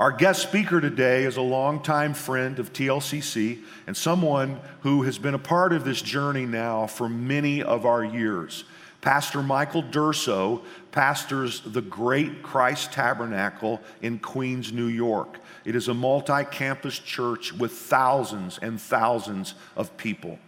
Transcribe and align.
Our 0.00 0.12
guest 0.12 0.40
speaker 0.40 0.80
today 0.80 1.24
is 1.24 1.36
a 1.36 1.42
longtime 1.42 2.14
friend 2.14 2.58
of 2.58 2.72
TLCC 2.72 3.58
and 3.86 3.94
someone 3.94 4.58
who 4.80 5.02
has 5.02 5.18
been 5.18 5.34
a 5.34 5.38
part 5.38 5.74
of 5.74 5.84
this 5.84 6.00
journey 6.00 6.46
now 6.46 6.86
for 6.86 7.06
many 7.06 7.62
of 7.62 7.84
our 7.84 8.02
years. 8.02 8.64
Pastor 9.02 9.42
Michael 9.42 9.82
Durso 9.82 10.62
pastors 10.90 11.60
the 11.60 11.82
Great 11.82 12.42
Christ 12.42 12.94
Tabernacle 12.94 13.78
in 14.00 14.18
Queens, 14.20 14.72
New 14.72 14.86
York. 14.86 15.36
It 15.66 15.76
is 15.76 15.88
a 15.88 15.94
multi 15.94 16.44
campus 16.44 16.98
church 16.98 17.52
with 17.52 17.72
thousands 17.72 18.56
and 18.62 18.80
thousands 18.80 19.52
of 19.76 19.94
people. 19.98 20.38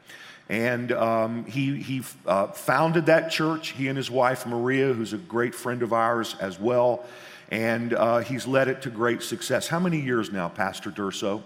And 0.48 0.92
um, 0.92 1.44
he, 1.44 1.76
he 1.76 2.02
uh, 2.24 2.48
founded 2.48 3.04
that 3.04 3.30
church, 3.30 3.72
he 3.72 3.88
and 3.88 3.98
his 3.98 4.10
wife 4.10 4.46
Maria, 4.46 4.94
who's 4.94 5.12
a 5.12 5.18
great 5.18 5.54
friend 5.54 5.82
of 5.82 5.92
ours 5.92 6.36
as 6.40 6.58
well. 6.58 7.04
And 7.50 7.92
uh, 7.92 8.18
he's 8.18 8.46
led 8.46 8.68
it 8.68 8.82
to 8.82 8.90
great 8.90 9.22
success. 9.22 9.68
How 9.68 9.78
many 9.78 10.00
years 10.00 10.32
now, 10.32 10.48
Pastor 10.48 10.90
Durso? 10.90 11.42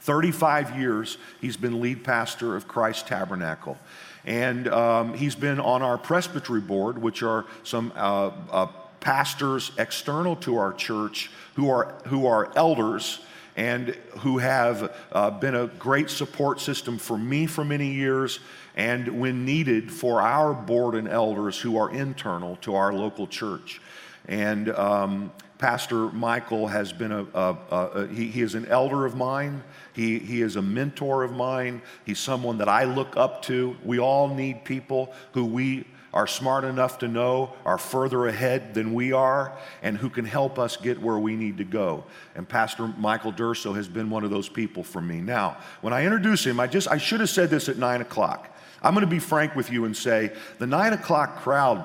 35 0.00 0.78
years 0.78 1.16
he's 1.40 1.56
been 1.56 1.80
lead 1.80 2.04
pastor 2.04 2.56
of 2.56 2.68
Christ 2.68 3.06
Tabernacle. 3.06 3.78
And 4.26 4.68
um, 4.68 5.14
he's 5.14 5.34
been 5.34 5.60
on 5.60 5.82
our 5.82 5.96
presbytery 5.96 6.60
board, 6.60 6.98
which 6.98 7.22
are 7.22 7.46
some 7.62 7.92
uh, 7.96 8.30
uh, 8.50 8.66
pastors 9.00 9.72
external 9.78 10.36
to 10.36 10.56
our 10.56 10.72
church 10.72 11.30
who 11.54 11.70
are, 11.70 11.94
who 12.06 12.26
are 12.26 12.52
elders 12.56 13.20
and 13.56 13.90
who 14.18 14.38
have 14.38 14.94
uh, 15.12 15.30
been 15.30 15.54
a 15.54 15.66
great 15.66 16.10
support 16.10 16.60
system 16.60 16.98
for 16.98 17.16
me 17.16 17.46
for 17.46 17.64
many 17.64 17.92
years 17.92 18.40
and 18.76 19.20
when 19.20 19.44
needed 19.44 19.92
for 19.92 20.20
our 20.20 20.52
board 20.52 20.94
and 20.94 21.08
elders 21.08 21.60
who 21.60 21.76
are 21.76 21.90
internal 21.94 22.56
to 22.56 22.74
our 22.74 22.92
local 22.92 23.26
church. 23.26 23.80
And 24.26 24.70
um, 24.70 25.32
Pastor 25.58 26.08
Michael 26.10 26.66
has 26.68 26.92
been 26.92 27.12
a, 27.12 27.24
a, 27.34 27.56
a 27.70 28.06
he, 28.08 28.26
he, 28.26 28.42
is 28.42 28.54
an 28.54 28.66
elder 28.66 29.06
of 29.06 29.16
mine. 29.16 29.62
He, 29.92 30.18
he 30.18 30.42
is 30.42 30.56
a 30.56 30.62
mentor 30.62 31.22
of 31.22 31.32
mine. 31.32 31.82
He's 32.04 32.18
someone 32.18 32.58
that 32.58 32.68
I 32.68 32.84
look 32.84 33.16
up 33.16 33.42
to. 33.42 33.76
We 33.84 33.98
all 33.98 34.28
need 34.28 34.64
people 34.64 35.12
who 35.32 35.44
we 35.44 35.86
are 36.14 36.26
smart 36.26 36.64
enough 36.64 36.98
to 36.98 37.08
know 37.08 37.52
are 37.64 37.76
further 37.76 38.28
ahead 38.28 38.72
than 38.72 38.94
we 38.94 39.12
are 39.12 39.56
and 39.82 39.98
who 39.98 40.08
can 40.08 40.24
help 40.24 40.58
us 40.58 40.76
get 40.76 41.00
where 41.00 41.18
we 41.18 41.34
need 41.34 41.58
to 41.58 41.64
go. 41.64 42.04
And 42.36 42.48
Pastor 42.48 42.86
Michael 42.86 43.32
Durso 43.32 43.74
has 43.74 43.88
been 43.88 44.10
one 44.10 44.22
of 44.22 44.30
those 44.30 44.48
people 44.48 44.84
for 44.84 45.00
me. 45.00 45.20
Now, 45.20 45.56
when 45.80 45.92
I 45.92 46.04
introduce 46.04 46.46
him, 46.46 46.60
I 46.60 46.68
just 46.68 46.88
I 46.88 46.98
should 46.98 47.20
have 47.20 47.30
said 47.30 47.50
this 47.50 47.68
at 47.68 47.78
nine 47.78 48.00
o'clock. 48.00 48.48
I'm 48.80 48.94
going 48.94 49.04
to 49.04 49.10
be 49.10 49.18
frank 49.18 49.56
with 49.56 49.70
you 49.70 49.86
and 49.86 49.96
say 49.96 50.32
the 50.58 50.66
nine 50.66 50.92
o'clock 50.92 51.38
crowd 51.38 51.84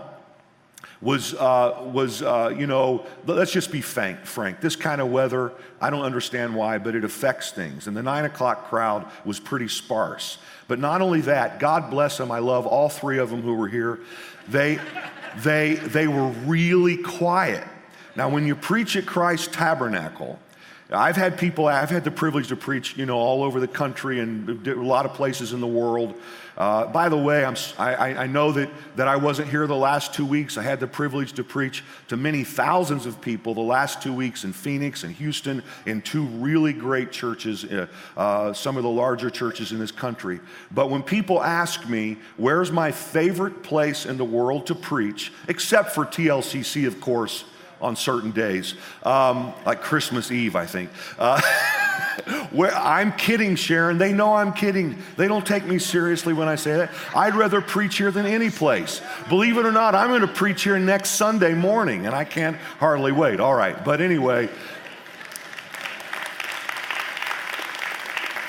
was, 1.01 1.33
uh, 1.33 1.89
was 1.93 2.21
uh, 2.21 2.53
you 2.57 2.67
know, 2.67 3.05
let's 3.25 3.51
just 3.51 3.71
be 3.71 3.81
frank, 3.81 4.25
frank. 4.25 4.59
This 4.59 4.75
kind 4.75 4.99
of 4.99 5.09
weather, 5.09 5.53
I 5.79 5.89
don't 5.89 6.03
understand 6.03 6.55
why, 6.55 6.77
but 6.77 6.93
it 6.95 7.03
affects 7.03 7.51
things. 7.51 7.87
And 7.87 7.95
the 7.95 8.03
nine 8.03 8.25
o'clock 8.25 8.69
crowd 8.69 9.09
was 9.23 9.39
pretty 9.39 9.69
sparse. 9.69 10.39
But 10.67 10.79
not 10.79 11.01
only 11.01 11.21
that, 11.21 11.59
God 11.59 11.89
bless 11.89 12.17
them. 12.17 12.31
I 12.31 12.39
love 12.39 12.67
all 12.67 12.89
three 12.89 13.17
of 13.17 13.29
them 13.29 13.41
who 13.41 13.55
were 13.55 13.69
here. 13.69 13.99
They, 14.49 14.79
they, 15.37 15.75
they 15.75 16.07
were 16.07 16.27
really 16.45 16.97
quiet. 16.97 17.63
Now, 18.15 18.27
when 18.29 18.45
you 18.45 18.55
preach 18.55 18.97
at 18.97 19.05
Christ 19.05 19.53
Tabernacle, 19.53 20.37
I've 20.91 21.17
had 21.17 21.37
people, 21.37 21.67
I've 21.67 21.91
had 21.91 22.03
the 22.03 22.09
privilege 22.09 22.47
to 22.47 22.55
preach, 22.55 22.97
you 22.97 23.05
know, 23.05 23.17
all 23.17 23.43
over 23.43 23.59
the 23.59 23.67
country 23.67 24.19
and 24.19 24.65
a 24.65 24.73
lot 24.73 25.05
of 25.05 25.13
places 25.13 25.53
in 25.53 25.61
the 25.61 25.67
world. 25.67 26.15
Uh, 26.57 26.87
by 26.87 27.09
the 27.09 27.17
way, 27.17 27.45
I'm, 27.45 27.55
I, 27.77 28.15
I 28.15 28.27
know 28.27 28.51
that, 28.53 28.69
that 28.95 29.07
I 29.07 29.15
wasn't 29.15 29.49
here 29.49 29.67
the 29.67 29.75
last 29.75 30.15
two 30.15 30.25
weeks. 30.25 30.57
I 30.57 30.63
had 30.63 30.79
the 30.79 30.87
privilege 30.87 31.33
to 31.33 31.43
preach 31.43 31.83
to 32.07 32.17
many 32.17 32.43
thousands 32.43 33.05
of 33.05 33.21
people 33.21 33.53
the 33.53 33.61
last 33.61 34.01
two 34.01 34.11
weeks 34.11 34.43
in 34.43 34.51
Phoenix 34.51 35.03
and 35.03 35.15
Houston 35.15 35.61
in 35.85 36.01
two 36.01 36.23
really 36.25 36.73
great 36.73 37.11
churches, 37.11 37.65
uh, 37.65 37.85
uh, 38.17 38.51
some 38.53 38.75
of 38.75 38.81
the 38.81 38.89
larger 38.89 39.29
churches 39.29 39.71
in 39.71 39.77
this 39.77 39.91
country. 39.91 40.39
But 40.71 40.89
when 40.89 41.03
people 41.03 41.41
ask 41.41 41.87
me, 41.87 42.17
where's 42.35 42.71
my 42.71 42.91
favorite 42.91 43.61
place 43.61 44.07
in 44.07 44.17
the 44.17 44.25
world 44.25 44.65
to 44.67 44.75
preach, 44.75 45.31
except 45.47 45.91
for 45.91 46.03
TLCC, 46.03 46.87
of 46.87 46.99
course, 46.99 47.45
on 47.81 47.95
certain 47.95 48.31
days, 48.31 48.75
um, 49.03 49.53
like 49.65 49.81
Christmas 49.81 50.31
Eve, 50.31 50.55
I 50.55 50.65
think. 50.65 50.89
Uh, 51.17 51.41
I'm 52.75 53.13
kidding, 53.13 53.55
Sharon. 53.55 53.97
They 53.97 54.13
know 54.13 54.33
I'm 54.33 54.53
kidding. 54.53 55.01
They 55.17 55.27
don't 55.27 55.45
take 55.45 55.65
me 55.65 55.79
seriously 55.79 56.33
when 56.33 56.47
I 56.47 56.55
say 56.55 56.77
that. 56.77 56.91
I'd 57.15 57.35
rather 57.35 57.61
preach 57.61 57.97
here 57.97 58.11
than 58.11 58.25
any 58.25 58.49
place. 58.49 59.01
Believe 59.29 59.57
it 59.57 59.65
or 59.65 59.71
not, 59.71 59.95
I'm 59.95 60.09
going 60.09 60.21
to 60.21 60.27
preach 60.27 60.63
here 60.63 60.77
next 60.79 61.11
Sunday 61.11 61.53
morning, 61.53 62.05
and 62.05 62.15
I 62.15 62.25
can't 62.25 62.57
hardly 62.79 63.11
wait. 63.11 63.39
All 63.39 63.55
right, 63.55 63.83
but 63.83 64.01
anyway. 64.01 64.49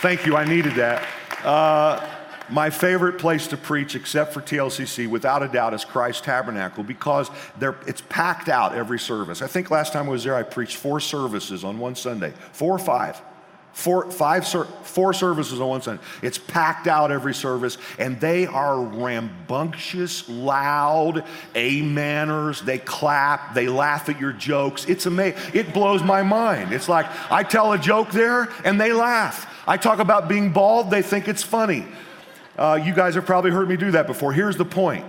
Thank 0.00 0.24
you. 0.24 0.34
I 0.36 0.44
needed 0.44 0.74
that. 0.76 1.06
Uh, 1.44 2.19
my 2.50 2.70
favorite 2.70 3.18
place 3.18 3.46
to 3.48 3.56
preach, 3.56 3.94
except 3.94 4.32
for 4.32 4.40
TLCC, 4.40 5.08
without 5.08 5.42
a 5.42 5.48
doubt, 5.48 5.74
is 5.74 5.84
Christ 5.84 6.24
Tabernacle 6.24 6.84
because 6.84 7.30
it's 7.60 8.02
packed 8.08 8.48
out 8.48 8.74
every 8.74 8.98
service. 8.98 9.42
I 9.42 9.46
think 9.46 9.70
last 9.70 9.92
time 9.92 10.06
I 10.08 10.10
was 10.10 10.24
there, 10.24 10.34
I 10.34 10.42
preached 10.42 10.76
four 10.76 11.00
services 11.00 11.64
on 11.64 11.78
one 11.78 11.94
Sunday, 11.94 12.32
four 12.52 12.74
or 12.74 12.78
five. 12.78 13.20
Four, 13.72 14.10
five, 14.10 14.46
four 14.82 15.14
services 15.14 15.60
on 15.60 15.68
one 15.68 15.82
Sunday. 15.82 16.02
It's 16.22 16.38
packed 16.38 16.88
out 16.88 17.12
every 17.12 17.32
service, 17.32 17.78
and 18.00 18.20
they 18.20 18.46
are 18.46 18.80
rambunctious, 18.82 20.28
loud, 20.28 21.24
ameners. 21.54 22.62
They 22.62 22.78
clap, 22.78 23.54
they 23.54 23.68
laugh 23.68 24.08
at 24.08 24.18
your 24.20 24.32
jokes. 24.32 24.86
It's 24.86 25.06
amazing. 25.06 25.40
It 25.54 25.72
blows 25.72 26.02
my 26.02 26.22
mind. 26.22 26.72
It's 26.72 26.88
like 26.88 27.06
I 27.30 27.44
tell 27.44 27.72
a 27.72 27.78
joke 27.78 28.10
there, 28.10 28.48
and 28.64 28.80
they 28.80 28.92
laugh. 28.92 29.46
I 29.68 29.76
talk 29.76 30.00
about 30.00 30.28
being 30.28 30.52
bald, 30.52 30.90
they 30.90 31.02
think 31.02 31.28
it's 31.28 31.44
funny. 31.44 31.86
Uh, 32.60 32.74
you 32.74 32.92
guys 32.92 33.14
have 33.14 33.24
probably 33.24 33.50
heard 33.50 33.70
me 33.70 33.76
do 33.76 33.90
that 33.92 34.06
before. 34.06 34.34
Here's 34.34 34.58
the 34.58 34.66
point. 34.66 35.06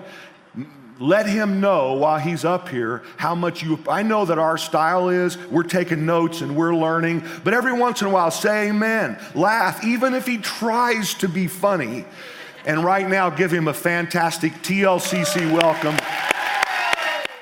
Let 1.00 1.25
him 1.25 1.59
know 1.59 1.94
while 1.94 2.17
he's 2.17 2.45
up 2.45 2.69
here 2.69 3.01
how 3.17 3.34
much 3.34 3.63
you 3.63 3.79
i 3.89 4.03
know 4.03 4.23
that 4.23 4.38
our 4.38 4.56
style 4.56 5.09
is 5.09 5.35
we're 5.47 5.63
taking 5.63 6.06
notes 6.06 6.41
and 6.41 6.56
we're 6.56 6.75
learning 6.75 7.23
but 7.44 7.56
every 7.56 7.73
once 7.73 8.01
in 8.01 8.07
a 8.07 8.09
while 8.11 8.29
say 8.29 8.69
amen 8.69 9.19
laugh 9.34 9.84
even 9.84 10.13
if 10.13 10.28
he 10.28 10.38
tries 10.38 11.13
to 11.16 11.28
be 11.28 11.47
funny. 11.47 12.06
And 12.66 12.84
right 12.84 13.09
now 13.09 13.31
give 13.31 13.51
him 13.51 13.67
a 13.67 13.73
fantastic 13.73 14.53
tlcc 14.61 15.51
welcome. 15.51 15.97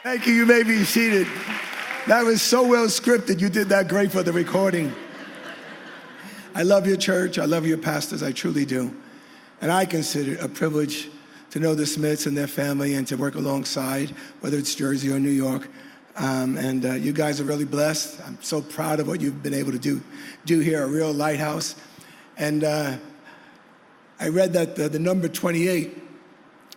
Thank 0.03 0.25
you 0.25 0.33
you 0.33 0.45
may 0.45 0.63
be 0.63 0.85
seated. 0.85 1.27
That 2.07 2.23
was 2.23 2.41
so 2.41 2.65
well 2.65 2.87
scripted 2.87 3.41
you 3.41 3.49
did 3.49 3.69
that 3.69 3.89
great 3.89 4.11
for 4.11 4.23
the 4.23 4.31
recording. 4.31 4.93
I 6.55 6.63
love 6.63 6.87
your 6.87 6.97
church 6.97 7.37
i 7.37 7.45
love 7.45 7.67
your 7.67 7.77
pastors 7.77 8.23
i 8.23 8.31
truly 8.31 8.65
do 8.65 8.95
and 9.61 9.71
I 9.71 9.85
consider 9.85 10.33
it 10.33 10.41
a 10.41 10.49
privilege 10.49 11.09
to 11.51 11.59
know 11.59 11.75
the 11.75 11.85
Smiths 11.85 12.25
and 12.25 12.37
their 12.37 12.47
family 12.47 12.93
and 12.95 13.07
to 13.07 13.15
work 13.15 13.35
alongside, 13.35 14.09
whether 14.41 14.57
it's 14.57 14.75
Jersey 14.75 15.11
or 15.11 15.19
New 15.19 15.29
York. 15.29 15.67
Um, 16.15 16.57
and 16.57 16.85
uh, 16.85 16.93
you 16.93 17.13
guys 17.13 17.39
are 17.39 17.45
really 17.45 17.65
blessed. 17.65 18.19
I'm 18.25 18.37
so 18.41 18.61
proud 18.61 18.99
of 18.99 19.07
what 19.07 19.21
you've 19.21 19.41
been 19.41 19.53
able 19.53 19.71
to 19.71 19.79
do, 19.79 20.01
do 20.45 20.59
here, 20.59 20.83
a 20.83 20.87
real 20.87 21.11
lighthouse. 21.11 21.75
And 22.37 22.63
uh, 22.63 22.97
I 24.19 24.29
read 24.29 24.53
that 24.53 24.75
the, 24.75 24.89
the, 24.89 24.99
number 24.99 25.27
28 25.27 25.97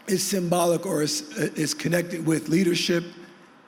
is 0.07 0.23
symbolic 0.23 0.87
or 0.87 1.03
is, 1.03 1.23
is 1.37 1.75
connected 1.75 2.25
with 2.25 2.49
leadership 2.49 3.05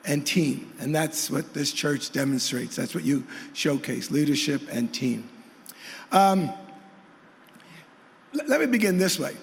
and 0.05 0.27
team. 0.27 0.73
And 0.81 0.95
that's 0.95 1.31
what 1.31 1.55
this 1.55 1.73
church 1.73 2.13
demonstrates. 2.13 2.77
That's 2.77 2.95
what 2.95 3.05
you 3.05 3.25
showcase 3.53 4.11
leadership 4.11 4.63
and 4.71 4.93
team. 4.93 5.29
Um, 6.13 6.53
let 8.35 8.61
me 8.61 8.67
begin 8.67 8.99
this 8.99 9.19
way, 9.19 9.37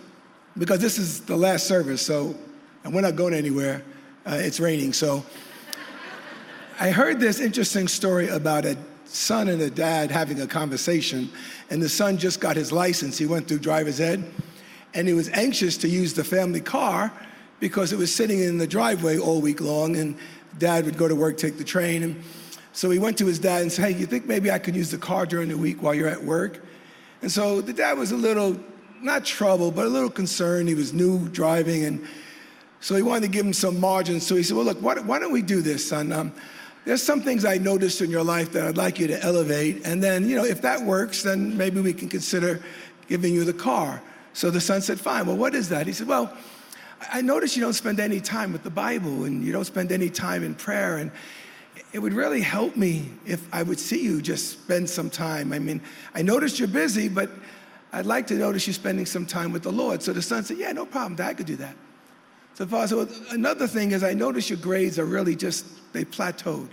because 0.57 0.79
this 0.79 0.97
is 0.97 1.21
the 1.21 1.35
last 1.35 1.65
service, 1.65 2.01
so, 2.01 2.35
and 2.83 2.93
we're 2.93 3.01
not 3.01 3.15
going 3.15 3.33
anywhere. 3.33 3.83
Uh, 4.25 4.35
it's 4.35 4.59
raining, 4.59 4.93
so. 4.93 5.23
I 6.79 6.89
heard 6.89 7.19
this 7.19 7.39
interesting 7.39 7.87
story 7.87 8.27
about 8.29 8.65
a 8.65 8.75
son 9.05 9.49
and 9.49 9.61
a 9.61 9.69
dad 9.69 10.11
having 10.11 10.41
a 10.41 10.47
conversation, 10.47 11.29
and 11.69 11.81
the 11.81 11.89
son 11.89 12.17
just 12.17 12.39
got 12.39 12.55
his 12.55 12.71
license. 12.71 13.17
He 13.17 13.25
went 13.25 13.47
through 13.47 13.59
driver's 13.59 13.99
ed, 13.99 14.29
and 14.93 15.07
he 15.07 15.13
was 15.13 15.29
anxious 15.29 15.77
to 15.77 15.87
use 15.87 16.13
the 16.13 16.23
family 16.23 16.61
car 16.61 17.13
because 17.59 17.93
it 17.93 17.97
was 17.97 18.13
sitting 18.13 18.39
in 18.39 18.57
the 18.57 18.67
driveway 18.67 19.17
all 19.17 19.39
week 19.39 19.61
long, 19.61 19.95
and 19.95 20.17
dad 20.57 20.85
would 20.85 20.97
go 20.97 21.07
to 21.07 21.15
work, 21.15 21.37
take 21.37 21.57
the 21.57 21.63
train. 21.63 22.03
And 22.03 22.23
so 22.73 22.89
he 22.89 22.99
went 22.99 23.17
to 23.19 23.25
his 23.25 23.39
dad 23.39 23.61
and 23.61 23.71
said, 23.71 23.93
Hey, 23.93 23.99
you 23.99 24.05
think 24.05 24.25
maybe 24.25 24.51
I 24.51 24.59
could 24.59 24.75
use 24.75 24.91
the 24.91 24.97
car 24.97 25.25
during 25.25 25.49
the 25.49 25.57
week 25.57 25.81
while 25.81 25.93
you're 25.93 26.09
at 26.09 26.23
work? 26.23 26.61
And 27.21 27.31
so 27.31 27.61
the 27.61 27.73
dad 27.73 27.97
was 27.97 28.11
a 28.11 28.17
little 28.17 28.59
not 29.01 29.25
trouble, 29.25 29.71
but 29.71 29.85
a 29.85 29.89
little 29.89 30.09
concerned. 30.09 30.69
He 30.69 30.75
was 30.75 30.93
new 30.93 31.27
driving, 31.29 31.85
and 31.85 32.07
so 32.79 32.95
he 32.95 33.01
wanted 33.01 33.21
to 33.21 33.27
give 33.27 33.45
him 33.45 33.53
some 33.53 33.79
margin. 33.79 34.19
So 34.19 34.35
he 34.35 34.43
said, 34.43 34.55
Well, 34.57 34.65
look, 34.65 34.79
why, 34.79 34.95
why 34.99 35.19
don't 35.19 35.31
we 35.31 35.41
do 35.41 35.61
this, 35.61 35.87
son? 35.87 36.11
Um, 36.11 36.33
there's 36.83 37.03
some 37.03 37.21
things 37.21 37.45
I 37.45 37.57
noticed 37.57 38.01
in 38.01 38.09
your 38.09 38.23
life 38.23 38.51
that 38.53 38.65
I'd 38.65 38.77
like 38.77 38.99
you 38.99 39.05
to 39.07 39.23
elevate. 39.23 39.85
And 39.85 40.03
then, 40.03 40.27
you 40.27 40.35
know, 40.35 40.45
if 40.45 40.63
that 40.63 40.81
works, 40.81 41.21
then 41.21 41.55
maybe 41.55 41.79
we 41.79 41.93
can 41.93 42.09
consider 42.09 42.59
giving 43.07 43.35
you 43.35 43.43
the 43.43 43.53
car. 43.53 44.01
So 44.33 44.49
the 44.49 44.61
son 44.61 44.81
said, 44.81 44.99
Fine. 44.99 45.27
Well, 45.27 45.37
what 45.37 45.53
is 45.53 45.69
that? 45.69 45.85
He 45.85 45.93
said, 45.93 46.07
Well, 46.07 46.35
I 47.11 47.21
notice 47.21 47.55
you 47.55 47.61
don't 47.61 47.73
spend 47.73 47.99
any 47.99 48.19
time 48.19 48.51
with 48.51 48.63
the 48.63 48.69
Bible 48.69 49.25
and 49.25 49.43
you 49.43 49.51
don't 49.51 49.65
spend 49.65 49.91
any 49.91 50.09
time 50.09 50.43
in 50.43 50.55
prayer. 50.55 50.97
And 50.97 51.11
it 51.93 51.99
would 51.99 52.13
really 52.13 52.41
help 52.41 52.75
me 52.75 53.09
if 53.25 53.47
I 53.53 53.63
would 53.63 53.79
see 53.79 54.01
you 54.01 54.21
just 54.21 54.49
spend 54.49 54.89
some 54.89 55.09
time. 55.09 55.51
I 55.51 55.59
mean, 55.59 55.81
I 56.15 56.21
noticed 56.21 56.57
you're 56.57 56.67
busy, 56.67 57.09
but 57.09 57.29
I'd 57.93 58.05
like 58.05 58.27
to 58.27 58.35
notice 58.35 58.67
you 58.67 58.73
spending 58.73 59.05
some 59.05 59.25
time 59.25 59.51
with 59.51 59.63
the 59.63 59.71
Lord. 59.71 60.01
So 60.01 60.13
the 60.13 60.21
son 60.21 60.43
said, 60.43 60.57
Yeah, 60.57 60.71
no 60.71 60.85
problem, 60.85 61.15
Dad, 61.15 61.29
I 61.29 61.33
could 61.33 61.45
do 61.45 61.57
that. 61.57 61.75
So 62.53 62.65
the 62.65 62.71
father 62.71 62.87
said, 62.87 62.97
well, 62.97 63.31
Another 63.31 63.67
thing 63.67 63.91
is, 63.91 64.03
I 64.03 64.13
notice 64.13 64.49
your 64.49 64.59
grades 64.59 64.97
are 64.97 65.05
really 65.05 65.35
just, 65.35 65.65
they 65.93 66.05
plateaued. 66.05 66.69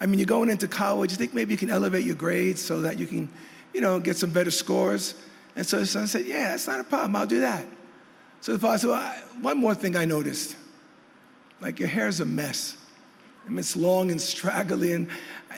I 0.00 0.06
mean, 0.06 0.18
you're 0.18 0.26
going 0.26 0.48
into 0.48 0.68
college, 0.68 1.10
you 1.10 1.16
think 1.16 1.34
maybe 1.34 1.52
you 1.52 1.58
can 1.58 1.70
elevate 1.70 2.04
your 2.04 2.14
grades 2.14 2.62
so 2.62 2.80
that 2.82 2.98
you 2.98 3.06
can, 3.06 3.28
you 3.74 3.80
know, 3.80 3.98
get 4.00 4.16
some 4.16 4.30
better 4.30 4.50
scores? 4.50 5.14
And 5.56 5.66
so 5.66 5.80
the 5.80 5.86
son 5.86 6.06
said, 6.06 6.26
Yeah, 6.26 6.50
that's 6.50 6.66
not 6.66 6.80
a 6.80 6.84
problem, 6.84 7.16
I'll 7.16 7.26
do 7.26 7.40
that. 7.40 7.66
So 8.40 8.52
the 8.52 8.58
father 8.58 8.78
said, 8.78 8.90
well, 8.90 9.14
One 9.40 9.58
more 9.58 9.74
thing 9.74 9.96
I 9.96 10.04
noticed 10.04 10.56
like 11.60 11.78
your 11.78 11.88
hair's 11.88 12.20
a 12.20 12.24
mess. 12.24 12.76
I 13.44 13.48
mean, 13.48 13.58
it's 13.58 13.76
long 13.76 14.10
and 14.10 14.20
straggly, 14.20 14.92
and 14.92 15.08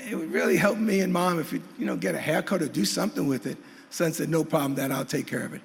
it 0.08 0.14
would 0.14 0.32
really 0.32 0.56
help 0.56 0.78
me 0.78 1.00
and 1.00 1.12
mom 1.12 1.38
if 1.38 1.52
you, 1.52 1.62
you 1.78 1.86
know, 1.86 1.96
get 1.96 2.14
a 2.14 2.18
haircut 2.18 2.62
or 2.62 2.68
do 2.68 2.84
something 2.84 3.26
with 3.26 3.46
it. 3.46 3.58
Son 3.92 4.12
said, 4.12 4.30
no 4.30 4.42
problem, 4.42 4.74
Dad, 4.74 4.90
I'll 4.90 5.04
take 5.04 5.26
care 5.26 5.44
of 5.44 5.52
it. 5.52 5.60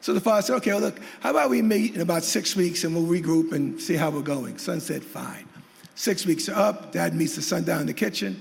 So 0.00 0.14
the 0.14 0.20
father 0.20 0.42
said, 0.42 0.56
okay, 0.56 0.70
well, 0.70 0.80
look, 0.80 1.00
how 1.20 1.30
about 1.30 1.50
we 1.50 1.62
meet 1.62 1.94
in 1.96 2.00
about 2.00 2.22
six 2.22 2.54
weeks 2.56 2.84
and 2.84 2.94
we'll 2.94 3.06
regroup 3.06 3.52
and 3.52 3.80
see 3.80 3.94
how 3.94 4.10
we're 4.10 4.22
going? 4.22 4.56
Son 4.58 4.80
said, 4.80 5.02
fine. 5.02 5.48
Six 5.96 6.24
weeks 6.24 6.48
are 6.48 6.56
up, 6.56 6.92
dad 6.92 7.14
meets 7.14 7.34
the 7.34 7.42
son 7.42 7.64
down 7.64 7.80
in 7.80 7.86
the 7.88 7.92
kitchen, 7.92 8.40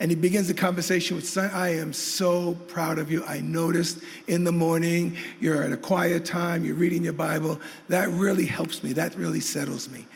and 0.00 0.10
he 0.10 0.16
begins 0.16 0.48
the 0.48 0.54
conversation 0.54 1.14
with 1.14 1.28
son. 1.28 1.48
I 1.54 1.76
am 1.76 1.92
so 1.92 2.54
proud 2.66 2.98
of 2.98 3.10
you. 3.10 3.24
I 3.24 3.40
noticed 3.40 4.00
in 4.26 4.42
the 4.42 4.52
morning 4.52 5.16
you're 5.40 5.62
at 5.62 5.72
a 5.72 5.76
quiet 5.76 6.24
time, 6.24 6.64
you're 6.64 6.74
reading 6.74 7.04
your 7.04 7.12
Bible. 7.12 7.60
That 7.88 8.08
really 8.08 8.46
helps 8.46 8.82
me, 8.82 8.92
that 8.94 9.14
really 9.14 9.40
settles 9.40 9.88
me. 9.88 10.06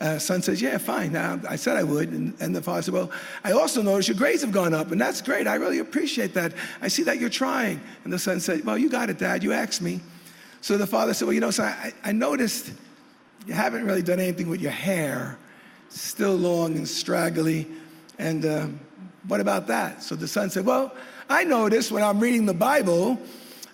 Uh, 0.00 0.18
son 0.18 0.40
says, 0.40 0.62
Yeah, 0.62 0.78
fine. 0.78 1.12
Now, 1.12 1.38
I 1.48 1.56
said 1.56 1.76
I 1.76 1.82
would. 1.82 2.08
And, 2.08 2.34
and 2.40 2.56
the 2.56 2.62
father 2.62 2.82
said, 2.82 2.94
Well, 2.94 3.10
I 3.44 3.52
also 3.52 3.82
noticed 3.82 4.08
your 4.08 4.16
grades 4.16 4.40
have 4.40 4.50
gone 4.50 4.72
up, 4.72 4.90
and 4.92 5.00
that's 5.00 5.20
great. 5.20 5.46
I 5.46 5.56
really 5.56 5.78
appreciate 5.78 6.32
that. 6.34 6.54
I 6.80 6.88
see 6.88 7.02
that 7.02 7.20
you're 7.20 7.28
trying. 7.28 7.80
And 8.04 8.12
the 8.12 8.18
son 8.18 8.40
said, 8.40 8.64
Well, 8.64 8.78
you 8.78 8.88
got 8.88 9.10
it, 9.10 9.18
Dad. 9.18 9.44
You 9.44 9.52
asked 9.52 9.82
me. 9.82 10.00
So 10.62 10.78
the 10.78 10.86
father 10.86 11.12
said, 11.12 11.26
Well, 11.26 11.34
you 11.34 11.40
know, 11.40 11.50
son, 11.50 11.66
I, 11.66 11.92
I 12.02 12.12
noticed 12.12 12.72
you 13.46 13.52
haven't 13.52 13.84
really 13.84 14.02
done 14.02 14.20
anything 14.20 14.48
with 14.48 14.62
your 14.62 14.70
hair, 14.70 15.38
still 15.90 16.34
long 16.34 16.76
and 16.76 16.88
straggly. 16.88 17.66
And 18.18 18.46
uh, 18.46 18.68
what 19.28 19.40
about 19.40 19.66
that? 19.66 20.02
So 20.02 20.16
the 20.16 20.28
son 20.28 20.48
said, 20.48 20.64
Well, 20.64 20.94
I 21.28 21.44
noticed 21.44 21.92
when 21.92 22.02
I'm 22.02 22.20
reading 22.20 22.46
the 22.46 22.54
Bible 22.54 23.20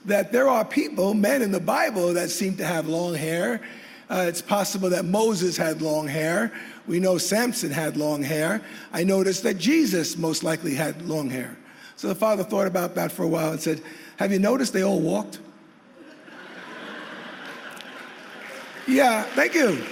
that 0.07 0.33
there 0.33 0.49
are 0.49 0.65
people, 0.65 1.15
men 1.15 1.41
in 1.41 1.53
the 1.53 1.61
Bible, 1.61 2.15
that 2.15 2.31
seem 2.31 2.57
to 2.57 2.65
have 2.65 2.89
long 2.89 3.15
hair 3.15 3.61
uh, 4.09 4.25
it's 4.29 4.41
possible 4.41 4.89
that 4.91 5.05
Moses 5.05 5.57
had 5.57 5.83
long 5.83 6.07
hair. 6.07 6.53
We 6.87 7.01
know 7.01 7.19
Samson 7.19 7.73
had 7.73 7.97
long 7.97 8.23
hair. 8.23 8.63
I 8.93 9.03
noticed 9.03 9.43
that 9.43 9.59
Jesus 9.59 10.17
most 10.17 10.45
likely 10.45 10.75
had 10.75 11.03
long 11.09 11.29
hair. 11.29 11.57
So 11.97 12.09
the 12.09 12.15
father 12.15 12.45
thought 12.45 12.67
about 12.67 12.95
that 12.95 13.11
for 13.11 13.25
a 13.25 13.29
while 13.29 13.51
and 13.53 13.61
said, 13.61 13.83
Have 14.19 14.31
you 14.31 14.39
noticed 14.39 14.73
they 14.73 14.85
all 14.85 15.01
walked? 15.01 15.41
yeah, 18.87 19.23
thank 19.23 19.55
you. 19.55 19.85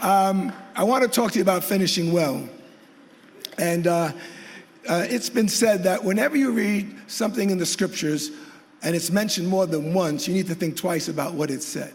Um, 0.00 0.52
I 0.74 0.84
want 0.84 1.02
to 1.02 1.08
talk 1.08 1.32
to 1.32 1.38
you 1.38 1.42
about 1.42 1.64
finishing 1.64 2.12
well. 2.12 2.48
And 3.58 3.86
uh, 3.86 4.12
uh, 4.88 5.06
it's 5.08 5.28
been 5.28 5.48
said 5.48 5.82
that 5.84 6.04
whenever 6.04 6.36
you 6.36 6.52
read 6.52 6.94
something 7.06 7.50
in 7.50 7.58
the 7.58 7.66
scriptures, 7.66 8.30
and 8.86 8.94
it's 8.94 9.10
mentioned 9.10 9.48
more 9.48 9.66
than 9.66 9.92
once, 9.92 10.28
you 10.28 10.34
need 10.34 10.46
to 10.46 10.54
think 10.54 10.76
twice 10.76 11.08
about 11.08 11.34
what 11.34 11.50
it 11.50 11.60
said. 11.60 11.92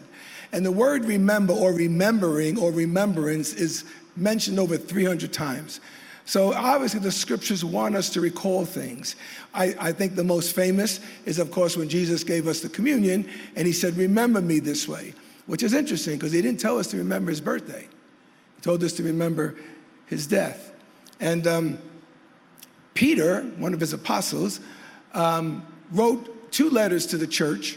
And 0.52 0.62
the 0.62 0.70
word 0.70 1.06
remember 1.06 1.54
or 1.54 1.72
remembering 1.72 2.58
or 2.58 2.70
remembrance 2.70 3.54
is 3.54 3.86
mentioned 4.14 4.58
over 4.58 4.76
300 4.76 5.32
times. 5.32 5.80
So 6.26 6.52
obviously, 6.52 7.00
the 7.00 7.10
scriptures 7.10 7.64
want 7.64 7.96
us 7.96 8.10
to 8.10 8.20
recall 8.20 8.66
things. 8.66 9.16
I, 9.54 9.74
I, 9.80 9.92
think 9.92 10.16
the 10.16 10.22
most 10.22 10.54
famous 10.54 11.00
is, 11.24 11.38
of 11.38 11.50
course, 11.50 11.78
when 11.78 11.88
Jesus 11.88 12.24
gave 12.24 12.46
us 12.46 12.60
the 12.60 12.68
communion 12.68 13.26
and 13.56 13.66
he 13.66 13.72
said, 13.72 13.96
Remember 13.96 14.42
me 14.42 14.58
this 14.58 14.86
way, 14.86 15.14
which 15.46 15.62
is 15.62 15.72
interesting 15.72 16.18
because 16.18 16.32
he 16.32 16.42
didn't 16.42 16.60
tell 16.60 16.78
us 16.78 16.88
to 16.88 16.98
remember 16.98 17.30
his 17.30 17.40
birthday, 17.40 17.88
he 18.56 18.60
told 18.60 18.84
us 18.84 18.92
to 18.92 19.02
remember 19.02 19.56
his 20.04 20.26
death. 20.26 20.74
And 21.20 21.46
um, 21.46 21.78
Peter, 22.92 23.44
one 23.56 23.72
of 23.72 23.80
his 23.80 23.94
apostles, 23.94 24.60
um, 25.14 25.66
wrote 25.90 26.41
two 26.52 26.70
letters 26.70 27.06
to 27.08 27.18
the 27.18 27.26
church, 27.26 27.76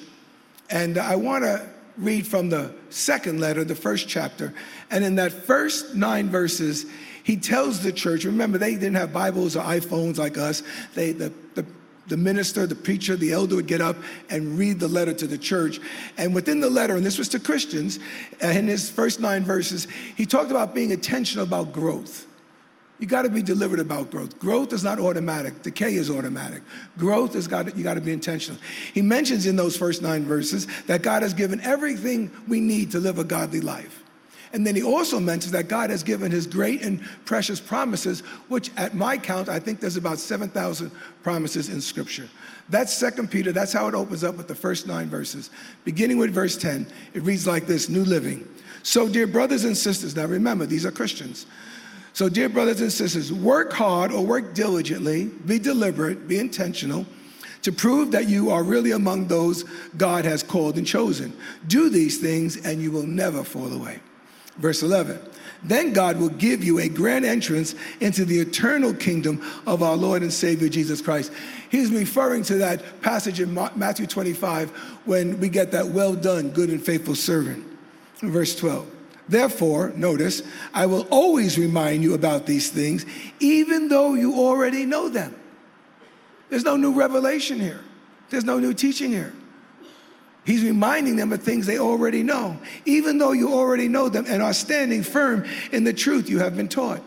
and 0.70 0.98
I 0.98 1.16
want 1.16 1.44
to 1.44 1.68
read 1.98 2.28
from 2.28 2.50
the 2.50 2.74
second 2.90 3.40
letter, 3.40 3.64
the 3.64 3.76
first 3.76 4.08
chapter. 4.08 4.54
And 4.92 5.04
in 5.04 5.16
that 5.16 5.32
first 5.32 5.96
nine 5.96 6.30
verses, 6.30 6.86
he 7.24 7.38
tells 7.38 7.82
the 7.82 7.92
church 7.92 8.26
remember, 8.26 8.58
they 8.58 8.74
didn't 8.74 8.96
have 8.96 9.12
Bibles 9.14 9.56
or 9.56 9.64
iPhones 9.64 10.18
like 10.18 10.38
us. 10.38 10.62
They, 10.94 11.14
the, 11.14 11.34
the, 11.56 11.66
the 12.08 12.18
minister, 12.18 12.68
the 12.68 12.76
preacher, 12.76 13.16
the 13.16 13.32
elder 13.32 13.56
would 13.56 13.68
get 13.68 13.82
up 13.82 13.96
and 14.30 14.58
read 14.60 14.80
the 14.80 14.88
letter 14.88 15.14
to 15.14 15.26
the 15.26 15.38
church. 15.38 15.80
And 16.18 16.36
within 16.36 16.60
the 16.60 16.70
letter, 16.70 16.96
and 16.96 17.06
this 17.06 17.18
was 17.18 17.30
to 17.30 17.40
Christians, 17.40 18.00
uh, 18.44 18.48
in 18.48 18.68
his 18.68 18.92
first 18.92 19.20
nine 19.20 19.44
verses, 19.44 19.88
he 20.16 20.26
talked 20.26 20.52
about 20.52 20.76
being 20.76 20.92
intentional 20.92 21.46
about 21.46 21.72
growth. 21.72 22.28
You 23.00 23.08
got 23.08 23.24
to 23.24 23.30
be 23.30 23.42
deliberate 23.42 23.82
about 23.82 24.10
growth. 24.10 24.40
Growth 24.40 24.72
is 24.72 24.84
not 24.84 25.00
automatic. 25.00 25.62
Decay 25.64 25.96
is 25.96 26.10
automatic. 26.10 26.64
Growth 26.98 27.36
is 27.36 27.48
got 27.48 27.76
you 27.76 27.84
got 27.84 27.96
to 27.96 28.02
be 28.02 28.14
intentional. 28.14 28.60
He 28.94 29.02
mentions 29.02 29.46
in 29.46 29.58
those 29.58 29.76
first 29.76 30.02
nine 30.02 30.26
verses 30.26 30.68
that 30.88 31.02
God 31.02 31.22
has 31.22 31.34
given 31.34 31.60
everything 31.62 32.32
we 32.48 32.62
need 32.62 32.92
to 32.92 33.00
live 33.00 33.20
a 33.20 33.26
godly 33.26 33.60
life. 33.60 34.04
And 34.54 34.66
then 34.66 34.74
he 34.74 34.84
also 34.84 35.20
mentions 35.20 35.52
that 35.52 35.68
God 35.68 35.90
has 35.90 36.02
given 36.02 36.32
his 36.32 36.48
great 36.48 36.82
and 36.82 37.02
precious 37.26 37.60
promises, 37.60 38.22
which 38.48 38.72
at 38.78 38.94
my 38.94 39.18
count, 39.18 39.50
I 39.50 39.60
think 39.60 39.82
there's 39.82 39.98
about 39.98 40.18
7,000 40.18 40.90
promises 41.24 41.68
in 41.68 41.82
scripture. 41.82 42.30
That's 42.70 42.94
Second 42.94 43.30
Peter. 43.30 43.52
That's 43.52 43.74
how 43.74 43.90
it 43.90 43.94
opens 43.94 44.24
up 44.24 44.38
with 44.38 44.48
the 44.48 44.56
first 44.56 44.88
nine 44.88 45.10
verses. 45.10 45.50
Beginning 45.84 46.18
with 46.18 46.34
verse 46.34 46.56
10, 46.56 46.88
it 47.14 47.24
reads 47.24 47.46
like 47.46 47.68
this 47.68 47.90
New 47.90 48.06
Living. 48.06 48.48
So, 48.82 49.10
dear 49.10 49.28
brothers 49.28 49.66
and 49.66 49.76
sisters, 49.76 50.16
now 50.16 50.26
remember, 50.26 50.66
these 50.66 50.86
are 50.86 50.92
Christians. 50.92 51.48
So, 52.16 52.30
dear 52.30 52.48
brothers 52.48 52.80
and 52.80 52.94
sisters, 52.94 53.34
work 53.34 53.74
hard 53.74 54.14
or 54.14 54.26
work 54.26 54.54
diligently, 54.54 55.26
be 55.26 55.60
deliberate, 55.60 56.30
be 56.30 56.40
intentional 56.40 57.06
to 57.62 57.74
prove 57.74 58.12
that 58.12 58.30
you 58.30 58.52
are 58.52 58.64
really 58.64 58.92
among 58.92 59.28
those 59.28 59.66
God 59.98 60.24
has 60.24 60.42
called 60.42 60.78
and 60.78 60.88
chosen. 60.88 61.36
Do 61.68 61.90
these 61.90 62.20
things 62.20 62.56
and 62.66 62.82
you 62.82 62.90
will 62.90 63.06
never 63.06 63.44
fall 63.44 63.70
away. 63.70 64.00
Verse 64.56 64.82
11. 64.82 65.20
Then 65.62 65.92
God 65.92 66.18
will 66.18 66.30
give 66.30 66.64
you 66.64 66.80
a 66.80 66.88
grand 66.88 67.26
entrance 67.26 67.76
into 68.00 68.24
the 68.24 68.40
eternal 68.40 68.94
kingdom 68.94 69.44
of 69.68 69.84
our 69.84 69.98
Lord 69.98 70.22
and 70.22 70.32
Savior 70.32 70.70
Jesus 70.70 71.02
Christ. 71.02 71.34
He's 71.70 71.92
referring 71.92 72.44
to 72.44 72.56
that 72.60 73.02
passage 73.02 73.42
in 73.42 73.54
Matthew 73.54 74.08
25 74.08 74.70
when 75.04 75.38
we 75.42 75.50
get 75.50 75.70
that 75.72 75.88
well 75.88 76.16
done, 76.16 76.52
good 76.52 76.70
and 76.70 76.82
faithful 76.82 77.16
servant. 77.16 77.66
Verse 78.22 78.56
12. 78.56 78.95
Therefore, 79.28 79.92
notice, 79.96 80.44
I 80.74 80.86
will 80.86 81.08
always 81.10 81.58
remind 81.58 82.04
you 82.04 82.14
about 82.14 82.46
these 82.46 82.70
things, 82.70 83.06
even 83.40 83.88
though 83.88 84.14
you 84.14 84.36
already 84.36 84.86
know 84.86 85.10
them. 85.10 85.36
There's 86.50 86.64
no 86.64 86.78
new 86.78 86.94
revelation 86.94 87.60
here, 87.60 87.82
there's 88.30 88.46
no 88.46 88.60
new 88.60 88.74
teaching 88.74 89.12
here. 89.12 89.34
He's 90.46 90.64
reminding 90.64 91.16
them 91.16 91.34
of 91.34 91.42
things 91.42 91.66
they 91.66 91.80
already 91.80 92.22
know, 92.22 92.60
even 92.86 93.18
though 93.18 93.32
you 93.32 93.52
already 93.52 93.88
know 93.88 94.10
them 94.10 94.26
and 94.28 94.44
are 94.44 94.54
standing 94.54 95.02
firm 95.02 95.44
in 95.72 95.84
the 95.84 95.94
truth 95.94 96.30
you 96.30 96.38
have 96.38 96.56
been 96.56 96.68
taught. 96.68 97.02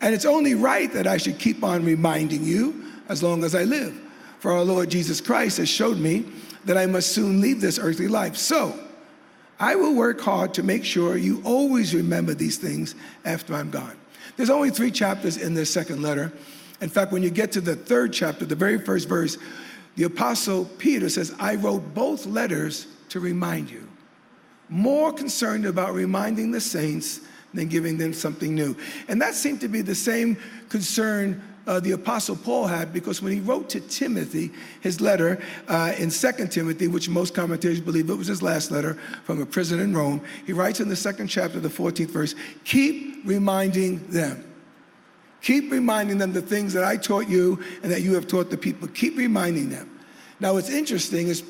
And 0.00 0.14
it's 0.14 0.24
only 0.24 0.54
right 0.54 0.90
that 0.94 1.06
I 1.06 1.18
should 1.18 1.38
keep 1.38 1.62
on 1.62 1.84
reminding 1.84 2.42
you 2.42 2.84
as 3.08 3.22
long 3.22 3.44
as 3.44 3.54
I 3.54 3.64
live. 3.64 4.00
For 4.38 4.52
our 4.52 4.62
Lord 4.62 4.90
Jesus 4.90 5.20
Christ 5.20 5.58
has 5.58 5.68
showed 5.68 5.98
me 5.98 6.24
that 6.64 6.78
I 6.78 6.86
must 6.86 7.12
soon 7.12 7.42
leave 7.42 7.60
this 7.60 7.78
earthly 7.78 8.08
life. 8.08 8.36
So, 8.36 8.78
I 9.58 9.76
will 9.76 9.94
work 9.94 10.20
hard 10.20 10.54
to 10.54 10.62
make 10.62 10.84
sure 10.84 11.16
you 11.16 11.40
always 11.44 11.94
remember 11.94 12.34
these 12.34 12.58
things 12.58 12.94
after 13.24 13.54
I'm 13.54 13.70
gone. 13.70 13.96
There's 14.36 14.50
only 14.50 14.70
three 14.70 14.90
chapters 14.90 15.36
in 15.36 15.54
this 15.54 15.70
second 15.70 16.02
letter. 16.02 16.32
In 16.80 16.88
fact, 16.88 17.12
when 17.12 17.22
you 17.22 17.30
get 17.30 17.52
to 17.52 17.60
the 17.60 17.76
third 17.76 18.12
chapter, 18.12 18.44
the 18.44 18.56
very 18.56 18.78
first 18.78 19.08
verse, 19.08 19.38
the 19.96 20.04
apostle 20.04 20.64
Peter 20.78 21.08
says, 21.08 21.34
I 21.38 21.54
wrote 21.54 21.94
both 21.94 22.26
letters 22.26 22.88
to 23.10 23.20
remind 23.20 23.70
you. 23.70 23.88
More 24.68 25.12
concerned 25.12 25.66
about 25.66 25.94
reminding 25.94 26.50
the 26.50 26.60
saints 26.60 27.20
than 27.52 27.68
giving 27.68 27.96
them 27.96 28.12
something 28.12 28.54
new. 28.54 28.76
And 29.06 29.22
that 29.22 29.34
seemed 29.34 29.60
to 29.60 29.68
be 29.68 29.82
the 29.82 29.94
same 29.94 30.36
concern 30.68 31.42
uh, 31.66 31.80
the 31.80 31.92
Apostle 31.92 32.36
Paul 32.36 32.66
had 32.66 32.92
because 32.92 33.22
when 33.22 33.32
he 33.32 33.40
wrote 33.40 33.68
to 33.70 33.80
Timothy 33.80 34.50
his 34.80 35.00
letter 35.00 35.42
uh, 35.68 35.94
in 35.98 36.10
2 36.10 36.32
Timothy, 36.48 36.88
which 36.88 37.08
most 37.08 37.34
commentators 37.34 37.80
believe 37.80 38.10
it 38.10 38.14
was 38.14 38.26
his 38.26 38.42
last 38.42 38.70
letter 38.70 38.94
from 39.24 39.40
a 39.40 39.46
prison 39.46 39.80
in 39.80 39.96
Rome, 39.96 40.20
he 40.46 40.52
writes 40.52 40.80
in 40.80 40.88
the 40.88 40.96
second 40.96 41.28
chapter, 41.28 41.60
the 41.60 41.68
14th 41.68 42.10
verse, 42.10 42.34
keep 42.64 43.22
reminding 43.24 44.06
them. 44.08 44.44
Keep 45.40 45.70
reminding 45.70 46.18
them 46.18 46.32
the 46.32 46.42
things 46.42 46.72
that 46.72 46.84
I 46.84 46.96
taught 46.96 47.28
you 47.28 47.62
and 47.82 47.92
that 47.92 48.00
you 48.00 48.14
have 48.14 48.26
taught 48.26 48.50
the 48.50 48.56
people. 48.56 48.88
Keep 48.88 49.18
reminding 49.18 49.68
them. 49.68 50.00
Now, 50.40 50.54
what's 50.54 50.70
interesting 50.70 51.28
is 51.28 51.42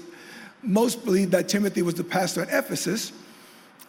most 0.63 1.05
believe 1.05 1.31
that 1.31 1.49
Timothy 1.49 1.83
was 1.83 1.95
the 1.95 2.05
pastor 2.05 2.43
at 2.43 2.49
Ephesus, 2.49 3.13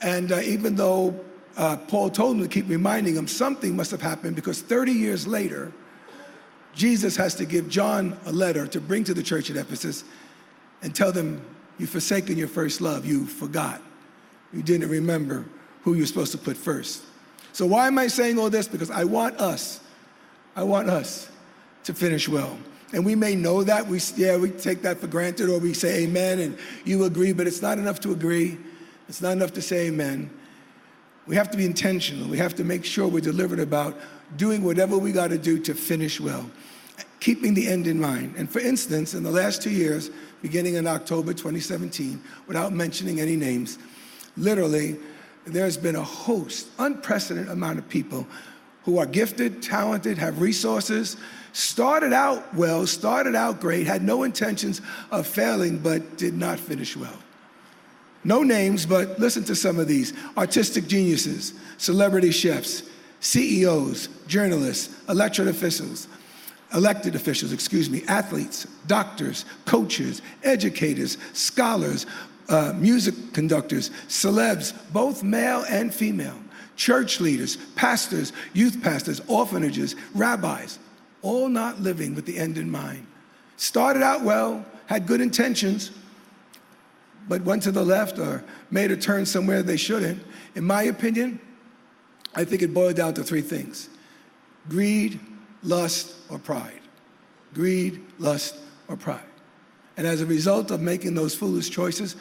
and 0.01 0.31
uh, 0.31 0.39
even 0.41 0.75
though 0.75 1.19
uh, 1.57 1.77
Paul 1.77 2.09
told 2.09 2.35
him 2.37 2.43
to 2.43 2.49
keep 2.49 2.69
reminding 2.69 3.15
him 3.15 3.27
something 3.27 3.75
must 3.75 3.91
have 3.91 4.01
happened 4.01 4.35
because 4.35 4.61
30 4.61 4.91
years 4.91 5.25
later, 5.25 5.71
Jesus 6.75 7.15
has 7.15 7.35
to 7.35 7.45
give 7.45 7.69
John 7.69 8.17
a 8.25 8.31
letter 8.31 8.67
to 8.67 8.81
bring 8.81 9.03
to 9.05 9.13
the 9.13 9.23
church 9.23 9.49
at 9.49 9.55
Ephesus 9.55 10.03
and 10.81 10.93
tell 10.93 11.11
them, 11.11 11.41
You've 11.77 11.89
forsaken 11.89 12.37
your 12.37 12.47
first 12.47 12.79
love. 12.79 13.05
You 13.05 13.25
forgot. 13.25 13.81
You 14.53 14.63
didn't 14.63 14.89
remember 14.89 15.45
who 15.81 15.93
you're 15.93 16.05
supposed 16.05 16.31
to 16.31 16.37
put 16.37 16.55
first. 16.55 17.03
So, 17.51 17.65
why 17.65 17.87
am 17.87 17.97
I 17.97 18.07
saying 18.07 18.39
all 18.39 18.49
this? 18.49 18.67
Because 18.67 18.89
I 18.89 19.03
want 19.03 19.37
us, 19.39 19.81
I 20.55 20.63
want 20.63 20.89
us 20.89 21.29
to 21.83 21.93
finish 21.93 22.29
well. 22.29 22.57
And 22.93 23.05
we 23.05 23.15
may 23.15 23.35
know 23.35 23.63
that. 23.63 23.87
We, 23.87 23.99
yeah, 24.15 24.37
we 24.37 24.51
take 24.51 24.81
that 24.83 24.99
for 24.99 25.07
granted 25.07 25.49
or 25.49 25.59
we 25.59 25.73
say 25.73 26.03
amen 26.03 26.39
and 26.39 26.57
you 26.85 27.03
agree, 27.03 27.33
but 27.33 27.47
it's 27.47 27.61
not 27.61 27.77
enough 27.77 27.99
to 28.01 28.11
agree. 28.11 28.57
It's 29.09 29.21
not 29.21 29.33
enough 29.33 29.53
to 29.53 29.61
say 29.61 29.87
amen. 29.87 30.29
We 31.27 31.35
have 31.35 31.49
to 31.51 31.57
be 31.57 31.65
intentional. 31.65 32.27
We 32.27 32.37
have 32.37 32.55
to 32.55 32.63
make 32.63 32.85
sure 32.85 33.07
we're 33.07 33.19
delivered 33.19 33.59
about 33.59 33.97
doing 34.37 34.63
whatever 34.63 34.97
we 34.97 35.11
got 35.11 35.29
to 35.29 35.37
do 35.37 35.59
to 35.59 35.73
finish 35.73 36.19
well, 36.19 36.49
keeping 37.19 37.53
the 37.53 37.67
end 37.67 37.87
in 37.87 37.99
mind. 37.99 38.35
And 38.37 38.49
for 38.49 38.59
instance, 38.59 39.13
in 39.13 39.23
the 39.23 39.31
last 39.31 39.61
two 39.61 39.71
years, 39.71 40.11
beginning 40.41 40.75
in 40.75 40.85
October 40.85 41.33
2017, 41.33 42.21
without 42.47 42.73
mentioning 42.73 43.19
any 43.19 43.35
names, 43.35 43.79
literally, 44.37 44.97
there's 45.45 45.77
been 45.77 45.95
a 45.95 46.03
host, 46.03 46.67
unprecedented 46.79 47.51
amount 47.51 47.79
of 47.79 47.87
people 47.89 48.27
who 48.83 48.99
are 48.99 49.05
gifted, 49.07 49.63
talented, 49.63 50.17
have 50.17 50.41
resources, 50.41 51.17
started 51.53 52.13
out 52.13 52.53
well, 52.53 52.85
started 52.85 53.33
out 53.33 53.59
great, 53.59 53.87
had 53.87 54.03
no 54.03 54.23
intentions 54.23 54.81
of 55.09 55.25
failing, 55.25 55.79
but 55.79 56.17
did 56.17 56.35
not 56.35 56.59
finish 56.59 56.95
well. 56.95 57.17
No 58.25 58.41
names, 58.41 58.87
but 58.87 59.19
listen 59.19 59.43
to 59.45 59.55
some 59.55 59.79
of 59.79 59.87
these 59.87 60.11
artistic 60.35 60.87
geniuses, 60.87 61.53
celebrity 61.77 62.31
chefs, 62.31 62.81
CEOs, 63.19 64.09
journalists, 64.27 64.93
elected 65.07 65.47
officials, 65.47 66.07
elected 66.73 67.13
officials, 67.13 67.53
excuse 67.53 67.87
me, 67.87 68.03
athletes, 68.07 68.65
doctors, 68.87 69.45
coaches, 69.65 70.23
educators, 70.43 71.19
scholars, 71.33 72.07
uh, 72.49 72.73
music 72.75 73.13
conductors, 73.31 73.91
celebs, 74.07 74.73
both 74.91 75.23
male 75.23 75.63
and 75.69 75.93
female, 75.93 76.37
church 76.75 77.19
leaders, 77.19 77.57
pastors, 77.75 78.33
youth 78.53 78.81
pastors, 78.81 79.21
orphanages, 79.27 79.95
rabbis, 80.15 80.79
all 81.21 81.47
not 81.47 81.79
living 81.79 82.15
with 82.15 82.25
the 82.25 82.37
end 82.37 82.57
in 82.57 82.69
mind. 82.69 83.05
Started 83.57 84.01
out 84.01 84.23
well, 84.23 84.65
had 84.87 85.05
good 85.05 85.21
intentions, 85.21 85.91
but 87.27 87.41
went 87.43 87.63
to 87.63 87.71
the 87.71 87.83
left 87.83 88.19
or 88.19 88.43
made 88.71 88.91
a 88.91 88.97
turn 88.97 89.25
somewhere 89.25 89.63
they 89.63 89.77
shouldn't, 89.77 90.23
in 90.55 90.63
my 90.63 90.83
opinion, 90.83 91.39
I 92.35 92.43
think 92.43 92.61
it 92.61 92.73
boiled 92.73 92.95
down 92.95 93.13
to 93.15 93.23
three 93.23 93.41
things 93.41 93.89
greed, 94.67 95.19
lust, 95.63 96.15
or 96.29 96.39
pride. 96.39 96.81
Greed, 97.53 98.03
lust, 98.17 98.57
or 98.87 98.97
pride. 98.97 99.23
And 99.97 100.05
as 100.05 100.21
a 100.21 100.25
result 100.25 100.71
of 100.71 100.81
making 100.81 101.13
those 101.13 101.35
foolish 101.35 101.69
choices 101.69 102.15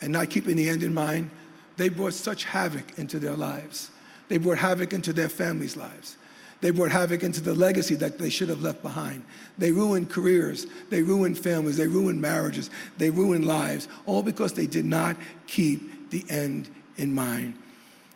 and 0.00 0.12
not 0.12 0.30
keeping 0.30 0.56
the 0.56 0.68
end 0.68 0.82
in 0.82 0.94
mind, 0.94 1.30
they 1.76 1.88
brought 1.88 2.12
such 2.12 2.44
havoc 2.44 2.98
into 2.98 3.18
their 3.18 3.34
lives. 3.34 3.90
They 4.28 4.36
brought 4.36 4.58
havoc 4.58 4.92
into 4.92 5.12
their 5.12 5.28
families' 5.28 5.76
lives. 5.76 6.17
They 6.60 6.70
brought 6.70 6.90
havoc 6.90 7.22
into 7.22 7.40
the 7.40 7.54
legacy 7.54 7.94
that 7.96 8.18
they 8.18 8.30
should 8.30 8.48
have 8.48 8.62
left 8.62 8.82
behind. 8.82 9.24
They 9.58 9.70
ruined 9.70 10.10
careers, 10.10 10.66
they 10.90 11.02
ruined 11.02 11.38
families, 11.38 11.76
they 11.76 11.86
ruined 11.86 12.20
marriages, 12.20 12.70
they 12.96 13.10
ruined 13.10 13.46
lives, 13.46 13.86
all 14.06 14.22
because 14.22 14.52
they 14.54 14.66
did 14.66 14.84
not 14.84 15.16
keep 15.46 16.10
the 16.10 16.24
end 16.28 16.68
in 16.96 17.14
mind. 17.14 17.54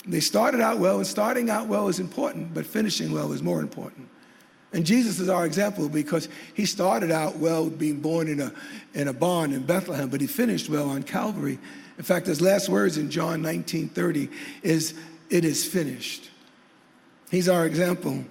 They 0.06 0.18
started 0.18 0.60
out 0.60 0.78
well, 0.78 0.96
and 0.96 1.06
starting 1.06 1.50
out 1.50 1.68
well 1.68 1.86
is 1.86 2.00
important, 2.00 2.52
but 2.52 2.66
finishing 2.66 3.12
well 3.12 3.32
is 3.32 3.42
more 3.42 3.60
important. 3.60 4.08
And 4.72 4.84
Jesus 4.84 5.20
is 5.20 5.28
our 5.28 5.46
example 5.46 5.88
because 5.88 6.28
he 6.54 6.66
started 6.66 7.10
out 7.10 7.36
well 7.36 7.68
being 7.68 8.00
born 8.00 8.26
in 8.26 8.40
a, 8.40 8.52
in 8.94 9.06
a 9.06 9.12
barn 9.12 9.52
in 9.52 9.64
Bethlehem, 9.64 10.08
but 10.08 10.20
he 10.20 10.26
finished 10.26 10.68
well 10.68 10.90
on 10.90 11.02
Calvary. 11.02 11.58
In 11.98 12.04
fact, 12.04 12.26
his 12.26 12.40
last 12.40 12.68
words 12.68 12.96
in 12.96 13.10
John 13.10 13.42
19 13.42 13.90
30 13.90 14.28
is, 14.62 14.94
It 15.30 15.44
is 15.44 15.64
finished. 15.64 16.31
He's 17.32 17.48
our 17.48 17.64
example. 17.64 18.22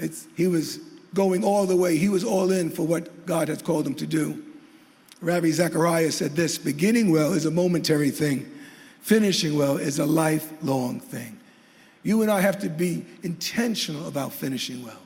It's, 0.00 0.26
he 0.36 0.48
was 0.48 0.80
going 1.14 1.44
all 1.44 1.66
the 1.66 1.76
way, 1.76 1.96
he 1.96 2.08
was 2.08 2.24
all 2.24 2.50
in 2.50 2.68
for 2.68 2.84
what 2.84 3.26
God 3.26 3.46
has 3.46 3.62
called 3.62 3.86
him 3.86 3.94
to 3.94 4.06
do. 4.06 4.44
Ravi 5.20 5.52
Zacharias 5.52 6.16
said 6.16 6.34
this 6.34 6.58
beginning 6.58 7.12
well 7.12 7.32
is 7.32 7.46
a 7.46 7.50
momentary 7.52 8.10
thing, 8.10 8.50
finishing 9.00 9.56
well 9.56 9.76
is 9.76 10.00
a 10.00 10.04
lifelong 10.04 10.98
thing. 10.98 11.38
You 12.02 12.22
and 12.22 12.30
I 12.30 12.40
have 12.40 12.58
to 12.58 12.68
be 12.68 13.06
intentional 13.22 14.08
about 14.08 14.32
finishing 14.32 14.84
well. 14.84 15.00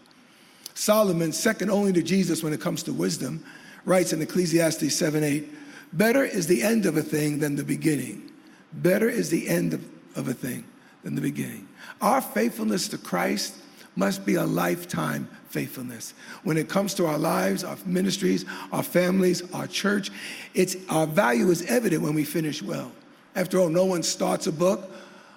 Solomon, 0.72 1.30
second 1.30 1.70
only 1.70 1.92
to 1.92 2.02
Jesus 2.02 2.42
when 2.42 2.54
it 2.54 2.62
comes 2.62 2.82
to 2.84 2.94
wisdom, 2.94 3.44
writes 3.84 4.14
in 4.14 4.22
Ecclesiastes 4.22 4.96
7 4.96 5.22
8, 5.22 5.46
better 5.92 6.24
is 6.24 6.46
the 6.46 6.62
end 6.62 6.86
of 6.86 6.96
a 6.96 7.02
thing 7.02 7.40
than 7.40 7.56
the 7.56 7.62
beginning. 7.62 8.32
Better 8.72 9.10
is 9.10 9.28
the 9.28 9.50
end 9.50 9.74
of, 9.74 9.84
of 10.16 10.28
a 10.28 10.34
thing 10.34 10.64
than 11.02 11.14
the 11.14 11.20
beginning. 11.20 11.68
Our 12.00 12.20
faithfulness 12.20 12.88
to 12.88 12.98
Christ 12.98 13.54
must 13.96 14.24
be 14.24 14.36
a 14.36 14.44
lifetime 14.44 15.28
faithfulness. 15.48 16.14
When 16.44 16.56
it 16.56 16.68
comes 16.68 16.94
to 16.94 17.06
our 17.06 17.18
lives, 17.18 17.64
our 17.64 17.76
ministries, 17.84 18.44
our 18.70 18.82
families, 18.82 19.42
our 19.52 19.66
church, 19.66 20.10
it's, 20.54 20.76
our 20.88 21.06
value 21.06 21.50
is 21.50 21.62
evident 21.62 22.02
when 22.02 22.14
we 22.14 22.24
finish 22.24 22.62
well. 22.62 22.92
After 23.34 23.58
all, 23.58 23.68
no 23.68 23.84
one 23.84 24.02
starts 24.02 24.46
a 24.46 24.52
book 24.52 24.90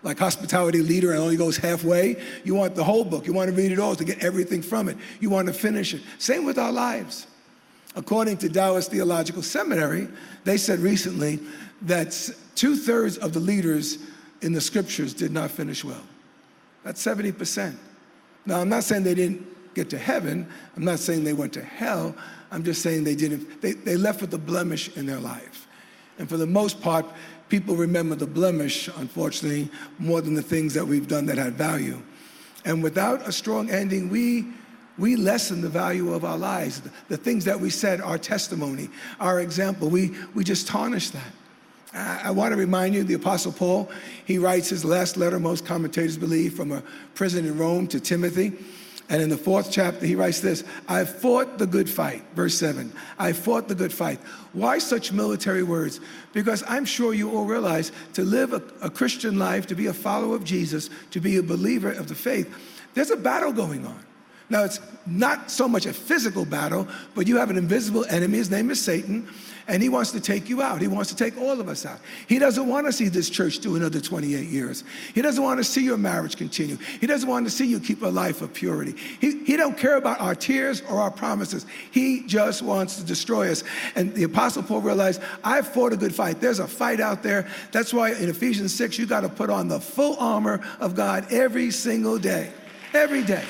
like 0.04 0.18
hospitality 0.18 0.82
leader 0.82 1.12
and 1.12 1.20
only 1.20 1.38
goes 1.38 1.58
halfway. 1.58 2.22
You 2.44 2.56
want 2.56 2.76
the 2.76 2.84
whole 2.84 3.04
book. 3.04 3.28
You 3.28 3.34
want 3.34 3.50
to 3.50 3.56
read 3.56 3.72
it 3.72 3.80
all 3.80 3.96
to 3.96 4.04
get 4.04 4.24
everything 4.24 4.62
from 4.62 4.90
it. 4.90 4.98
You 5.20 5.30
want 5.30 5.48
to 5.48 5.54
finish 5.54 5.94
it. 5.94 6.02
Same 6.18 6.46
with 6.46 6.58
our 6.58 6.72
lives. 6.72 7.28
According 7.96 8.38
to 8.38 8.50
Dallas 8.50 8.88
Theological 8.88 9.44
Seminary, 9.44 10.08
they 10.44 10.58
said 10.58 10.80
recently 10.80 11.40
that 11.84 12.30
two 12.56 12.76
thirds 12.76 13.18
of 13.18 13.34
the 13.34 13.40
leaders 13.40 14.00
in 14.42 14.54
the 14.54 14.62
scriptures 14.62 15.14
did 15.14 15.32
not 15.32 15.52
finish 15.52 15.84
well. 15.84 16.04
That's 16.84 17.04
70%. 17.04 17.76
Now, 18.46 18.60
I'm 18.60 18.70
not 18.70 18.84
saying 18.84 19.04
they 19.04 19.14
didn't 19.14 19.46
get 19.74 19.90
to 19.92 19.98
heaven. 19.98 20.48
I'm 20.76 20.84
not 20.84 21.00
saying 21.00 21.24
they 21.24 21.34
went 21.34 21.54
to 21.54 21.64
hell. 21.64 22.16
I'm 22.52 22.64
just 22.64 22.82
saying 22.82 23.04
they 23.04 23.16
didn't, 23.16 23.62
they, 23.62 23.74
they 23.74 23.96
left 23.96 24.22
with 24.22 24.34
a 24.34 24.38
blemish 24.38 24.96
in 24.98 25.06
their 25.06 25.20
life. 25.20 25.68
And 26.18 26.28
for 26.28 26.38
the 26.38 26.48
most 26.48 26.82
part, 26.82 27.06
people 27.50 27.76
remember 27.76 28.16
the 28.16 28.28
blemish, 28.28 28.90
unfortunately, 28.98 29.70
more 30.00 30.22
than 30.22 30.34
the 30.34 30.42
things 30.42 30.74
that 30.74 30.86
we've 30.86 31.08
done 31.08 31.26
that 31.28 31.38
had 31.38 31.54
value. 31.54 32.02
And 32.66 32.84
without 32.84 33.28
a 33.28 33.32
strong 33.32 33.70
ending, 33.70 34.10
we 34.10 34.46
we 34.98 35.16
lessen 35.16 35.62
the 35.62 35.70
value 35.70 36.14
of 36.14 36.24
our 36.24 36.38
lives. 36.38 36.82
The, 36.82 36.92
the 37.08 37.18
things 37.18 37.46
that 37.46 37.60
we 37.60 37.70
said, 37.70 38.02
our 38.02 38.18
testimony, 38.18 38.90
our 39.20 39.40
example, 39.40 39.90
we, 39.90 40.12
we 40.36 40.44
just 40.44 40.68
tarnish 40.68 41.10
that. 41.12 41.32
I, 41.94 42.32
want 42.32 42.54
to 42.54 42.58
remind 42.58 42.96
you, 42.96 43.04
the 43.04 43.16
Apostle 43.16 43.52
Paul, 43.52 43.92
he 44.26 44.38
writes 44.38 44.70
his 44.70 44.86
last 44.86 45.18
letter, 45.18 45.40
most 45.40 45.66
commentators 45.66 46.18
believe, 46.18 46.54
from 46.54 46.72
a 46.72 46.84
prison 47.16 47.46
in 47.46 47.58
Rome 47.58 47.88
to 47.88 48.00
Timothy. 48.00 48.54
And 49.10 49.22
in 49.22 49.28
the 49.28 49.38
fourth 49.38 49.70
chapter, 49.70 50.06
he 50.06 50.16
writes 50.16 50.40
this 50.40 50.64
I 50.88 51.04
fought 51.04 51.58
the 51.58 51.68
good 51.68 51.90
fight. 51.90 52.24
Verse 52.34 52.56
7. 52.56 52.94
I 53.20 53.34
fought 53.34 53.68
the 53.68 53.76
good 53.76 53.92
fight. 53.92 54.20
Why 54.54 54.78
such 54.78 55.12
military 55.12 55.64
words? 55.64 56.00
Because 56.32 56.64
I'm 56.66 56.86
sure 56.86 57.14
you 57.14 57.36
all 57.36 57.44
realize 57.46 57.92
to 58.14 58.24
live 58.24 58.54
a, 58.54 58.64
a 58.82 58.90
Christian 58.90 59.38
life, 59.38 59.68
to 59.68 59.76
be 59.76 59.88
a 59.88 59.94
follower 59.94 60.36
of 60.36 60.46
Jesus, 60.46 60.90
to 61.12 61.20
be 61.20 61.36
a 61.38 61.44
believer 61.44 61.92
of 61.92 62.08
the 62.08 62.16
faith, 62.16 62.54
there's 62.94 63.12
a 63.12 63.18
battle 63.18 63.52
going 63.52 63.86
on. 63.86 64.00
Now, 64.52 64.66
it's 64.66 64.82
not 65.06 65.50
so 65.50 65.66
much 65.66 65.86
a 65.86 65.94
physical 65.94 66.44
battle, 66.44 66.86
but 67.16 67.26
you 67.26 67.38
have 67.38 67.50
an 67.50 67.58
invisible 67.58 68.04
enemy. 68.10 68.38
His 68.38 68.52
name 68.52 68.70
is 68.70 68.82
Satan, 68.82 69.30
and 69.70 69.82
he 69.82 69.88
wants 69.88 70.12
to 70.12 70.20
take 70.20 70.50
you 70.50 70.62
out. 70.62 70.82
He 70.82 70.90
wants 70.90 71.10
to 71.10 71.16
take 71.16 71.38
all 71.38 71.62
of 71.62 71.70
us 71.70 71.86
out. 71.86 72.00
He 72.28 72.38
doesn't 72.38 72.68
want 72.68 72.86
to 72.86 72.92
see 72.92 73.08
this 73.08 73.30
church 73.30 73.60
do 73.60 73.78
another 73.78 74.02
28 74.02 74.50
years. 74.50 74.84
He 75.16 75.22
doesn't 75.22 75.42
want 75.42 75.60
to 75.60 75.64
see 75.64 75.86
your 75.86 75.98
marriage 75.98 76.36
continue. 76.36 76.76
He 77.00 77.08
doesn't 77.08 77.30
want 77.30 77.46
to 77.46 77.50
see 77.50 77.66
you 77.66 77.80
keep 77.80 78.02
a 78.02 78.08
life 78.08 78.42
of 78.42 78.54
purity. 78.54 78.94
He, 79.22 79.42
he 79.46 79.56
don't 79.56 79.78
care 79.78 79.96
about 79.96 80.20
our 80.20 80.36
tears 80.36 80.82
or 80.82 81.00
our 81.00 81.12
promises. 81.12 81.66
He 81.92 82.24
just 82.28 82.62
wants 82.62 82.98
to 82.98 83.06
destroy 83.06 83.52
us. 83.52 83.64
And 83.96 84.14
the 84.14 84.24
Apostle 84.24 84.64
Paul 84.64 84.82
realized, 84.82 85.22
I've 85.46 85.70
fought 85.70 85.94
a 85.94 85.98
good 85.98 86.14
fight. 86.14 86.42
There's 86.42 86.60
a 86.60 86.68
fight 86.68 87.00
out 87.00 87.24
there. 87.24 87.48
That's 87.72 87.94
why 87.94 88.12
in 88.12 88.28
Ephesians 88.28 88.76
6, 88.76 89.00
you 89.00 89.06
got 89.06 89.22
to 89.22 89.30
put 89.30 89.50
on 89.50 89.70
the 89.70 89.80
full 89.80 90.18
armor 90.20 90.60
of 90.82 90.94
God 90.94 91.32
every 91.32 91.72
single 91.72 92.20
day. 92.20 92.52
Every 92.94 93.24
day 93.24 93.46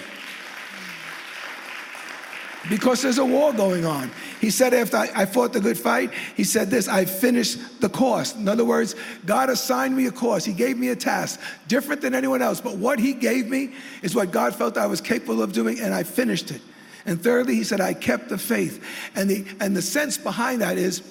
because 2.69 3.01
there's 3.01 3.17
a 3.17 3.25
war 3.25 3.53
going 3.53 3.85
on. 3.85 4.11
He 4.39 4.49
said, 4.49 4.73
after 4.73 4.97
I, 4.97 5.25
fought 5.25 5.53
the 5.53 5.59
good 5.59 5.77
fight, 5.77 6.11
he 6.35 6.43
said 6.43 6.69
this 6.69 6.87
I 6.87 7.05
finished 7.05 7.81
the 7.81 7.89
course. 7.89 8.35
In 8.35 8.47
other 8.47 8.65
words, 8.65 8.95
God 9.25 9.49
assigned 9.49 9.95
me 9.95 10.05
a 10.05 10.11
course. 10.11 10.45
He 10.45 10.53
gave 10.53 10.77
me 10.77 10.89
a 10.89 10.95
task, 10.95 11.39
different 11.67 12.01
than 12.01 12.13
anyone 12.13 12.41
else. 12.41 12.61
But 12.61 12.77
what 12.77 12.99
he 12.99 13.13
gave 13.13 13.47
me 13.47 13.73
is 14.03 14.13
what 14.13 14.31
God 14.31 14.55
felt 14.55 14.77
I 14.77 14.85
was 14.85 15.01
capable 15.01 15.41
of 15.41 15.53
doing, 15.53 15.79
and 15.79 15.93
I 15.93 16.03
finished 16.03 16.51
it. 16.51 16.61
And 17.05 17.21
thirdly, 17.21 17.55
he 17.55 17.63
said, 17.63 17.81
I 17.81 17.95
kept 17.95 18.29
the 18.29 18.37
faith. 18.37 18.83
And 19.15 19.29
the, 19.29 19.45
and 19.59 19.75
the 19.75 19.81
sense 19.81 20.17
behind 20.17 20.61
that 20.61 20.77
is 20.77 21.01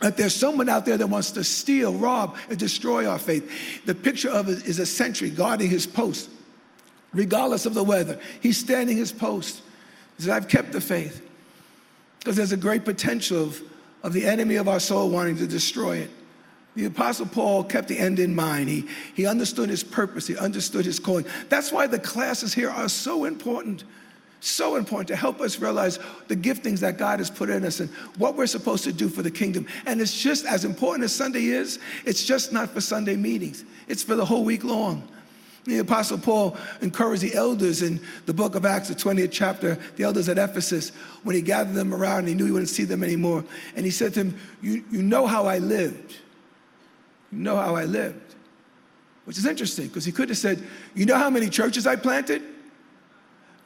that 0.00 0.16
there's 0.16 0.34
someone 0.34 0.70
out 0.70 0.86
there 0.86 0.96
that 0.96 1.06
wants 1.06 1.32
to 1.32 1.44
steal, 1.44 1.92
rob, 1.92 2.36
and 2.48 2.58
destroy 2.58 3.06
our 3.06 3.18
faith. 3.18 3.84
The 3.84 3.94
picture 3.94 4.30
of 4.30 4.48
it 4.48 4.64
is 4.66 4.78
a 4.78 4.86
sentry 4.86 5.28
guarding 5.28 5.68
his 5.68 5.86
post, 5.86 6.30
regardless 7.12 7.66
of 7.66 7.74
the 7.74 7.84
weather. 7.84 8.18
He's 8.40 8.56
standing 8.56 8.96
his 8.96 9.12
post. 9.12 9.60
He 10.20 10.24
says, 10.24 10.34
I've 10.34 10.48
kept 10.48 10.72
the 10.72 10.82
faith. 10.82 11.26
Because 12.18 12.36
there's 12.36 12.52
a 12.52 12.56
great 12.58 12.84
potential 12.84 13.42
of, 13.42 13.62
of 14.02 14.12
the 14.12 14.26
enemy 14.26 14.56
of 14.56 14.68
our 14.68 14.78
soul 14.78 15.08
wanting 15.08 15.38
to 15.38 15.46
destroy 15.46 15.96
it. 15.96 16.10
The 16.76 16.84
Apostle 16.84 17.24
Paul 17.24 17.64
kept 17.64 17.88
the 17.88 17.98
end 17.98 18.18
in 18.18 18.34
mind. 18.34 18.68
He, 18.68 18.86
he 19.14 19.24
understood 19.24 19.70
his 19.70 19.82
purpose, 19.82 20.26
he 20.26 20.36
understood 20.36 20.84
his 20.84 20.98
calling. 20.98 21.24
That's 21.48 21.72
why 21.72 21.86
the 21.86 21.98
classes 21.98 22.52
here 22.52 22.68
are 22.68 22.90
so 22.90 23.24
important. 23.24 23.84
So 24.40 24.76
important 24.76 25.08
to 25.08 25.16
help 25.16 25.40
us 25.40 25.58
realize 25.58 25.98
the 26.28 26.36
giftings 26.36 26.80
that 26.80 26.98
God 26.98 27.18
has 27.18 27.30
put 27.30 27.48
in 27.48 27.64
us 27.64 27.80
and 27.80 27.88
what 28.18 28.36
we're 28.36 28.46
supposed 28.46 28.84
to 28.84 28.92
do 28.92 29.08
for 29.08 29.22
the 29.22 29.30
kingdom. 29.30 29.66
And 29.86 30.02
it's 30.02 30.18
just 30.20 30.44
as 30.44 30.66
important 30.66 31.04
as 31.04 31.14
Sunday 31.14 31.44
is, 31.44 31.78
it's 32.04 32.26
just 32.26 32.52
not 32.52 32.68
for 32.68 32.82
Sunday 32.82 33.16
meetings, 33.16 33.64
it's 33.88 34.02
for 34.02 34.16
the 34.16 34.24
whole 34.26 34.44
week 34.44 34.64
long. 34.64 35.08
The 35.64 35.78
Apostle 35.78 36.18
Paul 36.18 36.56
encouraged 36.80 37.22
the 37.22 37.34
elders 37.34 37.82
in 37.82 38.00
the 38.26 38.32
book 38.32 38.54
of 38.54 38.64
Acts, 38.64 38.88
the 38.88 38.94
20th 38.94 39.30
chapter, 39.30 39.78
the 39.96 40.04
elders 40.04 40.28
at 40.28 40.38
Ephesus, 40.38 40.90
when 41.22 41.36
he 41.36 41.42
gathered 41.42 41.74
them 41.74 41.94
around 41.94 42.20
and 42.20 42.28
he 42.28 42.34
knew 42.34 42.46
he 42.46 42.52
wouldn't 42.52 42.70
see 42.70 42.84
them 42.84 43.04
anymore. 43.04 43.44
And 43.76 43.84
he 43.84 43.90
said 43.90 44.14
to 44.14 44.24
them, 44.24 44.38
You, 44.62 44.84
you 44.90 45.02
know 45.02 45.26
how 45.26 45.46
I 45.46 45.58
lived. 45.58 46.16
You 47.30 47.38
know 47.38 47.56
how 47.56 47.76
I 47.76 47.84
lived. 47.84 48.34
Which 49.24 49.36
is 49.36 49.46
interesting 49.46 49.88
because 49.88 50.04
he 50.04 50.12
could 50.12 50.30
have 50.30 50.38
said, 50.38 50.66
You 50.94 51.04
know 51.04 51.16
how 51.16 51.30
many 51.30 51.48
churches 51.50 51.86
I 51.86 51.96
planted? 51.96 52.42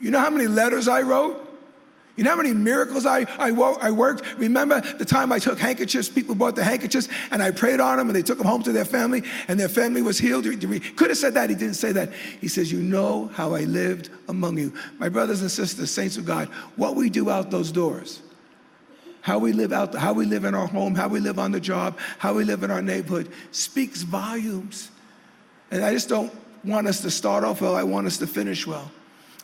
You 0.01 0.11
know 0.11 0.19
how 0.19 0.31
many 0.31 0.49
letters 0.49 0.89
I 0.89 1.03
wrote? 1.03 1.54
You 2.17 2.23
know 2.23 2.31
how 2.31 2.37
many 2.37 2.53
miracles 2.53 3.07
I, 3.07 3.23
I, 3.39 3.51
I, 3.51 3.91
worked? 3.91 4.39
Remember 4.39 4.81
the 4.81 5.05
time 5.05 5.33
I 5.33 5.41
took 5.41 5.59
handkerchiefs, 5.59 6.09
people 6.09 6.37
brought 6.37 6.55
the 6.55 6.63
handkerchiefs, 6.63 7.09
and 7.33 7.43
I 7.43 7.51
prayed 7.51 7.81
on 7.81 7.99
them, 7.99 8.09
and 8.09 8.15
they 8.15 8.23
took 8.23 8.39
them 8.39 8.47
home 8.47 8.63
to 8.63 8.73
their 8.73 8.85
family, 8.85 9.25
and 9.49 9.59
their 9.59 9.69
family 9.69 10.01
was 10.01 10.17
healed. 10.17 10.45
He 10.45 10.81
could 10.81 11.11
have 11.11 11.19
said 11.19 11.35
that. 11.35 11.51
He 11.51 11.57
didn't 11.57 11.75
say 11.75 11.91
that. 11.91 12.13
He 12.41 12.47
says, 12.47 12.71
You 12.71 12.81
know 12.83 13.33
how 13.35 13.55
I 13.55 13.63
lived 13.65 14.11
among 14.29 14.59
you. 14.59 14.73
My 14.99 15.09
brothers 15.09 15.41
and 15.41 15.51
sisters, 15.51 15.91
saints 15.91 16.17
of 16.17 16.25
God, 16.25 16.47
what 16.77 16.95
we 16.95 17.11
do 17.11 17.31
out 17.31 17.51
those 17.51 17.73
doors, 17.73 18.23
how 19.21 19.41
we 19.41 19.53
live 19.53 19.73
out, 19.73 19.93
how 19.93 20.13
we 20.13 20.25
live 20.25 20.45
in 20.45 20.55
our 20.55 20.69
home, 20.69 20.95
how 20.95 21.09
we 21.09 21.19
live 21.19 21.41
on 21.41 21.51
the 21.51 21.61
job, 21.61 21.99
how 22.19 22.33
we 22.33 22.45
live 22.45 22.63
in 22.63 22.71
our 22.71 22.83
neighborhood, 22.83 23.29
speaks 23.51 24.03
volumes. 24.03 24.89
And 25.73 25.85
I 25.85 25.93
just 25.93 26.09
don't 26.09 26.33
want 26.63 26.87
us 26.87 27.01
to 27.01 27.11
start 27.11 27.43
off 27.43 27.61
well, 27.61 27.75
I 27.75 27.83
want 27.83 28.07
us 28.07 28.19
to 28.19 28.29
finish 28.29 28.69
well. 28.69 28.89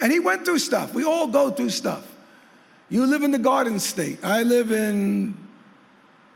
And 0.01 0.13
he 0.13 0.21
went 0.21 0.45
through 0.45 0.61
stuff. 0.61 0.95
We 0.95 1.03
all 1.03 1.27
go 1.27 1.51
through 1.51 1.71
stuff. 1.71 2.10
You 2.91 3.07
live 3.07 3.23
in 3.23 3.31
the 3.31 3.39
Garden 3.39 3.79
State. 3.79 4.19
I 4.25 4.43
live 4.43 4.73
in 4.73 5.37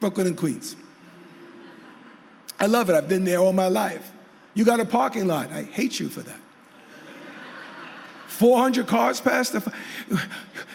Brooklyn 0.01 0.29
and 0.29 0.37
Queens. 0.37 0.77
I 2.61 2.67
love 2.67 2.89
it. 2.89 2.95
I've 2.95 3.09
been 3.09 3.25
there 3.25 3.39
all 3.39 3.53
my 3.53 3.67
life. 3.67 4.13
You 4.55 4.65
got 4.65 4.79
a 4.79 4.85
parking 4.85 5.27
lot. 5.27 5.51
I 5.51 5.65
hate 5.65 5.99
you 5.99 6.09
for 6.09 6.21
that. 6.21 6.39
400 8.29 8.87
cars 8.87 9.21
pass 9.21 9.51
the. 9.51 9.73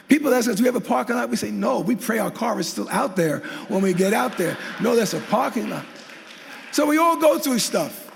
People 0.09 0.33
ask 0.33 0.50
us, 0.50 0.55
do 0.55 0.63
we 0.63 0.67
have 0.67 0.75
a 0.75 0.81
parking 0.81 1.15
lot? 1.15 1.29
We 1.29 1.38
say, 1.38 1.51
no. 1.51 1.79
We 1.79 1.95
pray 1.95 2.19
our 2.19 2.31
car 2.31 2.59
is 2.59 2.67
still 2.67 2.89
out 2.89 3.15
there 3.15 3.39
when 3.69 3.81
we 3.81 3.93
get 3.93 4.13
out 4.13 4.38
there. 4.38 4.57
No, 4.81 4.95
that's 4.95 5.13
a 5.13 5.19
parking 5.21 5.69
lot. 5.69 5.86
So 6.71 6.86
we 6.86 6.98
all 6.98 7.17
go 7.17 7.39
through 7.39 7.59
stuff. 7.59 8.12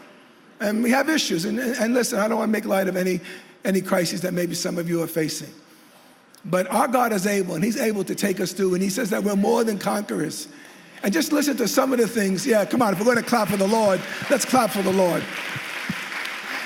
And 0.59 0.83
we 0.83 0.89
have 0.91 1.09
issues. 1.09 1.45
And, 1.45 1.59
and 1.59 1.93
listen, 1.93 2.19
I 2.19 2.27
don't 2.27 2.39
want 2.39 2.49
to 2.49 2.51
make 2.51 2.65
light 2.65 2.87
of 2.87 2.97
any 2.97 3.21
any 3.65 3.81
crises 3.81 4.21
that 4.21 4.33
maybe 4.33 4.55
some 4.55 4.77
of 4.77 4.89
you 4.89 5.01
are 5.01 5.07
facing. 5.07 5.53
But 6.45 6.69
our 6.69 6.87
God 6.87 7.13
is 7.13 7.25
able, 7.25 7.55
and 7.55 7.63
He's 7.63 7.79
able 7.79 8.03
to 8.03 8.15
take 8.15 8.39
us 8.39 8.51
through, 8.51 8.73
and 8.73 8.83
He 8.83 8.89
says 8.89 9.09
that 9.11 9.23
we're 9.23 9.35
more 9.35 9.63
than 9.63 9.77
conquerors. 9.77 10.47
And 11.03 11.13
just 11.13 11.31
listen 11.31 11.57
to 11.57 11.67
some 11.67 11.91
of 11.93 11.99
the 11.99 12.07
things. 12.07 12.45
Yeah, 12.45 12.65
come 12.65 12.81
on, 12.81 12.93
if 12.93 12.99
we're 12.99 13.05
going 13.05 13.17
to 13.17 13.23
clap 13.23 13.49
for 13.49 13.57
the 13.57 13.67
Lord, 13.67 14.01
let's 14.29 14.45
clap 14.45 14.71
for 14.71 14.81
the 14.81 14.93
Lord. 14.93 15.23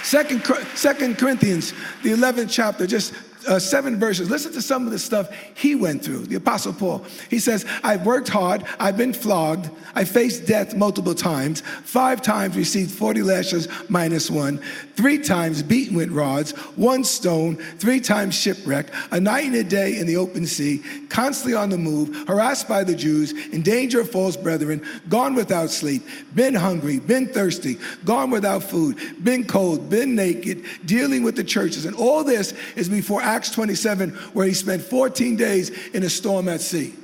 Second, 0.03 0.43
Second 0.75 1.17
Corinthians, 1.17 1.74
the 2.01 2.12
11th 2.12 2.50
chapter, 2.50 2.88
just 2.88 3.13
uh, 3.47 3.59
seven 3.59 3.99
verses. 3.99 4.29
Listen 4.29 4.51
to 4.53 4.61
some 4.61 4.85
of 4.85 4.91
the 4.91 4.99
stuff 4.99 5.29
he 5.55 5.75
went 5.75 6.03
through, 6.03 6.25
the 6.25 6.35
Apostle 6.35 6.73
Paul. 6.73 7.05
He 7.29 7.39
says, 7.39 7.65
I've 7.83 8.05
worked 8.05 8.29
hard, 8.29 8.63
I've 8.79 8.97
been 8.97 9.13
flogged, 9.13 9.69
I 9.95 10.03
faced 10.03 10.45
death 10.45 10.75
multiple 10.75 11.15
times, 11.15 11.62
five 11.83 12.21
times 12.21 12.55
received 12.55 12.91
40 12.91 13.23
lashes 13.23 13.67
minus 13.89 14.29
one, 14.29 14.60
three 14.95 15.19
times 15.19 15.63
beaten 15.63 15.95
with 15.95 16.12
rods, 16.12 16.51
one 16.75 17.03
stone, 17.03 17.55
three 17.55 17.99
times 17.99 18.36
shipwrecked, 18.36 18.91
a 19.12 19.19
night 19.19 19.45
and 19.45 19.55
a 19.55 19.63
day 19.63 19.97
in 19.97 20.07
the 20.07 20.17
open 20.17 20.45
sea, 20.45 20.83
constantly 21.10 21.55
on 21.55 21.69
the 21.69 21.77
move, 21.77 22.27
harassed 22.27 22.67
by 22.67 22.83
the 22.83 22.95
Jews, 22.95 23.31
in 23.49 23.62
danger 23.62 24.01
of 24.01 24.12
false 24.12 24.36
brethren, 24.36 24.86
gone 25.10 25.36
without 25.36 25.69
sleep, 25.69 26.03
been 26.36 26.53
hungry, 26.53 26.99
been 26.99 27.27
thirsty, 27.27 27.77
gone 28.05 28.29
without 28.29 28.63
food, 28.63 28.97
been 29.23 29.45
cold, 29.45 29.89
been 29.89 30.15
naked, 30.15 30.65
dealing 30.86 31.23
with 31.23 31.36
the 31.36 31.43
churches. 31.43 31.86
And 31.86 31.95
all 31.95 32.23
this 32.23 32.53
is 32.75 32.89
before 32.89 33.21
Acts 33.38 33.52
27, 33.52 34.10
where 34.34 34.47
he 34.47 34.54
spent 34.56 34.82
14 34.82 35.36
days 35.36 35.69
in 35.89 36.02
a 36.02 36.10
storm 36.10 36.50
at 36.50 36.60
sea 36.60 36.95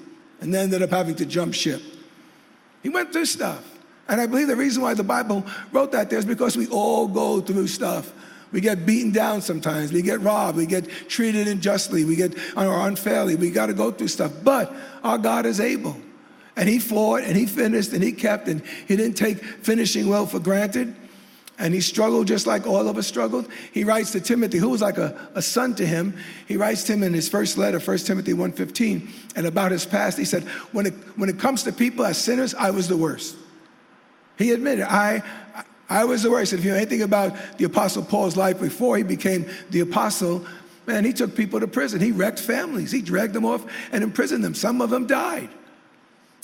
and 0.41 0.51
then 0.51 0.63
ended 0.63 0.81
up 0.81 0.89
having 0.89 1.13
to 1.13 1.27
jump 1.27 1.53
ship. 1.53 1.79
He 2.81 2.89
went 2.89 3.13
through 3.13 3.27
stuff. 3.27 3.63
And 4.07 4.19
I 4.19 4.25
believe 4.25 4.47
the 4.47 4.55
reason 4.55 4.81
why 4.81 4.95
the 4.95 5.03
Bible 5.03 5.45
wrote 5.71 5.91
that 5.91 6.09
there 6.09 6.17
is 6.17 6.25
because 6.25 6.57
we 6.57 6.65
all 6.69 7.07
go 7.07 7.39
through 7.39 7.67
stuff. 7.67 8.11
We 8.51 8.61
get 8.61 8.83
beaten 8.83 9.11
down 9.11 9.43
sometimes. 9.43 9.93
We 9.93 10.01
get 10.01 10.21
robbed. 10.21 10.57
We 10.57 10.65
get 10.65 10.89
treated 11.07 11.47
unjustly. 11.47 12.03
We 12.03 12.15
get 12.15 12.35
or 12.57 12.87
unfairly. 12.87 13.35
We 13.35 13.51
got 13.51 13.67
to 13.67 13.75
go 13.75 13.91
through 13.91 14.07
stuff. 14.07 14.33
But 14.43 14.73
our 15.03 15.19
God 15.19 15.45
is 15.45 15.59
able. 15.59 15.95
And 16.55 16.67
he 16.67 16.79
fought 16.79 17.21
and 17.21 17.37
he 17.37 17.45
finished 17.45 17.93
and 17.93 18.03
he 18.03 18.11
kept 18.11 18.47
and 18.47 18.65
he 18.87 18.95
didn't 18.95 19.17
take 19.17 19.37
finishing 19.37 20.09
well 20.09 20.25
for 20.25 20.39
granted 20.39 20.95
and 21.59 21.73
he 21.73 21.81
struggled 21.81 22.27
just 22.27 22.47
like 22.47 22.65
all 22.65 22.87
of 22.87 22.97
us 22.97 23.07
struggled. 23.07 23.47
He 23.71 23.83
writes 23.83 24.11
to 24.11 24.21
Timothy, 24.21 24.57
who 24.57 24.69
was 24.69 24.81
like 24.81 24.97
a, 24.97 25.29
a 25.35 25.41
son 25.41 25.75
to 25.75 25.85
him. 25.85 26.17
He 26.47 26.57
writes 26.57 26.83
to 26.85 26.93
him 26.93 27.03
in 27.03 27.13
his 27.13 27.29
first 27.29 27.57
letter, 27.57 27.79
1 27.79 27.97
Timothy 27.99 28.33
1.15, 28.33 29.09
and 29.35 29.45
about 29.45 29.71
his 29.71 29.85
past, 29.85 30.17
he 30.17 30.25
said, 30.25 30.43
when 30.71 30.87
it, 30.87 30.93
when 31.15 31.29
it 31.29 31.39
comes 31.39 31.63
to 31.63 31.71
people 31.71 32.05
as 32.05 32.17
sinners, 32.17 32.55
I 32.55 32.71
was 32.71 32.87
the 32.87 32.97
worst. 32.97 33.35
He 34.37 34.51
admitted, 34.51 34.85
I, 34.91 35.21
I 35.89 36.05
was 36.05 36.23
the 36.23 36.31
worst. 36.31 36.53
If 36.53 36.65
you 36.65 36.71
know 36.71 36.77
anything 36.77 37.03
about 37.03 37.57
the 37.57 37.65
Apostle 37.65 38.03
Paul's 38.03 38.35
life 38.35 38.59
before 38.59 38.97
he 38.97 39.03
became 39.03 39.45
the 39.69 39.81
apostle, 39.81 40.43
man, 40.87 41.05
he 41.05 41.13
took 41.13 41.35
people 41.35 41.59
to 41.59 41.67
prison. 41.67 42.01
He 42.01 42.11
wrecked 42.11 42.39
families. 42.39 42.91
He 42.91 43.01
dragged 43.01 43.33
them 43.33 43.45
off 43.45 43.63
and 43.91 44.03
imprisoned 44.03 44.43
them. 44.43 44.55
Some 44.55 44.81
of 44.81 44.89
them 44.89 45.05
died. 45.05 45.49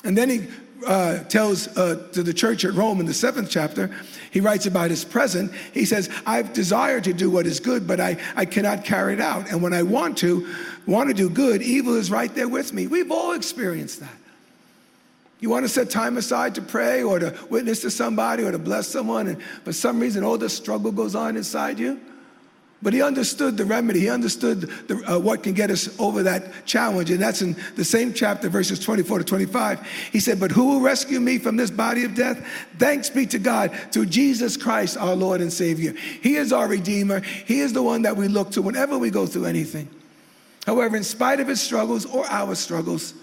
And 0.03 0.17
then 0.17 0.29
he 0.29 0.47
uh, 0.85 1.23
tells 1.25 1.67
uh, 1.77 2.07
to 2.13 2.23
the 2.23 2.33
church 2.33 2.65
at 2.65 2.73
Rome 2.73 2.99
in 2.99 3.05
the 3.05 3.13
seventh 3.13 3.49
chapter, 3.49 3.89
he 4.31 4.39
writes 4.39 4.65
about 4.65 4.89
his 4.89 5.03
present. 5.03 5.51
He 5.73 5.85
says, 5.85 6.09
I've 6.25 6.53
desired 6.53 7.03
to 7.05 7.13
do 7.13 7.29
what 7.29 7.45
is 7.45 7.59
good, 7.59 7.87
but 7.87 7.99
I, 7.99 8.17
I 8.35 8.45
cannot 8.45 8.85
carry 8.85 9.13
it 9.13 9.21
out. 9.21 9.49
And 9.49 9.61
when 9.61 9.73
I 9.73 9.83
want 9.83 10.17
to, 10.19 10.47
want 10.85 11.09
to 11.09 11.13
do 11.13 11.29
good, 11.29 11.61
evil 11.61 11.95
is 11.95 12.11
right 12.11 12.33
there 12.33 12.47
with 12.47 12.73
me. 12.73 12.87
We've 12.87 13.11
all 13.11 13.33
experienced 13.33 13.99
that. 13.99 14.15
You 15.39 15.49
want 15.49 15.63
to 15.63 15.69
set 15.69 15.89
time 15.89 16.17
aside 16.17 16.55
to 16.55 16.61
pray 16.61 17.01
or 17.01 17.17
to 17.19 17.37
witness 17.49 17.81
to 17.81 17.91
somebody 17.91 18.43
or 18.43 18.51
to 18.51 18.59
bless 18.59 18.87
someone, 18.87 19.27
and 19.27 19.41
for 19.63 19.71
some 19.71 19.99
reason 19.99 20.23
all 20.23 20.37
the 20.37 20.49
struggle 20.49 20.91
goes 20.91 21.15
on 21.15 21.37
inside 21.37 21.79
you? 21.79 21.99
But 22.81 22.93
he 22.93 23.01
understood 23.01 23.57
the 23.57 23.65
remedy. 23.65 24.01
He 24.01 24.09
understood 24.09 24.61
the, 24.87 25.03
uh, 25.05 25.19
what 25.19 25.43
can 25.43 25.53
get 25.53 25.69
us 25.69 25.99
over 25.99 26.23
that 26.23 26.65
challenge. 26.65 27.11
And 27.11 27.21
that's 27.21 27.41
in 27.41 27.57
the 27.75 27.83
same 27.83 28.13
chapter, 28.13 28.47
verses 28.47 28.79
24 28.79 29.19
to 29.19 29.23
25. 29.25 29.85
He 30.13 30.21
said, 30.21 30.39
But 30.39 30.51
who 30.51 30.69
will 30.69 30.79
rescue 30.79 31.19
me 31.19 31.39
from 31.39 31.57
this 31.57 31.71
body 31.71 32.05
of 32.05 32.15
death? 32.15 32.45
Thanks 32.77 33.09
be 33.09 33.25
to 33.27 33.39
God, 33.39 33.73
through 33.91 34.05
Jesus 34.05 34.55
Christ, 34.55 34.95
our 34.95 35.13
Lord 35.13 35.41
and 35.41 35.51
Savior. 35.51 35.91
He 35.91 36.35
is 36.35 36.53
our 36.53 36.67
Redeemer. 36.67 37.19
He 37.19 37.59
is 37.59 37.73
the 37.73 37.83
one 37.83 38.03
that 38.03 38.15
we 38.15 38.29
look 38.29 38.51
to 38.51 38.61
whenever 38.61 38.97
we 38.97 39.09
go 39.09 39.25
through 39.25 39.45
anything. 39.45 39.89
However, 40.65 40.95
in 40.95 41.03
spite 41.03 41.41
of 41.41 41.47
his 41.49 41.59
struggles 41.59 42.05
or 42.05 42.25
our 42.27 42.55
struggles, 42.55 43.13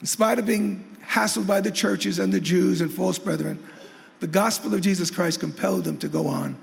in 0.00 0.06
spite 0.06 0.38
of 0.38 0.46
being 0.46 0.96
hassled 1.04 1.48
by 1.48 1.60
the 1.60 1.72
churches 1.72 2.20
and 2.20 2.32
the 2.32 2.40
Jews 2.40 2.80
and 2.80 2.92
false 2.92 3.18
brethren, 3.18 3.58
the 4.20 4.28
gospel 4.28 4.72
of 4.72 4.82
Jesus 4.82 5.10
Christ 5.10 5.40
compelled 5.40 5.84
him 5.84 5.98
to 5.98 6.08
go 6.08 6.28
on 6.28 6.56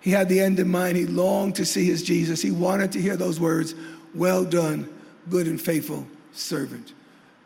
he 0.00 0.10
had 0.10 0.28
the 0.28 0.40
end 0.40 0.58
in 0.58 0.68
mind. 0.68 0.96
He 0.96 1.06
longed 1.06 1.56
to 1.56 1.66
see 1.66 1.84
his 1.84 2.02
Jesus. 2.02 2.40
He 2.40 2.50
wanted 2.50 2.92
to 2.92 3.00
hear 3.00 3.16
those 3.16 3.40
words, 3.40 3.74
well 4.14 4.44
done, 4.44 4.88
good 5.28 5.46
and 5.46 5.60
faithful 5.60 6.06
servant. 6.32 6.92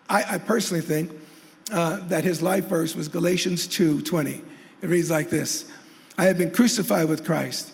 I, 0.09 0.25
I 0.35 0.39
personally 0.39 0.83
think 0.83 1.11
uh, 1.71 2.07
that 2.09 2.25
his 2.25 2.43
life 2.43 2.67
verse 2.67 2.95
was 2.95 3.09
Galatians 3.09 3.67
2 3.67 4.03
20. 4.03 4.43
It 4.83 4.89
reads 4.89 5.11
like 5.11 5.31
this 5.31 5.71
I 6.19 6.25
have 6.25 6.39
been 6.39 6.51
crucified 6.51 7.09
with 7.09 7.25
Christ. 7.25 7.73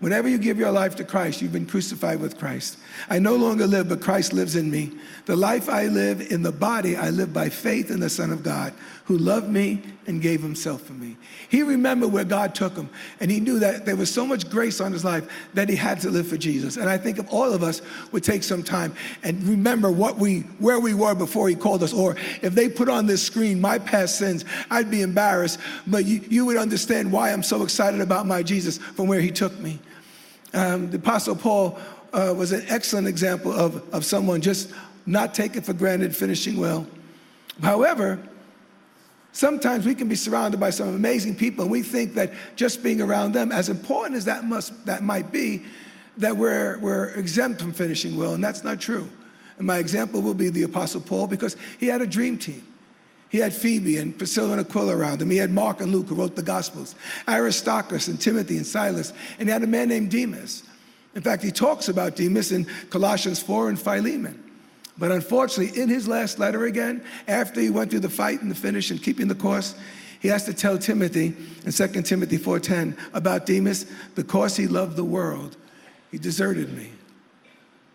Whenever 0.00 0.28
you 0.28 0.38
give 0.38 0.58
your 0.58 0.70
life 0.70 0.94
to 0.96 1.04
Christ, 1.04 1.42
you've 1.42 1.52
been 1.52 1.66
crucified 1.66 2.20
with 2.20 2.38
Christ. 2.38 2.78
I 3.08 3.18
no 3.18 3.36
longer 3.36 3.66
live, 3.66 3.88
but 3.88 4.00
Christ 4.00 4.32
lives 4.32 4.56
in 4.56 4.70
me. 4.70 4.92
The 5.26 5.36
life 5.36 5.68
I 5.68 5.86
live 5.86 6.32
in 6.32 6.42
the 6.42 6.52
body, 6.52 6.96
I 6.96 7.10
live 7.10 7.32
by 7.32 7.48
faith 7.48 7.90
in 7.90 8.00
the 8.00 8.10
Son 8.10 8.32
of 8.32 8.42
God, 8.42 8.72
who 9.04 9.18
loved 9.18 9.48
me 9.48 9.82
and 10.06 10.22
gave 10.22 10.40
himself 10.42 10.82
for 10.82 10.94
me. 10.94 11.16
He 11.48 11.62
remembered 11.62 12.12
where 12.12 12.24
God 12.24 12.54
took 12.54 12.74
him, 12.74 12.88
and 13.20 13.30
he 13.30 13.40
knew 13.40 13.58
that 13.58 13.84
there 13.86 13.96
was 13.96 14.12
so 14.12 14.26
much 14.26 14.48
grace 14.50 14.80
on 14.80 14.92
his 14.92 15.04
life 15.04 15.28
that 15.54 15.68
he 15.68 15.76
had 15.76 16.00
to 16.00 16.10
live 16.10 16.26
for 16.26 16.36
Jesus. 16.36 16.76
And 16.76 16.88
I 16.88 16.98
think 16.98 17.18
if 17.18 17.32
all 17.32 17.52
of 17.52 17.62
us 17.62 17.82
would 18.12 18.24
take 18.24 18.42
some 18.42 18.62
time 18.62 18.94
and 19.22 19.42
remember 19.44 19.90
what 19.90 20.16
we, 20.16 20.40
where 20.58 20.80
we 20.80 20.94
were 20.94 21.14
before 21.14 21.48
he 21.48 21.54
called 21.54 21.82
us, 21.82 21.92
or 21.92 22.16
if 22.42 22.54
they 22.54 22.68
put 22.68 22.88
on 22.88 23.06
this 23.06 23.22
screen 23.22 23.60
my 23.60 23.78
past 23.78 24.18
sins, 24.18 24.44
I'd 24.70 24.90
be 24.90 25.02
embarrassed, 25.02 25.58
but 25.86 26.04
you, 26.04 26.20
you 26.28 26.46
would 26.46 26.56
understand 26.56 27.12
why 27.12 27.32
I'm 27.32 27.42
so 27.42 27.62
excited 27.62 28.00
about 28.00 28.26
my 28.26 28.42
Jesus 28.42 28.78
from 28.78 29.06
where 29.08 29.20
he 29.20 29.30
took 29.30 29.58
me. 29.58 29.78
Um, 30.54 30.90
the 30.90 30.96
Apostle 30.96 31.36
Paul 31.36 31.78
uh, 32.12 32.34
was 32.36 32.52
an 32.52 32.64
excellent 32.68 33.06
example 33.06 33.52
of, 33.52 33.82
of 33.92 34.04
someone 34.04 34.40
just 34.40 34.72
not 35.06 35.34
taking 35.34 35.62
for 35.62 35.72
granted 35.72 36.14
finishing 36.14 36.58
well. 36.58 36.86
However, 37.62 38.18
sometimes 39.32 39.86
we 39.86 39.94
can 39.94 40.08
be 40.08 40.14
surrounded 40.14 40.60
by 40.60 40.70
some 40.70 40.88
amazing 40.88 41.34
people 41.34 41.62
and 41.62 41.72
we 41.72 41.82
think 41.82 42.14
that 42.14 42.32
just 42.56 42.82
being 42.82 43.00
around 43.00 43.32
them, 43.32 43.52
as 43.52 43.68
important 43.68 44.16
as 44.16 44.24
that, 44.26 44.44
must, 44.44 44.86
that 44.86 45.02
might 45.02 45.32
be, 45.32 45.64
that 46.18 46.36
we're, 46.36 46.78
we're 46.78 47.08
exempt 47.14 47.60
from 47.60 47.72
finishing 47.72 48.16
well, 48.16 48.34
and 48.34 48.42
that's 48.42 48.64
not 48.64 48.80
true. 48.80 49.08
And 49.58 49.66
my 49.66 49.78
example 49.78 50.20
will 50.20 50.34
be 50.34 50.50
the 50.50 50.64
Apostle 50.64 51.00
Paul 51.00 51.26
because 51.26 51.56
he 51.78 51.86
had 51.86 52.00
a 52.00 52.06
dream 52.06 52.38
team. 52.38 52.64
He 53.28 53.38
had 53.38 53.52
Phoebe 53.52 53.98
and 53.98 54.16
Priscilla 54.16 54.52
and 54.52 54.60
Aquila 54.60 54.96
around 54.96 55.20
him. 55.20 55.30
He 55.30 55.36
had 55.36 55.50
Mark 55.50 55.80
and 55.80 55.92
Luke 55.92 56.06
who 56.06 56.14
wrote 56.14 56.34
the 56.34 56.42
Gospels, 56.42 56.94
Aristarchus 57.28 58.08
and 58.08 58.18
Timothy 58.18 58.56
and 58.56 58.66
Silas. 58.66 59.12
And 59.38 59.48
he 59.48 59.52
had 59.52 59.62
a 59.62 59.66
man 59.66 59.88
named 59.88 60.10
Demas. 60.10 60.62
In 61.18 61.24
fact, 61.24 61.42
he 61.42 61.50
talks 61.50 61.88
about 61.88 62.14
Demas 62.14 62.52
in 62.52 62.64
Colossians 62.90 63.42
4 63.42 63.70
and 63.70 63.76
Philemon. 63.76 64.40
But 64.96 65.10
unfortunately, 65.10 65.82
in 65.82 65.88
his 65.88 66.06
last 66.06 66.38
letter 66.38 66.66
again, 66.66 67.04
after 67.26 67.60
he 67.60 67.70
went 67.70 67.90
through 67.90 68.00
the 68.00 68.08
fight 68.08 68.40
and 68.40 68.48
the 68.48 68.54
finish 68.54 68.92
and 68.92 69.02
keeping 69.02 69.26
the 69.26 69.34
course, 69.34 69.74
he 70.20 70.28
has 70.28 70.44
to 70.44 70.54
tell 70.54 70.78
Timothy 70.78 71.34
in 71.66 71.72
2 71.72 72.04
Timothy 72.04 72.38
4:10 72.38 72.96
about 73.14 73.46
Demas, 73.46 73.86
because 74.14 74.56
he 74.56 74.68
loved 74.68 74.94
the 74.94 75.04
world, 75.04 75.56
he 76.12 76.18
deserted 76.18 76.72
me 76.72 76.92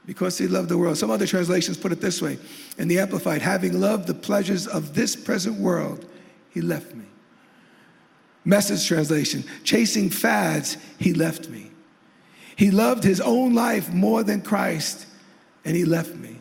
because 0.05 0.37
he 0.37 0.49
loved 0.49 0.67
the 0.67 0.77
world. 0.77 0.97
Some 0.97 1.09
other 1.09 1.25
translations 1.25 1.77
put 1.77 1.93
it 1.93 2.01
this 2.01 2.21
way 2.21 2.37
in 2.77 2.89
the 2.89 2.99
Amplified 2.99 3.41
having 3.41 3.79
loved 3.79 4.05
the 4.05 4.13
pleasures 4.13 4.67
of 4.67 4.95
this 4.95 5.15
present 5.15 5.57
world, 5.61 6.05
he 6.49 6.59
left 6.59 6.93
me. 6.93 7.05
Message 8.43 8.85
translation 8.85 9.45
chasing 9.63 10.09
fads, 10.09 10.75
he 10.99 11.13
left 11.13 11.47
me. 11.47 11.69
He 12.55 12.71
loved 12.71 13.03
his 13.03 13.19
own 13.21 13.53
life 13.53 13.91
more 13.91 14.23
than 14.23 14.41
Christ, 14.41 15.07
and 15.65 15.75
he 15.75 15.85
left 15.85 16.15
me. 16.15 16.37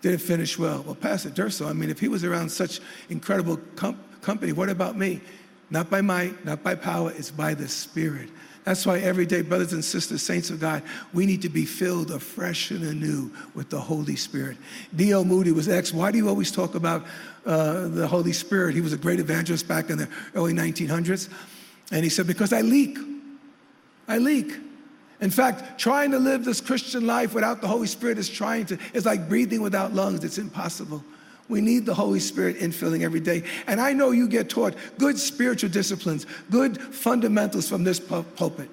Didn't 0.00 0.20
finish 0.20 0.58
well. 0.58 0.82
Well, 0.82 0.94
Pastor 0.94 1.30
Durso, 1.30 1.68
I 1.68 1.72
mean, 1.72 1.90
if 1.90 1.98
he 1.98 2.08
was 2.08 2.24
around 2.24 2.50
such 2.50 2.80
incredible 3.08 3.58
com- 3.76 3.98
company, 4.20 4.52
what 4.52 4.68
about 4.68 4.96
me? 4.96 5.20
Not 5.70 5.90
by 5.90 6.02
might, 6.02 6.44
not 6.44 6.62
by 6.62 6.74
power, 6.74 7.12
it's 7.16 7.30
by 7.30 7.54
the 7.54 7.68
Spirit. 7.68 8.28
That's 8.64 8.86
why 8.86 8.98
every 8.98 9.26
day, 9.26 9.42
brothers 9.42 9.74
and 9.74 9.84
sisters, 9.84 10.22
saints 10.22 10.48
of 10.48 10.58
God, 10.58 10.82
we 11.12 11.26
need 11.26 11.42
to 11.42 11.50
be 11.50 11.66
filled 11.66 12.10
afresh 12.10 12.70
and 12.70 12.82
anew 12.82 13.30
with 13.54 13.68
the 13.68 13.78
Holy 13.78 14.16
Spirit. 14.16 14.56
D.L. 14.96 15.24
Moody 15.24 15.52
was 15.52 15.68
asked, 15.68 15.92
Why 15.92 16.10
do 16.10 16.16
you 16.16 16.28
always 16.28 16.50
talk 16.50 16.74
about 16.74 17.06
uh, 17.44 17.88
the 17.88 18.06
Holy 18.06 18.32
Spirit? 18.32 18.74
He 18.74 18.80
was 18.80 18.94
a 18.94 18.96
great 18.96 19.20
evangelist 19.20 19.68
back 19.68 19.90
in 19.90 19.98
the 19.98 20.08
early 20.34 20.54
1900s. 20.54 21.28
And 21.92 22.02
he 22.02 22.08
said, 22.08 22.26
Because 22.26 22.54
I 22.54 22.62
leak. 22.62 22.98
I 24.08 24.18
leak. 24.18 24.52
In 25.20 25.30
fact, 25.30 25.78
trying 25.78 26.10
to 26.10 26.18
live 26.18 26.44
this 26.44 26.60
Christian 26.60 27.06
life 27.06 27.34
without 27.34 27.60
the 27.60 27.68
Holy 27.68 27.86
Spirit 27.86 28.18
is 28.18 28.28
trying 28.28 28.66
to, 28.66 28.78
it's 28.92 29.06
like 29.06 29.28
breathing 29.28 29.62
without 29.62 29.94
lungs. 29.94 30.24
It's 30.24 30.38
impossible. 30.38 31.02
We 31.48 31.60
need 31.60 31.86
the 31.86 31.94
Holy 31.94 32.20
Spirit 32.20 32.58
infilling 32.58 33.02
every 33.02 33.20
day. 33.20 33.44
And 33.66 33.80
I 33.80 33.92
know 33.92 34.10
you 34.10 34.28
get 34.28 34.48
taught 34.48 34.74
good 34.98 35.18
spiritual 35.18 35.70
disciplines, 35.70 36.26
good 36.50 36.80
fundamentals 36.80 37.68
from 37.68 37.84
this 37.84 38.00
pulpit 38.00 38.70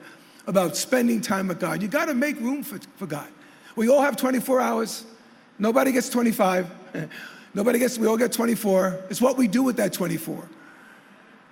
about 0.48 0.76
spending 0.76 1.22
time 1.22 1.50
with 1.50 1.60
God. 1.60 1.82
You 1.82 1.88
got 1.88 2.06
to 2.06 2.14
make 2.14 2.40
room 2.40 2.64
for, 2.64 2.80
for 2.98 3.06
God. 3.06 3.28
We 3.76 3.90
all 3.90 4.02
have 4.02 4.18
24 4.18 4.60
hours. 4.60 5.06
Nobody 5.60 5.92
gets 5.92 6.10
25. 6.10 6.70
Nobody 7.54 7.80
gets, 7.80 7.98
we 7.98 8.08
all 8.08 8.18
get 8.18 8.32
24. 8.32 9.00
It's 9.10 9.22
what 9.22 9.38
we 9.38 9.48
do 9.48 9.64
with 9.64 9.78
that 9.78 9.94
24. 9.94 10.48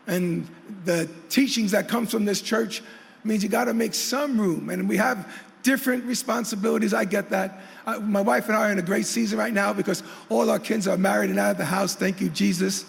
And 0.07 0.47
the 0.85 1.09
teachings 1.29 1.71
that 1.71 1.87
comes 1.87 2.11
from 2.11 2.25
this 2.25 2.41
church 2.41 2.81
means 3.23 3.43
you 3.43 3.49
got 3.49 3.65
to 3.65 3.73
make 3.73 3.93
some 3.93 4.39
room. 4.39 4.69
And 4.69 4.87
we 4.87 4.97
have 4.97 5.31
different 5.63 6.05
responsibilities. 6.05 6.93
I 6.93 7.05
get 7.05 7.29
that. 7.29 7.59
My 8.01 8.21
wife 8.21 8.47
and 8.47 8.55
I 8.55 8.69
are 8.69 8.71
in 8.71 8.79
a 8.79 8.83
great 8.83 9.05
season 9.05 9.37
right 9.37 9.53
now 9.53 9.73
because 9.73 10.03
all 10.29 10.49
our 10.49 10.59
kids 10.59 10.87
are 10.87 10.97
married 10.97 11.29
and 11.29 11.39
out 11.39 11.51
of 11.51 11.57
the 11.57 11.65
house. 11.65 11.95
Thank 11.95 12.21
you, 12.21 12.29
Jesus. 12.29 12.85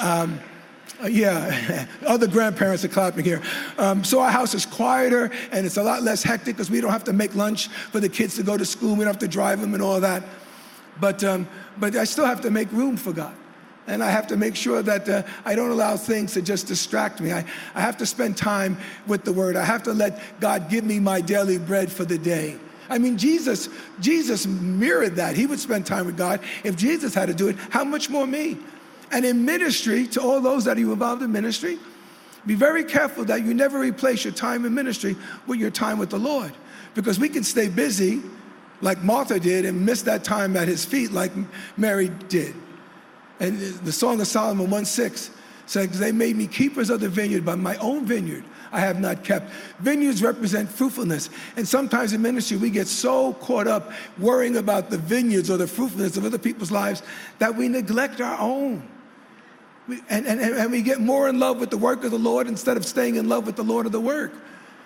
Um, 0.00 0.40
uh, 1.02 1.08
yeah, 1.08 1.86
other 2.06 2.26
grandparents 2.26 2.84
are 2.84 2.88
clapping 2.88 3.24
here. 3.24 3.42
Um, 3.78 4.04
so 4.04 4.20
our 4.20 4.30
house 4.30 4.54
is 4.54 4.64
quieter 4.64 5.30
and 5.50 5.66
it's 5.66 5.76
a 5.76 5.82
lot 5.82 6.02
less 6.02 6.22
hectic 6.22 6.56
because 6.56 6.70
we 6.70 6.80
don't 6.80 6.92
have 6.92 7.04
to 7.04 7.12
make 7.12 7.34
lunch 7.34 7.68
for 7.68 8.00
the 8.00 8.08
kids 8.08 8.36
to 8.36 8.42
go 8.42 8.56
to 8.56 8.64
school. 8.64 8.92
We 8.94 9.04
don't 9.04 9.08
have 9.08 9.18
to 9.18 9.28
drive 9.28 9.60
them 9.60 9.74
and 9.74 9.82
all 9.82 10.00
that. 10.00 10.22
But, 11.00 11.24
um, 11.24 11.48
but 11.78 11.96
I 11.96 12.04
still 12.04 12.26
have 12.26 12.40
to 12.42 12.50
make 12.50 12.70
room 12.70 12.96
for 12.96 13.12
God. 13.12 13.34
And 13.86 14.02
I 14.02 14.10
have 14.10 14.26
to 14.28 14.36
make 14.36 14.56
sure 14.56 14.82
that 14.82 15.08
uh, 15.08 15.22
I 15.44 15.54
don't 15.54 15.70
allow 15.70 15.96
things 15.96 16.32
to 16.34 16.42
just 16.42 16.66
distract 16.66 17.20
me. 17.20 17.32
I, 17.32 17.44
I 17.74 17.80
have 17.80 17.98
to 17.98 18.06
spend 18.06 18.36
time 18.36 18.78
with 19.06 19.24
the 19.24 19.32
Word. 19.32 19.56
I 19.56 19.64
have 19.64 19.82
to 19.84 19.92
let 19.92 20.20
God 20.40 20.70
give 20.70 20.84
me 20.84 20.98
my 20.98 21.20
daily 21.20 21.58
bread 21.58 21.92
for 21.92 22.04
the 22.04 22.16
day. 22.16 22.56
I 22.88 22.98
mean, 22.98 23.16
Jesus, 23.16 23.68
Jesus 24.00 24.46
mirrored 24.46 25.16
that. 25.16 25.36
He 25.36 25.46
would 25.46 25.60
spend 25.60 25.86
time 25.86 26.06
with 26.06 26.16
God. 26.16 26.40
If 26.64 26.76
Jesus 26.76 27.14
had 27.14 27.26
to 27.26 27.34
do 27.34 27.48
it, 27.48 27.56
how 27.70 27.84
much 27.84 28.10
more 28.10 28.26
me? 28.26 28.58
And 29.10 29.24
in 29.24 29.44
ministry, 29.44 30.06
to 30.08 30.20
all 30.20 30.40
those 30.40 30.64
that 30.64 30.76
are 30.76 30.80
involved 30.80 31.22
in 31.22 31.32
ministry, 31.32 31.78
be 32.46 32.54
very 32.54 32.84
careful 32.84 33.24
that 33.26 33.42
you 33.42 33.54
never 33.54 33.78
replace 33.78 34.24
your 34.24 34.34
time 34.34 34.64
in 34.64 34.74
ministry 34.74 35.16
with 35.46 35.58
your 35.58 35.70
time 35.70 35.98
with 35.98 36.10
the 36.10 36.18
Lord. 36.18 36.52
Because 36.94 37.18
we 37.18 37.28
can 37.28 37.42
stay 37.42 37.68
busy 37.68 38.22
like 38.80 39.02
Martha 39.02 39.40
did 39.40 39.64
and 39.64 39.84
miss 39.84 40.02
that 40.02 40.24
time 40.24 40.56
at 40.56 40.68
his 40.68 40.84
feet 40.84 41.10
like 41.12 41.32
Mary 41.76 42.08
did. 42.28 42.54
And 43.40 43.58
the 43.58 43.92
Song 43.92 44.20
of 44.20 44.26
Solomon 44.26 44.70
1 44.70 44.84
6 44.84 45.30
says, 45.66 45.98
They 45.98 46.12
made 46.12 46.36
me 46.36 46.46
keepers 46.46 46.90
of 46.90 47.00
the 47.00 47.08
vineyard, 47.08 47.44
but 47.44 47.58
my 47.58 47.76
own 47.76 48.06
vineyard 48.06 48.44
I 48.74 48.80
have 48.80 48.98
not 48.98 49.22
kept. 49.22 49.52
Vineyards 49.78 50.20
represent 50.20 50.68
fruitfulness. 50.68 51.30
And 51.56 51.66
sometimes 51.66 52.12
in 52.12 52.20
ministry, 52.20 52.56
we 52.56 52.70
get 52.70 52.88
so 52.88 53.34
caught 53.34 53.68
up 53.68 53.92
worrying 54.18 54.56
about 54.56 54.90
the 54.90 54.98
vineyards 54.98 55.48
or 55.48 55.56
the 55.56 55.68
fruitfulness 55.68 56.16
of 56.16 56.24
other 56.24 56.38
people's 56.38 56.72
lives 56.72 57.02
that 57.38 57.54
we 57.54 57.68
neglect 57.68 58.20
our 58.20 58.38
own. 58.40 58.86
We, 59.86 60.00
and, 60.08 60.26
and, 60.26 60.40
and 60.40 60.72
we 60.72 60.82
get 60.82 61.00
more 61.00 61.28
in 61.28 61.38
love 61.38 61.60
with 61.60 61.70
the 61.70 61.78
work 61.78 62.02
of 62.02 62.10
the 62.10 62.18
Lord 62.18 62.48
instead 62.48 62.76
of 62.76 62.84
staying 62.84 63.14
in 63.14 63.28
love 63.28 63.46
with 63.46 63.54
the 63.54 63.62
Lord 63.62 63.86
of 63.86 63.92
the 63.92 64.00
work. 64.00 64.32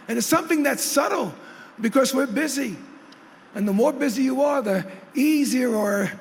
And 0.06 0.18
it's 0.18 0.26
something 0.26 0.62
that's 0.62 0.82
subtle 0.82 1.34
because 1.80 2.14
we're 2.14 2.26
busy. 2.26 2.76
And 3.54 3.66
the 3.66 3.72
more 3.72 3.92
busy 3.94 4.24
you 4.24 4.42
are, 4.42 4.60
the 4.60 4.86
easier 5.14 5.74
or 5.74 6.12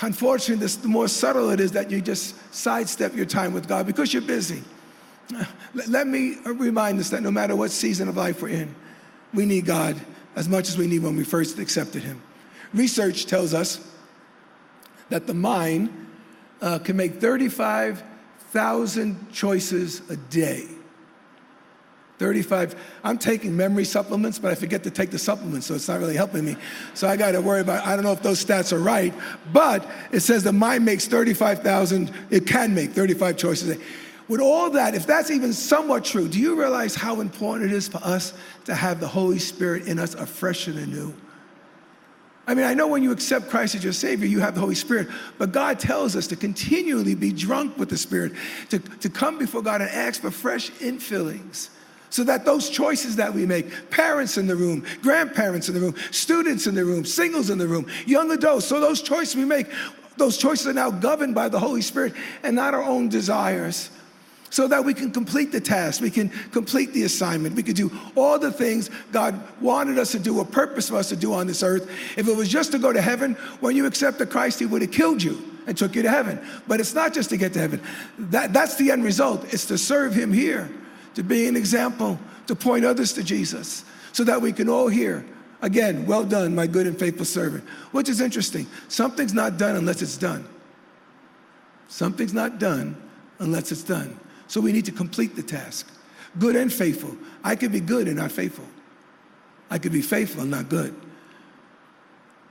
unfortunately, 0.00 0.66
the 0.66 0.88
more 0.88 1.08
subtle 1.08 1.50
it 1.50 1.60
is 1.60 1.72
that 1.72 1.90
you 1.90 2.00
just 2.00 2.54
sidestep 2.54 3.14
your 3.14 3.26
time 3.26 3.52
with 3.52 3.68
God 3.68 3.86
because 3.86 4.12
you're 4.12 4.22
busy. 4.22 4.62
Let 5.74 6.06
me 6.06 6.36
remind 6.44 7.00
us 7.00 7.10
that 7.10 7.22
no 7.22 7.30
matter 7.30 7.56
what 7.56 7.70
season 7.70 8.08
of 8.08 8.16
life 8.16 8.42
we're 8.42 8.48
in, 8.48 8.74
we 9.32 9.46
need 9.46 9.66
God 9.66 10.00
as 10.36 10.48
much 10.48 10.68
as 10.68 10.78
we 10.78 10.86
need 10.86 11.02
when 11.02 11.16
we 11.16 11.24
first 11.24 11.58
accepted 11.58 12.02
Him. 12.02 12.20
Research 12.74 13.26
tells 13.26 13.54
us 13.54 13.80
that 15.08 15.26
the 15.26 15.34
mind 15.34 16.08
uh, 16.60 16.78
can 16.78 16.96
make 16.96 17.20
35,000 17.20 19.32
choices 19.32 20.08
a 20.10 20.16
day. 20.16 20.68
35. 22.18 22.76
I'm 23.02 23.18
taking 23.18 23.56
memory 23.56 23.84
supplements, 23.84 24.38
but 24.38 24.52
I 24.52 24.54
forget 24.54 24.84
to 24.84 24.90
take 24.90 25.10
the 25.10 25.18
supplements, 25.18 25.66
so 25.66 25.74
it's 25.74 25.88
not 25.88 25.98
really 25.98 26.16
helping 26.16 26.44
me. 26.44 26.56
So 26.94 27.08
I 27.08 27.16
got 27.16 27.32
to 27.32 27.40
worry 27.40 27.60
about, 27.60 27.84
I 27.86 27.96
don't 27.96 28.04
know 28.04 28.12
if 28.12 28.22
those 28.22 28.44
stats 28.44 28.72
are 28.72 28.78
right, 28.78 29.12
but 29.52 29.88
it 30.12 30.20
says 30.20 30.44
the 30.44 30.52
mind 30.52 30.84
makes 30.84 31.06
35,000, 31.06 32.12
it 32.30 32.46
can 32.46 32.74
make 32.74 32.90
35 32.90 33.36
choices. 33.36 33.78
With 34.28 34.40
all 34.40 34.70
that, 34.70 34.94
if 34.94 35.06
that's 35.06 35.30
even 35.30 35.52
somewhat 35.52 36.04
true, 36.04 36.28
do 36.28 36.38
you 36.38 36.58
realize 36.58 36.94
how 36.94 37.20
important 37.20 37.70
it 37.70 37.74
is 37.74 37.88
for 37.88 37.98
us 37.98 38.34
to 38.66 38.74
have 38.74 39.00
the 39.00 39.08
Holy 39.08 39.38
Spirit 39.38 39.88
in 39.88 39.98
us 39.98 40.14
afresh 40.14 40.68
and 40.68 40.78
anew? 40.78 41.12
I 42.46 42.54
mean, 42.54 42.64
I 42.64 42.74
know 42.74 42.88
when 42.88 43.02
you 43.02 43.12
accept 43.12 43.48
Christ 43.48 43.74
as 43.74 43.84
your 43.84 43.92
Savior, 43.92 44.26
you 44.26 44.40
have 44.40 44.54
the 44.54 44.60
Holy 44.60 44.74
Spirit, 44.74 45.08
but 45.38 45.52
God 45.52 45.78
tells 45.78 46.16
us 46.16 46.26
to 46.28 46.36
continually 46.36 47.14
be 47.14 47.32
drunk 47.32 47.78
with 47.78 47.88
the 47.88 47.96
Spirit, 47.96 48.32
to, 48.70 48.78
to 48.78 49.08
come 49.08 49.38
before 49.38 49.62
God 49.62 49.80
and 49.80 49.90
ask 49.90 50.20
for 50.20 50.30
fresh 50.30 50.70
infillings 50.72 51.70
so 52.12 52.22
that 52.24 52.44
those 52.44 52.68
choices 52.68 53.16
that 53.16 53.32
we 53.32 53.46
make, 53.46 53.90
parents 53.90 54.36
in 54.36 54.46
the 54.46 54.54
room, 54.54 54.84
grandparents 55.00 55.68
in 55.68 55.74
the 55.74 55.80
room, 55.80 55.94
students 56.10 56.66
in 56.66 56.74
the 56.74 56.84
room, 56.84 57.06
singles 57.06 57.48
in 57.48 57.56
the 57.56 57.66
room, 57.66 57.86
young 58.04 58.30
adults, 58.30 58.66
so 58.66 58.78
those 58.80 59.00
choices 59.00 59.34
we 59.34 59.46
make, 59.46 59.66
those 60.18 60.36
choices 60.36 60.66
are 60.66 60.74
now 60.74 60.90
governed 60.90 61.34
by 61.34 61.48
the 61.48 61.58
Holy 61.58 61.80
Spirit 61.80 62.12
and 62.42 62.54
not 62.54 62.74
our 62.74 62.82
own 62.82 63.08
desires. 63.08 63.88
so 64.52 64.68
that 64.68 64.84
we 64.84 64.92
can 64.92 65.10
complete 65.10 65.50
the 65.50 65.60
task, 65.60 66.02
we 66.02 66.10
can 66.10 66.28
complete 66.50 66.92
the 66.92 67.04
assignment, 67.04 67.56
we 67.56 67.62
can 67.62 67.74
do 67.74 67.90
all 68.14 68.38
the 68.38 68.52
things 68.52 68.90
God 69.10 69.40
wanted 69.62 69.98
us 69.98 70.12
to 70.12 70.18
do, 70.18 70.40
a 70.40 70.44
purpose 70.44 70.90
for 70.90 70.96
us 70.96 71.08
to 71.08 71.16
do 71.16 71.32
on 71.32 71.46
this 71.46 71.62
earth. 71.62 71.90
If 72.18 72.28
it 72.28 72.36
was 72.36 72.50
just 72.50 72.72
to 72.72 72.78
go 72.78 72.92
to 72.92 73.00
heaven, 73.00 73.32
when 73.60 73.74
you 73.74 73.86
accepted 73.86 74.28
Christ, 74.28 74.58
He 74.58 74.66
would 74.66 74.82
have 74.82 74.92
killed 74.92 75.22
you 75.22 75.42
and 75.66 75.74
took 75.74 75.94
you 75.94 76.02
to 76.02 76.10
heaven. 76.10 76.38
But 76.68 76.80
it's 76.80 76.92
not 76.92 77.14
just 77.14 77.30
to 77.30 77.38
get 77.38 77.54
to 77.54 77.60
heaven. 77.60 77.80
That, 78.18 78.52
that's 78.52 78.74
the 78.76 78.90
end 78.90 79.04
result. 79.04 79.54
It's 79.54 79.64
to 79.66 79.78
serve 79.78 80.12
Him 80.14 80.34
here, 80.34 80.70
to 81.14 81.22
be 81.22 81.46
an 81.46 81.56
example, 81.56 82.18
to 82.46 82.54
point 82.54 82.84
others 82.84 83.12
to 83.14 83.22
Jesus, 83.22 83.84
so 84.12 84.24
that 84.24 84.40
we 84.40 84.52
can 84.52 84.68
all 84.68 84.88
hear, 84.88 85.24
again, 85.62 86.06
well 86.06 86.24
done, 86.24 86.54
my 86.54 86.66
good 86.66 86.86
and 86.86 86.98
faithful 86.98 87.24
servant. 87.24 87.64
Which 87.92 88.08
is 88.08 88.20
interesting. 88.20 88.66
Something's 88.88 89.34
not 89.34 89.58
done 89.58 89.76
unless 89.76 90.02
it's 90.02 90.16
done. 90.16 90.46
Something's 91.88 92.34
not 92.34 92.58
done 92.58 92.96
unless 93.38 93.72
it's 93.72 93.82
done. 93.82 94.18
So 94.46 94.60
we 94.60 94.72
need 94.72 94.84
to 94.86 94.92
complete 94.92 95.36
the 95.36 95.42
task. 95.42 95.90
Good 96.38 96.56
and 96.56 96.72
faithful. 96.72 97.16
I 97.44 97.56
could 97.56 97.72
be 97.72 97.80
good 97.80 98.06
and 98.06 98.16
not 98.16 98.32
faithful. 98.32 98.64
I 99.70 99.78
could 99.78 99.92
be 99.92 100.02
faithful 100.02 100.42
and 100.42 100.50
not 100.50 100.68
good. 100.68 100.94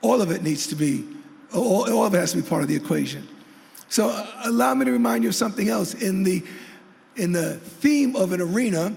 All 0.02 0.22
of 0.22 0.32
it 0.32 0.42
needs 0.42 0.68
to 0.68 0.76
be, 0.76 1.08
all, 1.54 1.92
all 1.92 2.06
of 2.06 2.14
it 2.16 2.18
has 2.18 2.32
to 2.32 2.42
be 2.42 2.48
part 2.48 2.64
of 2.64 2.68
the 2.68 2.76
equation. 2.76 3.28
So 3.90 4.10
uh, 4.10 4.26
allow 4.46 4.74
me 4.74 4.86
to 4.86 4.92
remind 4.92 5.24
you 5.24 5.30
of 5.30 5.36
something 5.36 5.70
else. 5.70 5.94
In 5.96 6.24
the, 6.24 6.44
in 7.16 7.32
the 7.32 7.56
theme 7.56 8.16
of 8.16 8.32
an 8.32 8.42
arena, 8.42 8.94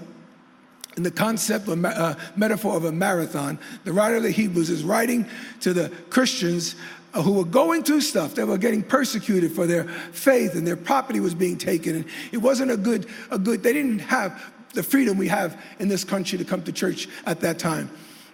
in 0.97 1.03
the 1.03 1.11
concept 1.11 1.67
or 1.67 1.77
uh, 1.85 2.15
metaphor 2.35 2.75
of 2.75 2.85
a 2.85 2.91
marathon, 2.91 3.59
the 3.83 3.91
writer 3.91 4.15
of 4.15 4.23
the 4.23 4.31
Hebrews 4.31 4.69
is 4.69 4.83
writing 4.83 5.27
to 5.61 5.73
the 5.73 5.89
Christians 6.09 6.75
uh, 7.13 7.21
who 7.21 7.33
were 7.33 7.45
going 7.45 7.83
through 7.83 8.01
stuff. 8.01 8.35
They 8.35 8.43
were 8.43 8.57
getting 8.57 8.83
persecuted 8.83 9.51
for 9.51 9.67
their 9.67 9.83
faith 9.83 10.55
and 10.55 10.65
their 10.65 10.77
property 10.77 11.19
was 11.19 11.35
being 11.35 11.57
taken. 11.57 11.97
And 11.97 12.05
it 12.31 12.37
wasn't 12.37 12.71
a 12.71 12.77
good, 12.77 13.07
a 13.31 13.37
good, 13.37 13.63
they 13.63 13.73
didn't 13.73 13.99
have 13.99 14.53
the 14.73 14.83
freedom 14.83 15.17
we 15.17 15.27
have 15.27 15.61
in 15.79 15.87
this 15.87 16.03
country 16.03 16.37
to 16.37 16.45
come 16.45 16.61
to 16.63 16.71
church 16.71 17.07
at 17.25 17.41
that 17.41 17.59
time. 17.59 17.89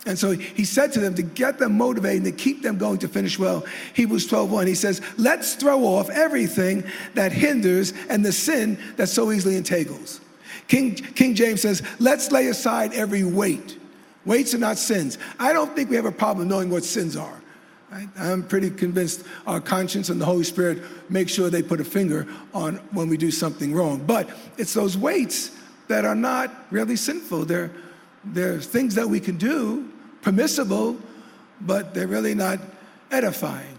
And 0.05 0.17
so 0.17 0.31
he 0.31 0.65
said 0.65 0.91
to 0.93 0.99
them 0.99 1.13
to 1.15 1.21
get 1.21 1.59
them 1.59 1.77
motivated 1.77 2.25
and 2.25 2.37
to 2.37 2.43
keep 2.43 2.63
them 2.63 2.77
going 2.77 2.97
to 2.99 3.07
finish 3.07 3.37
well. 3.37 3.63
Hebrews 3.93 4.27
12:1. 4.27 4.65
He 4.67 4.75
says, 4.75 4.99
"Let's 5.17 5.53
throw 5.53 5.85
off 5.85 6.09
everything 6.09 6.83
that 7.13 7.31
hinders 7.31 7.93
and 8.09 8.25
the 8.25 8.31
sin 8.31 8.79
that 8.97 9.09
so 9.09 9.31
easily 9.31 9.57
entangles." 9.57 10.19
King, 10.67 10.95
King 10.95 11.35
James 11.35 11.61
says, 11.61 11.83
"Let's 11.99 12.31
lay 12.31 12.47
aside 12.47 12.93
every 12.93 13.23
weight." 13.23 13.77
Weights 14.25 14.53
are 14.53 14.59
not 14.59 14.77
sins. 14.77 15.17
I 15.39 15.53
don't 15.53 15.75
think 15.75 15.89
we 15.89 15.95
have 15.95 16.05
a 16.05 16.11
problem 16.11 16.47
knowing 16.47 16.69
what 16.69 16.83
sins 16.83 17.15
are. 17.15 17.41
Right? 17.91 18.07
I'm 18.17 18.43
pretty 18.43 18.69
convinced 18.69 19.23
our 19.45 19.59
conscience 19.59 20.09
and 20.09 20.21
the 20.21 20.25
Holy 20.25 20.45
Spirit 20.45 20.81
make 21.09 21.27
sure 21.27 21.49
they 21.49 21.61
put 21.61 21.81
a 21.81 21.83
finger 21.83 22.25
on 22.53 22.75
when 22.91 23.09
we 23.09 23.17
do 23.17 23.31
something 23.31 23.73
wrong. 23.73 24.03
But 24.05 24.29
it's 24.57 24.73
those 24.73 24.97
weights 24.97 25.51
that 25.89 26.05
are 26.05 26.15
not 26.15 26.51
really 26.71 26.95
sinful. 26.95 27.45
They're, 27.45 27.71
they're 28.23 28.59
things 28.59 28.95
that 28.95 29.09
we 29.09 29.19
can 29.19 29.37
do, 29.37 29.90
permissible, 30.21 30.97
but 31.61 31.93
they're 31.93 32.07
really 32.07 32.35
not 32.35 32.59
edifying. 33.11 33.77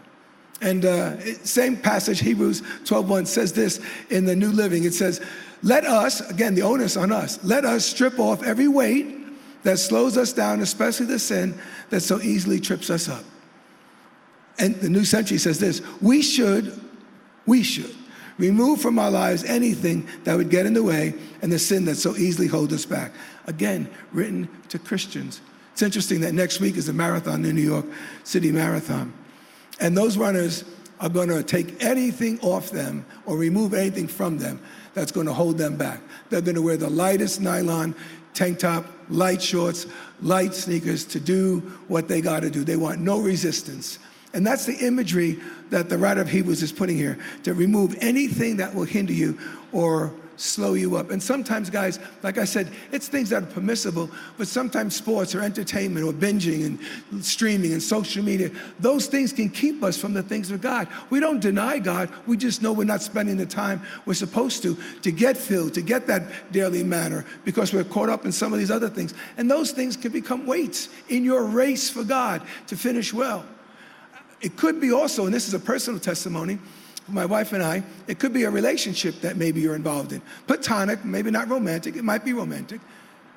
And 0.60 0.84
uh, 0.84 1.20
same 1.44 1.76
passage, 1.76 2.20
Hebrews 2.20 2.62
12:1 2.84 3.26
says 3.26 3.52
this 3.52 3.80
in 4.10 4.24
the 4.24 4.36
New 4.36 4.52
Living. 4.52 4.84
It 4.84 4.94
says, 4.94 5.20
"Let 5.62 5.84
us, 5.84 6.20
again, 6.30 6.54
the 6.54 6.62
onus 6.62 6.96
on 6.96 7.10
us, 7.10 7.42
let 7.42 7.64
us 7.64 7.84
strip 7.84 8.18
off 8.18 8.42
every 8.42 8.68
weight 8.68 9.18
that 9.64 9.78
slows 9.78 10.16
us 10.16 10.32
down, 10.32 10.60
especially 10.60 11.06
the 11.06 11.18
sin 11.18 11.58
that 11.90 12.00
so 12.00 12.20
easily 12.20 12.60
trips 12.60 12.90
us 12.90 13.08
up." 13.08 13.24
and 14.58 14.76
the 14.76 14.88
New 14.88 15.04
Century 15.04 15.38
says 15.38 15.58
this 15.58 15.82
we 16.00 16.22
should, 16.22 16.80
we 17.46 17.62
should 17.62 17.94
remove 18.38 18.80
from 18.80 18.98
our 18.98 19.10
lives 19.10 19.44
anything 19.44 20.06
that 20.24 20.36
would 20.36 20.50
get 20.50 20.66
in 20.66 20.74
the 20.74 20.82
way 20.82 21.14
and 21.42 21.52
the 21.52 21.58
sin 21.58 21.84
that 21.84 21.96
so 21.96 22.16
easily 22.16 22.46
holds 22.46 22.72
us 22.72 22.86
back. 22.86 23.12
Again, 23.46 23.90
written 24.12 24.48
to 24.68 24.78
Christians. 24.78 25.40
It's 25.72 25.82
interesting 25.82 26.20
that 26.20 26.34
next 26.34 26.60
week 26.60 26.76
is 26.76 26.86
the 26.86 26.92
marathon, 26.92 27.42
the 27.42 27.52
New 27.52 27.62
York 27.62 27.86
City 28.24 28.52
Marathon. 28.52 29.12
And 29.80 29.96
those 29.96 30.16
runners 30.16 30.64
are 31.00 31.08
going 31.08 31.28
to 31.28 31.42
take 31.42 31.82
anything 31.82 32.38
off 32.40 32.70
them 32.70 33.04
or 33.26 33.36
remove 33.36 33.74
anything 33.74 34.06
from 34.06 34.38
them 34.38 34.60
that's 34.94 35.10
going 35.10 35.26
to 35.26 35.32
hold 35.32 35.58
them 35.58 35.76
back. 35.76 36.00
They're 36.30 36.40
going 36.40 36.54
to 36.54 36.62
wear 36.62 36.76
the 36.76 36.90
lightest 36.90 37.40
nylon 37.40 37.94
tank 38.34 38.58
top, 38.58 38.86
light 39.08 39.42
shorts, 39.42 39.86
light 40.20 40.54
sneakers 40.54 41.04
to 41.06 41.20
do 41.20 41.60
what 41.88 42.08
they 42.08 42.20
got 42.20 42.40
to 42.40 42.50
do. 42.50 42.64
They 42.64 42.76
want 42.76 43.00
no 43.00 43.20
resistance. 43.20 43.98
And 44.34 44.46
that's 44.46 44.64
the 44.64 44.76
imagery 44.86 45.38
that 45.70 45.88
the 45.88 45.98
writer 45.98 46.20
of 46.20 46.28
Hebrews 46.28 46.62
is 46.62 46.72
putting 46.72 46.96
here 46.96 47.18
to 47.42 47.52
remove 47.52 47.96
anything 48.00 48.56
that 48.58 48.74
will 48.74 48.84
hinder 48.84 49.12
you 49.12 49.38
or 49.72 50.14
slow 50.42 50.74
you 50.74 50.96
up. 50.96 51.10
And 51.10 51.22
sometimes, 51.22 51.70
guys, 51.70 51.98
like 52.22 52.36
I 52.36 52.44
said, 52.44 52.70
it's 52.90 53.08
things 53.08 53.30
that 53.30 53.42
are 53.42 53.46
permissible, 53.46 54.10
but 54.36 54.48
sometimes 54.48 54.96
sports 54.96 55.34
or 55.34 55.40
entertainment 55.40 56.04
or 56.04 56.12
binging 56.12 56.78
and 57.10 57.24
streaming 57.24 57.72
and 57.72 57.82
social 57.82 58.24
media, 58.24 58.50
those 58.80 59.06
things 59.06 59.32
can 59.32 59.48
keep 59.48 59.82
us 59.82 59.96
from 59.96 60.12
the 60.12 60.22
things 60.22 60.50
of 60.50 60.60
God. 60.60 60.88
We 61.10 61.20
don't 61.20 61.40
deny 61.40 61.78
God, 61.78 62.12
we 62.26 62.36
just 62.36 62.60
know 62.60 62.72
we're 62.72 62.84
not 62.84 63.02
spending 63.02 63.36
the 63.36 63.46
time 63.46 63.82
we're 64.04 64.14
supposed 64.14 64.62
to 64.64 64.76
to 65.02 65.12
get 65.12 65.36
filled, 65.36 65.74
to 65.74 65.82
get 65.82 66.06
that 66.08 66.22
daily 66.52 66.82
manner, 66.82 67.24
because 67.44 67.72
we're 67.72 67.84
caught 67.84 68.08
up 68.08 68.24
in 68.24 68.32
some 68.32 68.52
of 68.52 68.58
these 68.58 68.70
other 68.70 68.88
things. 68.88 69.14
And 69.36 69.50
those 69.50 69.70
things 69.70 69.96
can 69.96 70.12
become 70.12 70.46
weights 70.46 70.88
in 71.08 71.24
your 71.24 71.44
race 71.44 71.88
for 71.88 72.02
God 72.02 72.42
to 72.66 72.76
finish 72.76 73.12
well. 73.12 73.44
It 74.40 74.56
could 74.56 74.80
be 74.80 74.92
also, 74.92 75.24
and 75.26 75.32
this 75.32 75.46
is 75.46 75.54
a 75.54 75.60
personal 75.60 76.00
testimony, 76.00 76.58
my 77.08 77.26
wife 77.26 77.52
and 77.52 77.62
I, 77.62 77.82
it 78.06 78.18
could 78.18 78.32
be 78.32 78.44
a 78.44 78.50
relationship 78.50 79.20
that 79.20 79.36
maybe 79.36 79.60
you're 79.60 79.74
involved 79.74 80.12
in. 80.12 80.22
Platonic, 80.46 81.04
maybe 81.04 81.30
not 81.30 81.48
romantic, 81.48 81.96
it 81.96 82.04
might 82.04 82.24
be 82.24 82.32
romantic, 82.32 82.80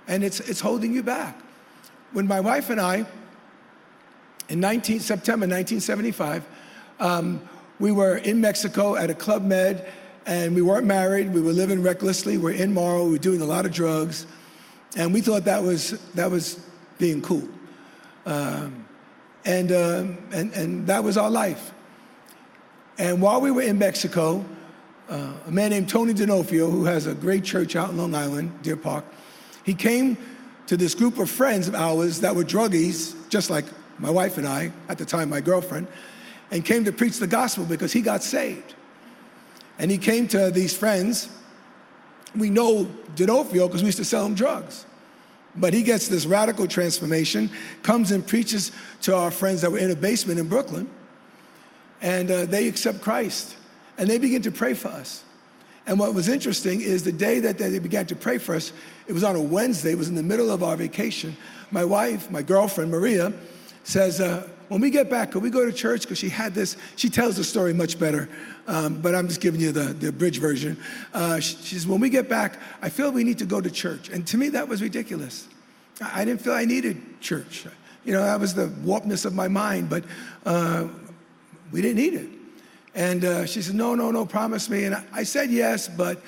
and 0.07 0.23
it's, 0.23 0.39
it's 0.41 0.59
holding 0.59 0.93
you 0.93 1.03
back. 1.03 1.39
When 2.13 2.27
my 2.27 2.39
wife 2.39 2.69
and 2.69 2.79
I, 2.79 3.05
in 4.49 4.59
19, 4.59 4.99
September 4.99 5.45
1975, 5.45 6.45
um, 6.99 7.41
we 7.79 7.91
were 7.91 8.17
in 8.17 8.39
Mexico 8.39 8.95
at 8.95 9.09
a 9.09 9.15
Club 9.15 9.43
Med, 9.43 9.91
and 10.25 10.55
we 10.55 10.61
weren't 10.61 10.85
married. 10.85 11.33
We 11.33 11.41
were 11.41 11.51
living 11.51 11.81
recklessly. 11.81 12.37
We 12.37 12.53
are 12.53 12.63
immoral. 12.63 13.05
We 13.05 13.11
were 13.11 13.17
doing 13.17 13.41
a 13.41 13.45
lot 13.45 13.65
of 13.65 13.71
drugs, 13.71 14.25
and 14.95 15.13
we 15.13 15.21
thought 15.21 15.45
that 15.45 15.61
was 15.61 15.99
that 16.13 16.31
was 16.31 16.59
being 16.97 17.21
cool. 17.21 17.47
Um, 18.25 18.85
and, 19.45 19.71
uh, 19.71 20.05
and, 20.31 20.53
and 20.53 20.87
that 20.87 21.03
was 21.03 21.17
our 21.17 21.29
life. 21.29 21.71
And 22.97 23.21
while 23.21 23.41
we 23.41 23.51
were 23.51 23.61
in 23.61 23.77
Mexico, 23.77 24.45
uh, 25.09 25.33
a 25.47 25.51
man 25.51 25.71
named 25.71 25.89
Tony 25.89 26.13
D'Onofrio, 26.13 26.69
who 26.69 26.85
has 26.85 27.07
a 27.07 27.13
great 27.13 27.43
church 27.43 27.75
out 27.75 27.89
in 27.89 27.97
Long 27.97 28.15
Island, 28.15 28.61
Deer 28.61 28.77
Park, 28.77 29.03
he 29.63 29.73
came 29.73 30.17
to 30.67 30.77
this 30.77 30.95
group 30.95 31.19
of 31.19 31.29
friends 31.29 31.67
of 31.67 31.75
ours 31.75 32.21
that 32.21 32.35
were 32.35 32.43
druggies, 32.43 33.15
just 33.29 33.49
like 33.49 33.65
my 33.99 34.09
wife 34.09 34.37
and 34.37 34.47
I, 34.47 34.71
at 34.89 34.97
the 34.97 35.05
time 35.05 35.29
my 35.29 35.41
girlfriend, 35.41 35.87
and 36.51 36.63
came 36.63 36.85
to 36.85 36.91
preach 36.91 37.17
the 37.17 37.27
gospel 37.27 37.65
because 37.65 37.91
he 37.91 38.01
got 38.01 38.23
saved. 38.23 38.75
And 39.77 39.91
he 39.91 39.97
came 39.97 40.27
to 40.29 40.51
these 40.51 40.75
friends. 40.75 41.29
We 42.35 42.49
know 42.49 42.85
D'Onofrio 43.15 43.67
because 43.67 43.81
we 43.81 43.87
used 43.87 43.97
to 43.97 44.05
sell 44.05 44.25
him 44.25 44.35
drugs. 44.35 44.85
But 45.57 45.73
he 45.73 45.83
gets 45.83 46.07
this 46.07 46.25
radical 46.25 46.67
transformation, 46.67 47.49
comes 47.81 48.11
and 48.11 48.25
preaches 48.25 48.71
to 49.01 49.15
our 49.15 49.31
friends 49.31 49.61
that 49.61 49.71
were 49.71 49.77
in 49.77 49.91
a 49.91 49.95
basement 49.95 50.39
in 50.39 50.47
Brooklyn, 50.47 50.89
and 52.01 52.29
uh, 52.29 52.45
they 52.45 52.67
accept 52.67 53.01
Christ. 53.01 53.55
And 53.97 54.09
they 54.09 54.17
begin 54.17 54.41
to 54.41 54.51
pray 54.51 54.73
for 54.73 54.89
us. 54.89 55.23
And 55.87 55.99
what 55.99 56.13
was 56.13 56.27
interesting 56.27 56.81
is 56.81 57.03
the 57.03 57.11
day 57.11 57.39
that 57.39 57.57
they 57.57 57.79
began 57.79 58.05
to 58.07 58.15
pray 58.15 58.39
for 58.39 58.55
us, 58.55 58.73
it 59.07 59.13
was 59.13 59.23
on 59.23 59.35
a 59.35 59.41
Wednesday, 59.41 59.91
it 59.91 59.97
was 59.97 60.09
in 60.09 60.15
the 60.15 60.23
middle 60.23 60.49
of 60.49 60.63
our 60.63 60.75
vacation. 60.75 61.37
My 61.71 61.85
wife, 61.85 62.29
my 62.31 62.41
girlfriend, 62.41 62.91
Maria, 62.91 63.31
says, 63.83 64.19
uh, 64.19 64.47
when 64.67 64.81
we 64.81 64.89
get 64.89 65.11
back, 65.11 65.31
could 65.31 65.43
we 65.43 65.51
go 65.51 65.63
to 65.63 65.71
church? 65.71 66.01
Because 66.01 66.17
she 66.17 66.29
had 66.29 66.55
this, 66.55 66.75
she 66.95 67.07
tells 67.07 67.37
the 67.37 67.43
story 67.43 67.71
much 67.71 67.99
better, 67.99 68.27
um, 68.65 68.99
but 68.99 69.13
I'm 69.13 69.27
just 69.27 69.41
giving 69.41 69.61
you 69.61 69.71
the, 69.71 69.93
the 69.93 70.11
bridge 70.11 70.39
version. 70.39 70.75
Uh, 71.13 71.39
she, 71.39 71.55
she 71.57 71.75
says, 71.75 71.85
when 71.85 71.99
we 71.99 72.09
get 72.09 72.27
back, 72.27 72.57
I 72.81 72.89
feel 72.89 73.11
we 73.11 73.23
need 73.23 73.37
to 73.39 73.45
go 73.45 73.61
to 73.61 73.69
church. 73.69 74.09
And 74.09 74.25
to 74.27 74.37
me, 74.37 74.49
that 74.49 74.67
was 74.67 74.81
ridiculous. 74.81 75.47
I 76.01 76.25
didn't 76.25 76.41
feel 76.41 76.53
I 76.53 76.65
needed 76.65 77.21
church. 77.21 77.67
You 78.03 78.13
know, 78.13 78.23
that 78.23 78.39
was 78.39 78.55
the 78.55 78.67
warpness 78.83 79.23
of 79.23 79.35
my 79.35 79.47
mind, 79.47 79.89
but 79.89 80.03
uh, 80.45 80.87
we 81.71 81.81
didn't 81.81 81.97
need 81.97 82.13
it. 82.13 82.29
And 82.93 83.25
uh, 83.25 83.45
she 83.45 83.61
said, 83.61 83.75
no, 83.75 83.93
no, 83.93 84.11
no, 84.11 84.25
promise 84.25 84.69
me. 84.69 84.85
And 84.85 84.95
I, 84.95 85.03
I 85.11 85.23
said 85.23 85.51
yes, 85.51 85.87
but 85.87 86.21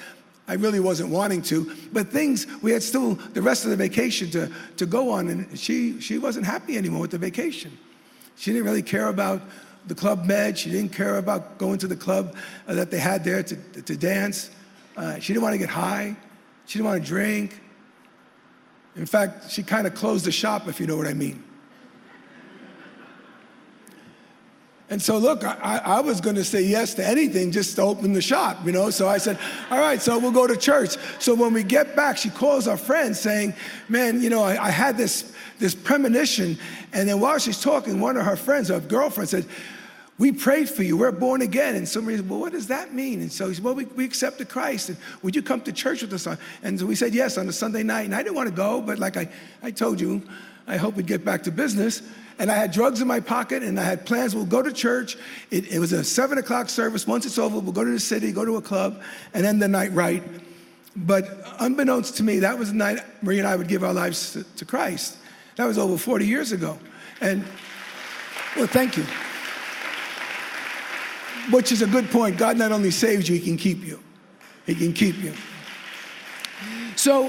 I 0.47 0.53
really 0.53 0.79
wasn't 0.79 1.09
wanting 1.09 1.41
to. 1.43 1.73
But 1.91 2.09
things, 2.09 2.45
we 2.61 2.71
had 2.71 2.83
still 2.83 3.15
the 3.15 3.41
rest 3.41 3.63
of 3.63 3.69
the 3.69 3.77
vacation 3.77 4.29
to, 4.31 4.51
to 4.77 4.85
go 4.85 5.11
on, 5.11 5.29
and 5.29 5.59
she, 5.59 5.99
she 6.01 6.17
wasn't 6.17 6.45
happy 6.45 6.77
anymore 6.77 7.01
with 7.01 7.11
the 7.11 7.17
vacation. 7.17 7.77
She 8.35 8.51
didn't 8.51 8.65
really 8.65 8.83
care 8.83 9.07
about 9.07 9.41
the 9.87 9.95
Club 9.95 10.25
Med. 10.25 10.57
She 10.57 10.69
didn't 10.69 10.91
care 10.91 11.17
about 11.17 11.57
going 11.57 11.77
to 11.79 11.87
the 11.87 11.95
club 11.95 12.35
uh, 12.67 12.75
that 12.75 12.91
they 12.91 12.99
had 12.99 13.23
there 13.23 13.43
to, 13.43 13.81
to 13.81 13.97
dance. 13.97 14.51
Uh, 14.95 15.19
she 15.19 15.33
didn't 15.33 15.43
want 15.43 15.53
to 15.53 15.59
get 15.59 15.69
high. 15.69 16.15
She 16.65 16.79
didn't 16.79 16.91
want 16.91 17.01
to 17.01 17.07
drink. 17.07 17.61
In 18.95 19.05
fact, 19.05 19.51
she 19.51 19.63
kind 19.63 19.87
of 19.87 19.95
closed 19.95 20.25
the 20.25 20.31
shop, 20.31 20.67
if 20.67 20.79
you 20.79 20.87
know 20.87 20.97
what 20.97 21.07
I 21.07 21.13
mean. 21.13 21.43
And 24.89 25.01
so, 25.01 25.17
look, 25.17 25.43
I, 25.43 25.81
I 25.83 25.99
was 25.99 26.21
going 26.21 26.37
to 26.37 26.45
say 26.45 26.61
yes 26.61 26.93
to 26.93 27.05
anything 27.05 27.51
just 27.51 27.75
to 27.75 27.81
open 27.81 28.13
the 28.13 28.21
shop, 28.21 28.65
you 28.65 28.71
know. 28.71 28.89
So 28.89 29.09
I 29.09 29.17
said, 29.17 29.37
all 29.69 29.79
right, 29.79 30.01
so 30.01 30.17
we'll 30.17 30.31
go 30.31 30.47
to 30.47 30.55
church. 30.55 30.95
So 31.19 31.35
when 31.35 31.53
we 31.53 31.63
get 31.63 31.93
back, 31.93 32.17
she 32.17 32.29
calls 32.29 32.69
our 32.69 32.77
friend 32.77 33.15
saying, 33.15 33.53
man, 33.89 34.21
you 34.21 34.29
know, 34.29 34.43
I, 34.43 34.67
I 34.67 34.69
had 34.69 34.95
this, 34.95 35.33
this 35.59 35.75
premonition. 35.75 36.57
And 36.93 37.09
then 37.09 37.19
while 37.19 37.37
she's 37.37 37.61
talking, 37.61 37.99
one 37.99 38.15
of 38.15 38.25
her 38.25 38.37
friends, 38.37 38.69
her 38.69 38.79
girlfriend, 38.79 39.27
said, 39.27 39.45
we 40.19 40.31
prayed 40.31 40.69
for 40.69 40.83
you. 40.83 40.95
We're 40.95 41.11
born 41.11 41.41
again. 41.41 41.75
And 41.75 41.87
somebody 41.87 42.17
said, 42.17 42.27
Well, 42.27 42.39
what 42.39 42.51
does 42.51 42.67
that 42.67 42.91
mean? 42.91 43.21
And 43.21 43.31
so 43.31 43.49
he 43.49 43.53
said, 43.53 43.63
Well, 43.63 43.75
we, 43.75 43.85
we 43.85 44.03
accepted 44.03 44.49
Christ. 44.49 44.89
And 44.89 44.97
would 45.21 45.35
you 45.35 45.43
come 45.43 45.61
to 45.61 45.71
church 45.71 46.01
with 46.01 46.11
us? 46.11 46.27
And 46.63 46.79
so 46.79 46.87
we 46.87 46.95
said 46.95 47.13
yes 47.13 47.37
on 47.37 47.47
a 47.47 47.51
Sunday 47.51 47.83
night. 47.83 48.05
And 48.05 48.15
I 48.15 48.23
didn't 48.23 48.35
want 48.35 48.49
to 48.49 48.55
go, 48.55 48.81
but 48.81 48.97
like 48.97 49.15
I, 49.15 49.29
I 49.61 49.69
told 49.69 50.01
you, 50.01 50.23
I 50.65 50.77
hope 50.77 50.95
we'd 50.95 51.05
get 51.05 51.23
back 51.23 51.43
to 51.43 51.51
business 51.51 52.01
and 52.39 52.51
I 52.51 52.55
had 52.55 52.71
drugs 52.71 53.01
in 53.01 53.07
my 53.07 53.19
pocket, 53.19 53.63
and 53.63 53.79
I 53.79 53.83
had 53.83 54.05
plans. 54.05 54.35
We'll 54.35 54.45
go 54.45 54.61
to 54.61 54.71
church. 54.71 55.17
It, 55.49 55.71
it 55.71 55.79
was 55.79 55.91
a 55.91 56.03
seven 56.03 56.37
o'clock 56.37 56.69
service. 56.69 57.07
Once 57.07 57.25
it's 57.25 57.37
over, 57.37 57.59
we'll 57.59 57.71
go 57.71 57.83
to 57.83 57.91
the 57.91 57.99
city, 57.99 58.31
go 58.31 58.45
to 58.45 58.57
a 58.57 58.61
club, 58.61 59.01
and 59.33 59.45
end 59.45 59.61
the 59.61 59.67
night 59.67 59.91
right. 59.93 60.23
But 60.95 61.43
unbeknownst 61.59 62.17
to 62.17 62.23
me, 62.23 62.39
that 62.39 62.57
was 62.57 62.71
the 62.71 62.77
night 62.77 62.99
Marie 63.21 63.39
and 63.39 63.47
I 63.47 63.55
would 63.55 63.67
give 63.67 63.83
our 63.83 63.93
lives 63.93 64.33
to, 64.33 64.43
to 64.43 64.65
Christ. 64.65 65.17
That 65.55 65.65
was 65.65 65.77
over 65.77 65.97
40 65.97 66.25
years 66.25 66.51
ago. 66.51 66.77
And, 67.21 67.43
well, 68.55 68.67
thank 68.67 68.97
you. 68.97 69.03
Which 71.51 71.71
is 71.71 71.81
a 71.81 71.87
good 71.87 72.09
point. 72.09 72.37
God 72.37 72.57
not 72.57 72.71
only 72.71 72.91
saves 72.91 73.29
you, 73.29 73.35
He 73.37 73.45
can 73.45 73.57
keep 73.57 73.85
you. 73.85 73.99
He 74.65 74.75
can 74.75 74.93
keep 74.93 75.17
you. 75.17 75.33
So, 76.97 77.27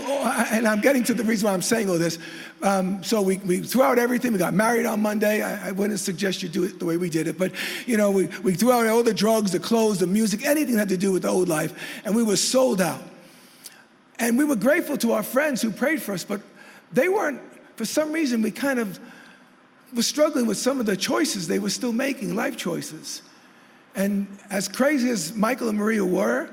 and 0.50 0.66
I'm 0.66 0.80
getting 0.80 1.04
to 1.04 1.14
the 1.14 1.22
reason 1.22 1.46
why 1.46 1.52
I'm 1.52 1.60
saying 1.60 1.90
all 1.90 1.98
this. 1.98 2.18
Um, 2.62 3.04
so 3.04 3.20
we, 3.20 3.36
we 3.38 3.60
threw 3.60 3.82
out 3.82 3.98
everything. 3.98 4.32
We 4.32 4.38
got 4.38 4.54
married 4.54 4.86
on 4.86 5.02
Monday. 5.02 5.42
I, 5.42 5.68
I, 5.68 5.72
wouldn't 5.72 6.00
suggest 6.00 6.42
you 6.42 6.48
do 6.48 6.64
it 6.64 6.78
the 6.78 6.86
way 6.86 6.96
we 6.96 7.10
did 7.10 7.28
it, 7.28 7.36
but 7.36 7.52
you 7.86 7.98
know, 7.98 8.10
we, 8.10 8.28
we 8.42 8.54
threw 8.54 8.72
out 8.72 8.86
all 8.86 9.02
the 9.02 9.12
drugs, 9.12 9.52
the 9.52 9.60
clothes, 9.60 9.98
the 9.98 10.06
music, 10.06 10.46
anything 10.46 10.74
that 10.74 10.80
had 10.80 10.88
to 10.88 10.96
do 10.96 11.12
with 11.12 11.22
the 11.22 11.28
old 11.28 11.50
life, 11.50 12.00
and 12.06 12.16
we 12.16 12.22
were 12.22 12.36
sold 12.36 12.80
out. 12.80 13.02
And 14.18 14.38
we 14.38 14.44
were 14.44 14.56
grateful 14.56 14.96
to 14.98 15.12
our 15.12 15.22
friends 15.22 15.60
who 15.60 15.70
prayed 15.70 16.00
for 16.00 16.12
us, 16.12 16.24
but 16.24 16.40
they 16.90 17.10
weren't, 17.10 17.40
for 17.76 17.84
some 17.84 18.10
reason, 18.10 18.40
we 18.40 18.50
kind 18.50 18.78
of 18.78 18.98
were 19.94 20.02
struggling 20.02 20.46
with 20.46 20.56
some 20.56 20.80
of 20.80 20.86
the 20.86 20.96
choices 20.96 21.46
they 21.46 21.58
were 21.58 21.70
still 21.70 21.92
making, 21.92 22.34
life 22.34 22.56
choices. 22.56 23.20
And 23.94 24.26
as 24.50 24.66
crazy 24.66 25.10
as 25.10 25.34
Michael 25.34 25.68
and 25.68 25.76
Maria 25.76 26.04
were, 26.04 26.48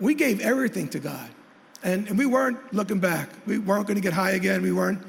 we 0.00 0.14
gave 0.14 0.40
everything 0.40 0.88
to 0.88 0.98
God. 0.98 1.30
And, 1.82 2.08
and 2.08 2.18
we 2.18 2.26
weren't 2.26 2.74
looking 2.74 2.98
back. 2.98 3.30
We 3.46 3.58
weren't 3.58 3.86
going 3.86 3.96
to 3.96 4.02
get 4.02 4.12
high 4.12 4.32
again. 4.32 4.62
We 4.62 4.72
weren't 4.72 5.00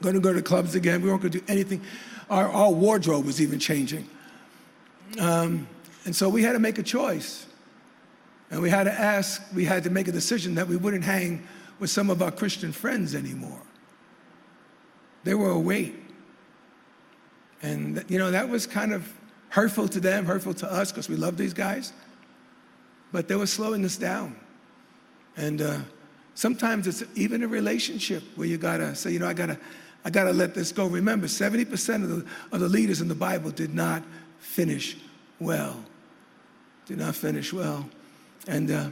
going 0.00 0.14
to 0.14 0.20
go 0.20 0.32
to 0.32 0.42
clubs 0.42 0.74
again. 0.74 1.02
We 1.02 1.08
weren't 1.08 1.22
going 1.22 1.32
to 1.32 1.40
do 1.40 1.44
anything. 1.48 1.82
Our, 2.30 2.48
our 2.48 2.70
wardrobe 2.70 3.24
was 3.26 3.40
even 3.40 3.58
changing. 3.58 4.08
Um, 5.18 5.66
and 6.04 6.14
so 6.14 6.28
we 6.28 6.42
had 6.42 6.52
to 6.52 6.58
make 6.58 6.78
a 6.78 6.82
choice. 6.82 7.46
And 8.50 8.60
we 8.60 8.70
had 8.70 8.84
to 8.84 8.92
ask, 8.92 9.42
we 9.54 9.64
had 9.64 9.84
to 9.84 9.90
make 9.90 10.08
a 10.08 10.12
decision 10.12 10.54
that 10.56 10.68
we 10.68 10.76
wouldn't 10.76 11.04
hang 11.04 11.46
with 11.78 11.90
some 11.90 12.10
of 12.10 12.22
our 12.22 12.30
Christian 12.30 12.72
friends 12.72 13.14
anymore. 13.14 13.62
They 15.24 15.34
were 15.34 15.50
a 15.50 15.58
weight. 15.58 15.94
And, 17.62 18.04
you 18.08 18.18
know, 18.18 18.30
that 18.30 18.48
was 18.48 18.66
kind 18.66 18.92
of 18.92 19.10
hurtful 19.48 19.88
to 19.88 20.00
them, 20.00 20.26
hurtful 20.26 20.54
to 20.54 20.72
us, 20.72 20.90
because 20.90 21.08
we 21.08 21.16
love 21.16 21.36
these 21.36 21.54
guys. 21.54 21.92
But 23.12 23.28
they 23.28 23.36
were 23.36 23.46
slowing 23.46 23.84
us 23.84 23.96
down. 23.96 24.36
And 25.36 25.62
uh, 25.62 25.78
sometimes 26.34 26.86
it's 26.86 27.02
even 27.14 27.42
a 27.42 27.48
relationship 27.48 28.22
where 28.36 28.46
you 28.46 28.58
gotta 28.58 28.94
say, 28.94 29.12
you 29.12 29.18
know, 29.18 29.28
I 29.28 29.34
gotta, 29.34 29.58
I 30.04 30.10
got 30.10 30.24
to 30.24 30.32
let 30.32 30.54
this 30.54 30.72
go. 30.72 30.86
Remember, 30.86 31.26
70% 31.26 32.02
of 32.02 32.08
the, 32.08 32.26
of 32.50 32.60
the 32.60 32.68
leaders 32.68 33.00
in 33.00 33.08
the 33.08 33.14
Bible 33.14 33.50
did 33.50 33.74
not 33.74 34.02
finish 34.38 34.96
well. 35.38 35.76
Did 36.86 36.98
not 36.98 37.14
finish 37.14 37.52
well. 37.52 37.88
And 38.48 38.70
uh, 38.70 38.88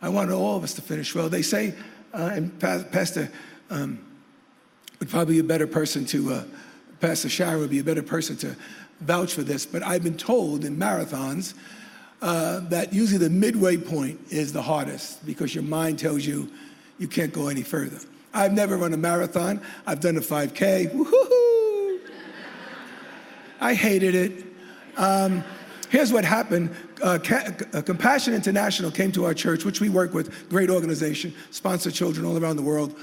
I 0.00 0.08
want 0.08 0.30
all 0.30 0.56
of 0.56 0.62
us 0.62 0.74
to 0.74 0.82
finish 0.82 1.14
well. 1.14 1.28
They 1.28 1.42
say, 1.42 1.74
uh, 2.14 2.30
and 2.32 2.58
Pastor 2.60 3.30
um, 3.70 3.98
would 5.00 5.08
probably 5.08 5.34
be 5.34 5.40
a 5.40 5.44
better 5.44 5.66
person 5.66 6.06
to, 6.06 6.32
uh, 6.32 6.44
Pastor 7.00 7.28
Shara 7.28 7.58
would 7.58 7.70
be 7.70 7.80
a 7.80 7.84
better 7.84 8.02
person 8.02 8.36
to 8.38 8.54
vouch 9.00 9.34
for 9.34 9.42
this, 9.42 9.66
but 9.66 9.82
I've 9.82 10.02
been 10.02 10.16
told 10.16 10.64
in 10.64 10.76
marathons 10.76 11.54
uh, 12.20 12.60
that 12.68 12.92
usually 12.92 13.18
the 13.18 13.30
midway 13.30 13.76
point 13.76 14.20
is 14.30 14.52
the 14.52 14.62
hardest 14.62 15.24
because 15.24 15.54
your 15.54 15.64
mind 15.64 15.98
tells 15.98 16.26
you 16.26 16.50
you 16.98 17.06
can't 17.06 17.32
go 17.32 17.48
any 17.48 17.62
further. 17.62 17.98
I've 18.34 18.52
never 18.52 18.76
run 18.76 18.92
a 18.92 18.96
marathon. 18.96 19.60
I've 19.86 20.00
done 20.00 20.16
a 20.16 20.20
5K. 20.20 20.92
Woo-hoo-hoo. 20.92 22.00
I 23.60 23.74
hated 23.74 24.14
it. 24.14 24.44
Um, 24.96 25.44
here's 25.90 26.12
what 26.12 26.24
happened. 26.24 26.74
Uh, 27.02 27.18
uh, 27.72 27.82
Compassion 27.82 28.34
International 28.34 28.90
came 28.90 29.12
to 29.12 29.24
our 29.24 29.34
church, 29.34 29.64
which 29.64 29.80
we 29.80 29.88
work 29.88 30.14
with, 30.14 30.48
great 30.48 30.70
organization, 30.70 31.34
sponsor 31.50 31.90
children 31.90 32.26
all 32.26 32.36
around 32.36 32.56
the 32.56 32.62
world. 32.62 32.98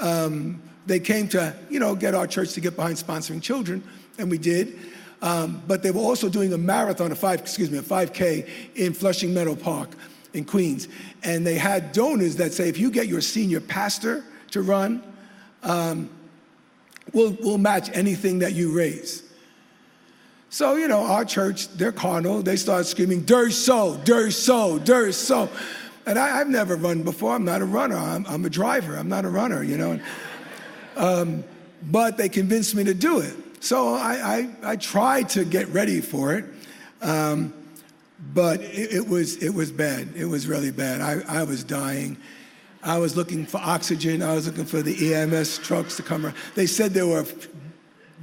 Um, 0.00 0.62
they 0.86 1.00
came 1.00 1.28
to, 1.28 1.54
you 1.70 1.80
know, 1.80 1.94
get 1.94 2.14
our 2.14 2.26
church 2.26 2.52
to 2.54 2.60
get 2.60 2.76
behind 2.76 2.96
sponsoring 2.96 3.40
children, 3.40 3.82
and 4.18 4.30
we 4.30 4.38
did. 4.38 4.78
Um, 5.24 5.62
but 5.66 5.82
they 5.82 5.90
were 5.90 6.02
also 6.02 6.28
doing 6.28 6.52
a 6.52 6.58
marathon, 6.58 7.10
a 7.10 7.14
five, 7.14 7.40
excuse 7.40 7.70
me, 7.70 7.78
a 7.78 7.82
5K 7.82 8.46
in 8.74 8.92
Flushing 8.92 9.32
Meadow 9.32 9.56
Park 9.56 9.88
in 10.34 10.44
Queens. 10.44 10.86
And 11.22 11.46
they 11.46 11.54
had 11.54 11.92
donors 11.92 12.36
that 12.36 12.52
say, 12.52 12.68
if 12.68 12.78
you 12.78 12.90
get 12.90 13.06
your 13.06 13.22
senior 13.22 13.62
pastor 13.62 14.22
to 14.50 14.60
run, 14.60 15.02
um, 15.62 16.10
we'll, 17.14 17.34
we'll 17.40 17.56
match 17.56 17.88
anything 17.94 18.40
that 18.40 18.52
you 18.52 18.76
raise. 18.76 19.22
So, 20.50 20.76
you 20.76 20.88
know, 20.88 21.00
our 21.00 21.24
church, 21.24 21.68
they're 21.68 21.90
carnal. 21.90 22.42
They 22.42 22.56
start 22.56 22.84
screaming, 22.84 23.22
dirt 23.22 23.52
so, 23.52 23.96
dirt 24.04 24.32
so, 24.32 24.78
dirt 24.78 25.14
so. 25.14 25.48
And 26.04 26.18
I, 26.18 26.36
have 26.36 26.48
never 26.48 26.76
run 26.76 27.02
before. 27.02 27.34
I'm 27.34 27.46
not 27.46 27.62
a 27.62 27.64
runner. 27.64 27.96
I'm, 27.96 28.26
I'm, 28.26 28.44
a 28.44 28.50
driver. 28.50 28.94
I'm 28.94 29.08
not 29.08 29.24
a 29.24 29.30
runner, 29.30 29.62
you 29.62 29.78
know. 29.78 30.00
Um, 30.96 31.42
but 31.82 32.16
they 32.16 32.28
convinced 32.28 32.76
me 32.76 32.84
to 32.84 32.94
do 32.94 33.18
it. 33.18 33.34
So 33.64 33.94
I, 33.94 34.50
I, 34.62 34.72
I 34.72 34.76
tried 34.76 35.30
to 35.30 35.44
get 35.46 35.68
ready 35.68 36.02
for 36.02 36.34
it. 36.34 36.44
Um, 37.00 37.54
but 38.34 38.60
it, 38.60 38.92
it, 38.92 39.08
was, 39.08 39.42
it 39.42 39.54
was 39.54 39.72
bad. 39.72 40.12
It 40.14 40.26
was 40.26 40.46
really 40.46 40.70
bad. 40.70 41.00
I, 41.00 41.40
I 41.40 41.44
was 41.44 41.64
dying. 41.64 42.18
I 42.82 42.98
was 42.98 43.16
looking 43.16 43.46
for 43.46 43.56
oxygen. 43.56 44.22
I 44.22 44.34
was 44.34 44.46
looking 44.46 44.66
for 44.66 44.82
the 44.82 45.14
EMS 45.14 45.60
trucks 45.60 45.96
to 45.96 46.02
come 46.02 46.26
around. 46.26 46.36
They 46.54 46.66
said 46.66 46.92
there 46.92 47.06
were 47.06 47.24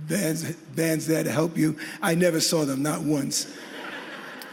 bands, 0.07 0.51
bands 0.75 1.07
there 1.07 1.23
to 1.23 1.31
help 1.31 1.57
you. 1.57 1.75
I 2.03 2.13
never 2.13 2.39
saw 2.39 2.63
them, 2.63 2.83
not 2.83 3.01
once. 3.01 3.51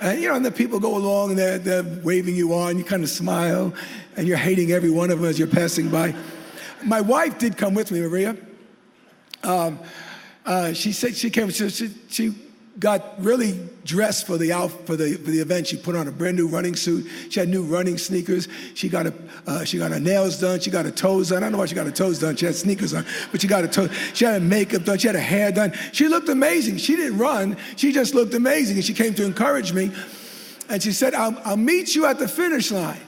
And 0.00 0.22
you 0.22 0.30
know, 0.30 0.36
and 0.36 0.44
the 0.44 0.50
people 0.50 0.80
go 0.80 0.96
along 0.96 1.30
and 1.30 1.38
they're, 1.38 1.58
they're 1.58 2.00
waving 2.02 2.34
you 2.34 2.54
on. 2.54 2.78
You 2.78 2.84
kind 2.84 3.02
of 3.02 3.10
smile, 3.10 3.74
and 4.16 4.26
you're 4.26 4.38
hating 4.38 4.72
every 4.72 4.90
one 4.90 5.10
of 5.10 5.20
them 5.20 5.28
as 5.28 5.38
you're 5.38 5.48
passing 5.48 5.90
by. 5.90 6.14
My 6.82 7.02
wife 7.02 7.38
did 7.38 7.58
come 7.58 7.74
with 7.74 7.92
me, 7.92 8.00
Maria. 8.00 8.38
Um, 9.42 9.78
uh, 10.48 10.72
she 10.72 10.92
said 10.92 11.14
she 11.14 11.28
came. 11.28 11.50
She, 11.50 11.68
she, 11.68 11.90
she 12.08 12.34
got 12.78 13.22
really 13.22 13.60
dressed 13.84 14.26
for 14.26 14.38
the 14.38 14.50
out 14.50 14.70
for 14.86 14.96
the 14.96 15.16
for 15.16 15.30
the 15.30 15.40
event. 15.40 15.66
She 15.66 15.76
put 15.76 15.94
on 15.94 16.08
a 16.08 16.10
brand 16.10 16.38
new 16.38 16.48
running 16.48 16.74
suit. 16.74 17.06
She 17.28 17.38
had 17.38 17.50
new 17.50 17.62
running 17.62 17.98
sneakers. 17.98 18.48
She 18.74 18.88
got 18.88 19.06
a 19.06 19.14
uh, 19.46 19.64
she 19.64 19.76
got 19.76 19.90
her 19.90 20.00
nails 20.00 20.40
done. 20.40 20.58
She 20.60 20.70
got 20.70 20.86
her 20.86 20.90
toes 20.90 21.28
done. 21.28 21.38
I 21.38 21.40
don't 21.40 21.52
know 21.52 21.58
why 21.58 21.66
she 21.66 21.74
got 21.74 21.84
her 21.84 21.92
toes 21.92 22.18
done. 22.18 22.34
She 22.34 22.46
had 22.46 22.54
sneakers 22.54 22.94
on, 22.94 23.04
but 23.30 23.42
she 23.42 23.46
got 23.46 23.60
her 23.60 23.68
toes. 23.68 23.90
She 24.14 24.24
had 24.24 24.40
her 24.40 24.48
makeup 24.48 24.84
done. 24.84 24.96
She 24.96 25.06
had 25.06 25.16
her 25.16 25.20
hair 25.20 25.52
done. 25.52 25.74
She 25.92 26.08
looked 26.08 26.30
amazing. 26.30 26.78
She 26.78 26.96
didn't 26.96 27.18
run. 27.18 27.58
She 27.76 27.92
just 27.92 28.14
looked 28.14 28.32
amazing, 28.32 28.76
and 28.76 28.84
she 28.84 28.94
came 28.94 29.12
to 29.14 29.26
encourage 29.26 29.74
me. 29.74 29.92
And 30.70 30.82
she 30.82 30.92
said, 30.92 31.12
"I'll, 31.12 31.38
I'll 31.44 31.58
meet 31.58 31.94
you 31.94 32.06
at 32.06 32.18
the 32.18 32.26
finish 32.26 32.70
line," 32.70 33.00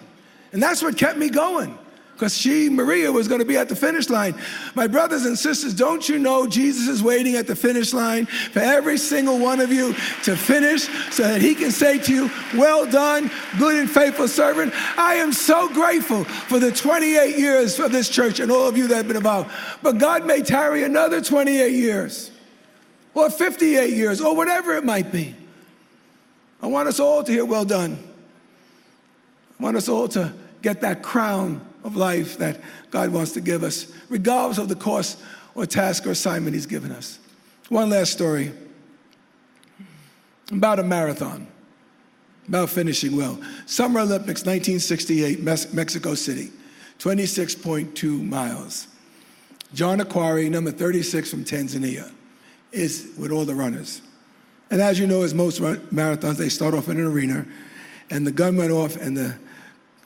and 0.52 0.62
that's 0.62 0.82
what 0.82 0.98
kept 0.98 1.18
me 1.18 1.30
going 1.30 1.78
because 2.20 2.36
she, 2.36 2.68
Maria, 2.68 3.10
was 3.10 3.28
going 3.28 3.38
to 3.38 3.46
be 3.46 3.56
at 3.56 3.70
the 3.70 3.74
finish 3.74 4.10
line. 4.10 4.34
My 4.74 4.86
brothers 4.86 5.24
and 5.24 5.38
sisters, 5.38 5.72
don't 5.72 6.06
you 6.06 6.18
know 6.18 6.46
Jesus 6.46 6.86
is 6.86 7.02
waiting 7.02 7.36
at 7.36 7.46
the 7.46 7.56
finish 7.56 7.94
line 7.94 8.26
for 8.26 8.58
every 8.58 8.98
single 8.98 9.38
one 9.38 9.58
of 9.58 9.72
you 9.72 9.94
to 10.24 10.36
finish 10.36 10.82
so 11.10 11.22
that 11.22 11.40
he 11.40 11.54
can 11.54 11.70
say 11.70 11.98
to 11.98 12.12
you, 12.12 12.30
Well 12.54 12.84
done, 12.84 13.30
good 13.58 13.76
and 13.76 13.90
faithful 13.90 14.28
servant. 14.28 14.74
I 14.98 15.14
am 15.14 15.32
so 15.32 15.70
grateful 15.70 16.24
for 16.24 16.58
the 16.58 16.70
28 16.70 17.38
years 17.38 17.80
of 17.80 17.90
this 17.90 18.10
church 18.10 18.38
and 18.38 18.52
all 18.52 18.68
of 18.68 18.76
you 18.76 18.86
that 18.88 18.96
have 18.96 19.08
been 19.08 19.16
involved. 19.16 19.50
But 19.82 19.96
God 19.96 20.26
may 20.26 20.42
tarry 20.42 20.84
another 20.84 21.22
28 21.22 21.72
years 21.72 22.30
or 23.14 23.30
58 23.30 23.94
years 23.94 24.20
or 24.20 24.36
whatever 24.36 24.76
it 24.76 24.84
might 24.84 25.10
be. 25.10 25.34
I 26.60 26.66
want 26.66 26.86
us 26.86 27.00
all 27.00 27.24
to 27.24 27.32
hear, 27.32 27.46
Well 27.46 27.64
done. 27.64 27.98
I 29.58 29.62
want 29.62 29.78
us 29.78 29.88
all 29.88 30.06
to 30.08 30.34
get 30.60 30.82
that 30.82 31.02
crown 31.02 31.66
of 31.84 31.96
life 31.96 32.38
that 32.38 32.60
God 32.90 33.10
wants 33.10 33.32
to 33.32 33.40
give 33.40 33.62
us, 33.62 33.92
regardless 34.08 34.58
of 34.58 34.68
the 34.68 34.74
course 34.74 35.16
or 35.54 35.66
task 35.66 36.06
or 36.06 36.10
assignment 36.10 36.54
He's 36.54 36.66
given 36.66 36.92
us. 36.92 37.18
One 37.68 37.90
last 37.90 38.12
story 38.12 38.52
about 40.50 40.78
a 40.78 40.82
marathon, 40.82 41.46
about 42.48 42.70
finishing 42.70 43.16
well. 43.16 43.40
Summer 43.66 44.00
Olympics, 44.00 44.44
1968, 44.44 45.42
Mexico 45.72 46.14
City, 46.14 46.50
26.2 46.98 48.28
miles. 48.28 48.88
John 49.72 50.00
Akhwari, 50.00 50.50
number 50.50 50.72
36 50.72 51.30
from 51.30 51.44
Tanzania, 51.44 52.10
is 52.72 53.12
with 53.16 53.30
all 53.30 53.44
the 53.44 53.54
runners. 53.54 54.02
And 54.70 54.80
as 54.80 54.98
you 54.98 55.06
know, 55.06 55.22
as 55.22 55.34
most 55.34 55.60
marathons, 55.60 56.36
they 56.36 56.48
start 56.48 56.74
off 56.74 56.88
in 56.88 56.98
an 56.98 57.06
arena, 57.06 57.46
and 58.10 58.26
the 58.26 58.32
gun 58.32 58.56
went 58.56 58.72
off, 58.72 58.96
and 58.96 59.16
the, 59.16 59.36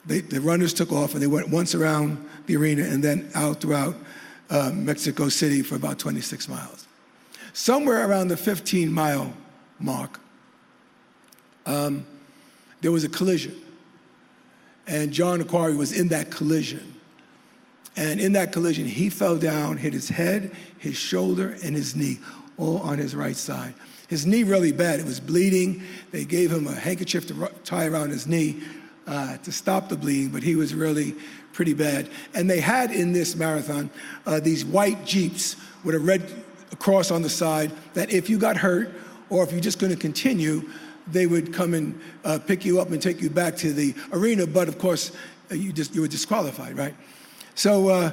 they, 0.05 0.21
the 0.21 0.41
runners 0.41 0.73
took 0.73 0.91
off, 0.91 1.13
and 1.13 1.21
they 1.21 1.27
went 1.27 1.49
once 1.49 1.73
around 1.73 2.23
the 2.45 2.55
arena 2.55 2.83
and 2.83 3.03
then 3.03 3.29
out 3.33 3.61
throughout 3.61 3.95
uh, 4.49 4.71
Mexico 4.73 5.29
City 5.29 5.61
for 5.61 5.75
about 5.75 5.97
26 5.97 6.47
miles. 6.47 6.87
Somewhere 7.53 8.07
around 8.07 8.27
the 8.27 8.37
15 8.37 8.91
mile 8.91 9.33
mark, 9.79 10.19
um, 11.65 12.05
there 12.81 12.91
was 12.91 13.03
a 13.03 13.09
collision. 13.09 13.55
And 14.87 15.11
John 15.11 15.41
Akhwari 15.41 15.75
was 15.75 15.97
in 15.97 16.09
that 16.09 16.29
collision. 16.29 16.93
And 17.97 18.19
in 18.19 18.33
that 18.33 18.51
collision, 18.51 18.85
he 18.85 19.09
fell 19.09 19.37
down, 19.37 19.77
hit 19.77 19.93
his 19.93 20.09
head, 20.09 20.51
his 20.77 20.95
shoulder, 20.95 21.57
and 21.63 21.75
his 21.75 21.95
knee, 21.95 22.19
all 22.57 22.79
on 22.79 22.99
his 22.99 23.15
right 23.15 23.37
side. 23.37 23.73
His 24.07 24.27
knee 24.27 24.43
really 24.43 24.71
bad. 24.71 24.99
It 24.99 25.05
was 25.05 25.19
bleeding. 25.19 25.81
They 26.11 26.25
gave 26.25 26.51
him 26.51 26.67
a 26.67 26.75
handkerchief 26.75 27.25
to 27.27 27.51
tie 27.63 27.87
around 27.87 28.09
his 28.11 28.27
knee 28.27 28.61
uh, 29.07 29.37
to 29.37 29.51
stop 29.51 29.89
the 29.89 29.95
bleeding, 29.95 30.29
but 30.29 30.43
he 30.43 30.55
was 30.55 30.73
really 30.73 31.15
pretty 31.53 31.73
bad. 31.73 32.09
And 32.33 32.49
they 32.49 32.59
had 32.59 32.91
in 32.91 33.13
this 33.13 33.35
marathon 33.35 33.89
uh, 34.25 34.39
these 34.39 34.65
white 34.65 35.05
Jeeps 35.05 35.55
with 35.83 35.95
a 35.95 35.99
red 35.99 36.29
cross 36.79 37.11
on 37.11 37.21
the 37.21 37.29
side 37.29 37.71
that 37.93 38.11
if 38.11 38.29
you 38.29 38.37
got 38.37 38.57
hurt 38.57 38.93
or 39.29 39.43
if 39.43 39.51
you're 39.51 39.61
just 39.61 39.79
going 39.79 39.93
to 39.93 39.99
continue, 39.99 40.69
they 41.07 41.27
would 41.27 41.53
come 41.53 41.73
and 41.73 41.99
uh, 42.23 42.39
pick 42.45 42.65
you 42.65 42.79
up 42.79 42.91
and 42.91 43.01
take 43.01 43.21
you 43.21 43.29
back 43.29 43.55
to 43.57 43.73
the 43.73 43.93
arena. 44.11 44.47
But 44.47 44.67
of 44.67 44.77
course, 44.77 45.11
uh, 45.51 45.55
you 45.55 45.71
just 45.71 45.93
you 45.95 46.01
were 46.01 46.07
disqualified, 46.07 46.77
right? 46.77 46.95
So 47.53 47.89
uh, 47.89 48.11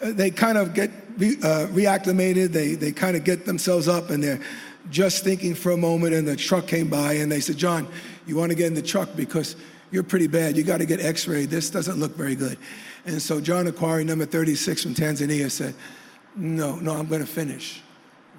they 0.00 0.30
kind 0.30 0.56
of 0.56 0.74
get 0.74 0.90
re, 1.16 1.36
uh, 1.42 1.66
reacclimated. 1.68 2.52
They 2.52 2.74
they 2.74 2.92
kind 2.92 3.16
of 3.16 3.24
get 3.24 3.44
themselves 3.44 3.88
up, 3.88 4.10
and 4.10 4.22
they're 4.22 4.40
just 4.90 5.24
thinking 5.24 5.54
for 5.54 5.72
a 5.72 5.76
moment. 5.76 6.14
And 6.14 6.26
the 6.26 6.36
truck 6.36 6.66
came 6.66 6.88
by, 6.88 7.14
and 7.14 7.30
they 7.30 7.40
said, 7.40 7.56
"John, 7.56 7.88
you 8.26 8.36
want 8.36 8.50
to 8.50 8.56
get 8.56 8.68
in 8.68 8.74
the 8.74 8.82
truck 8.82 9.10
because 9.16 9.56
you're 9.90 10.02
pretty 10.02 10.26
bad. 10.26 10.56
You 10.56 10.62
got 10.62 10.78
to 10.78 10.86
get 10.86 11.00
X-rayed. 11.00 11.50
This 11.50 11.70
doesn't 11.70 11.98
look 11.98 12.16
very 12.16 12.34
good." 12.34 12.58
And 13.06 13.20
so 13.20 13.40
John 13.40 13.66
Akhwari, 13.66 14.04
number 14.04 14.26
36 14.26 14.82
from 14.82 14.94
Tanzania, 14.94 15.50
said, 15.50 15.74
"No, 16.36 16.76
no, 16.76 16.94
I'm 16.94 17.06
going 17.06 17.20
to 17.20 17.26
finish." 17.26 17.80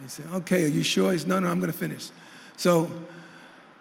He 0.01 0.09
said, 0.09 0.25
"Okay, 0.33 0.63
are 0.63 0.67
you 0.67 0.83
sure?" 0.83 1.11
He 1.11 1.17
said, 1.19 1.27
"No, 1.27 1.39
no, 1.39 1.49
I'm 1.49 1.59
going 1.59 1.71
to 1.71 1.77
finish." 1.77 2.09
So 2.57 2.91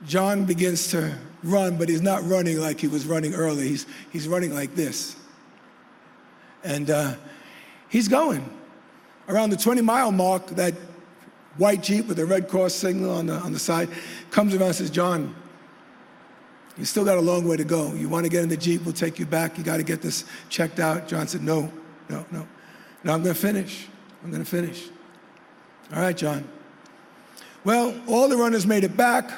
John 0.06 0.44
begins 0.44 0.88
to 0.88 1.16
run, 1.42 1.76
but 1.76 1.88
he's 1.88 2.02
not 2.02 2.24
running 2.24 2.60
like 2.60 2.80
he 2.80 2.86
was 2.86 3.06
running 3.06 3.34
early. 3.34 3.68
He's, 3.68 3.86
he's 4.10 4.28
running 4.28 4.54
like 4.54 4.74
this. 4.74 5.16
And 6.62 6.90
uh, 6.90 7.14
he's 7.88 8.08
going. 8.08 8.48
Around 9.28 9.50
the 9.50 9.56
20 9.56 9.82
mile 9.82 10.12
mark, 10.12 10.46
that 10.50 10.74
white 11.56 11.82
Jeep 11.82 12.06
with 12.06 12.16
the 12.16 12.26
Red 12.26 12.48
Cross 12.48 12.74
signal 12.74 13.10
on 13.10 13.26
the, 13.26 13.34
on 13.34 13.52
the 13.52 13.58
side 13.58 13.88
comes 14.30 14.54
around 14.54 14.68
and 14.68 14.76
says, 14.76 14.90
John, 14.90 15.34
you 16.78 16.84
still 16.84 17.04
got 17.04 17.18
a 17.18 17.20
long 17.20 17.46
way 17.46 17.56
to 17.56 17.64
go. 17.64 17.92
You 17.94 18.08
want 18.08 18.24
to 18.24 18.30
get 18.30 18.42
in 18.42 18.48
the 18.48 18.56
Jeep, 18.56 18.84
we'll 18.84 18.94
take 18.94 19.18
you 19.18 19.26
back. 19.26 19.58
You 19.58 19.64
got 19.64 19.78
to 19.78 19.82
get 19.82 20.00
this 20.00 20.24
checked 20.48 20.78
out. 20.78 21.08
John 21.08 21.26
said, 21.26 21.42
No, 21.42 21.72
no, 22.08 22.24
no. 22.30 22.46
No, 23.04 23.14
I'm 23.14 23.22
going 23.22 23.34
to 23.34 23.40
finish. 23.40 23.86
I'm 24.22 24.30
going 24.30 24.42
to 24.42 24.50
finish. 24.50 24.88
All 25.94 26.02
right, 26.02 26.16
John. 26.16 26.48
Well, 27.64 27.94
all 28.06 28.28
the 28.28 28.36
runners 28.36 28.66
made 28.66 28.84
it 28.84 28.96
back. 28.96 29.30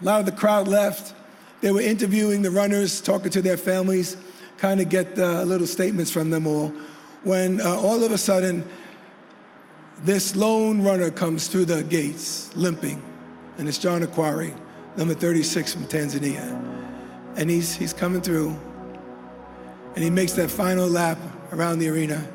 A 0.00 0.04
lot 0.04 0.20
of 0.20 0.26
the 0.26 0.32
crowd 0.32 0.68
left. 0.68 1.14
They 1.60 1.72
were 1.72 1.80
interviewing 1.80 2.42
the 2.42 2.50
runners, 2.50 3.00
talking 3.00 3.30
to 3.32 3.42
their 3.42 3.56
families, 3.56 4.16
kind 4.56 4.80
of 4.80 4.88
get 4.88 5.18
uh, 5.18 5.42
little 5.42 5.66
statements 5.66 6.10
from 6.10 6.30
them 6.30 6.46
all. 6.46 6.72
When 7.22 7.60
uh, 7.60 7.76
all 7.76 8.02
of 8.02 8.12
a 8.12 8.18
sudden, 8.18 8.66
this 10.02 10.34
lone 10.34 10.82
runner 10.82 11.10
comes 11.10 11.48
through 11.48 11.66
the 11.66 11.82
gates, 11.84 12.54
limping, 12.56 13.02
and 13.58 13.68
it's 13.68 13.76
John 13.76 14.02
Akhwari, 14.02 14.54
number 14.96 15.14
36 15.14 15.74
from 15.74 15.84
Tanzania. 15.84 16.42
And 17.36 17.48
he's, 17.48 17.74
he's 17.74 17.92
coming 17.92 18.20
through, 18.20 18.58
and 19.94 20.04
he 20.04 20.10
makes 20.10 20.32
that 20.32 20.50
final 20.50 20.88
lap 20.88 21.18
around 21.52 21.78
the 21.78 21.88
arena, 21.88 22.26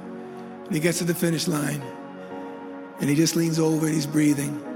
and 0.65 0.73
he 0.73 0.79
gets 0.79 0.99
to 0.99 1.03
the 1.03 1.13
finish 1.13 1.47
line, 1.47 1.81
and 2.99 3.09
he 3.09 3.15
just 3.15 3.35
leans 3.35 3.59
over 3.59 3.85
and 3.85 3.95
he's 3.95 4.07
breathing. 4.07 4.74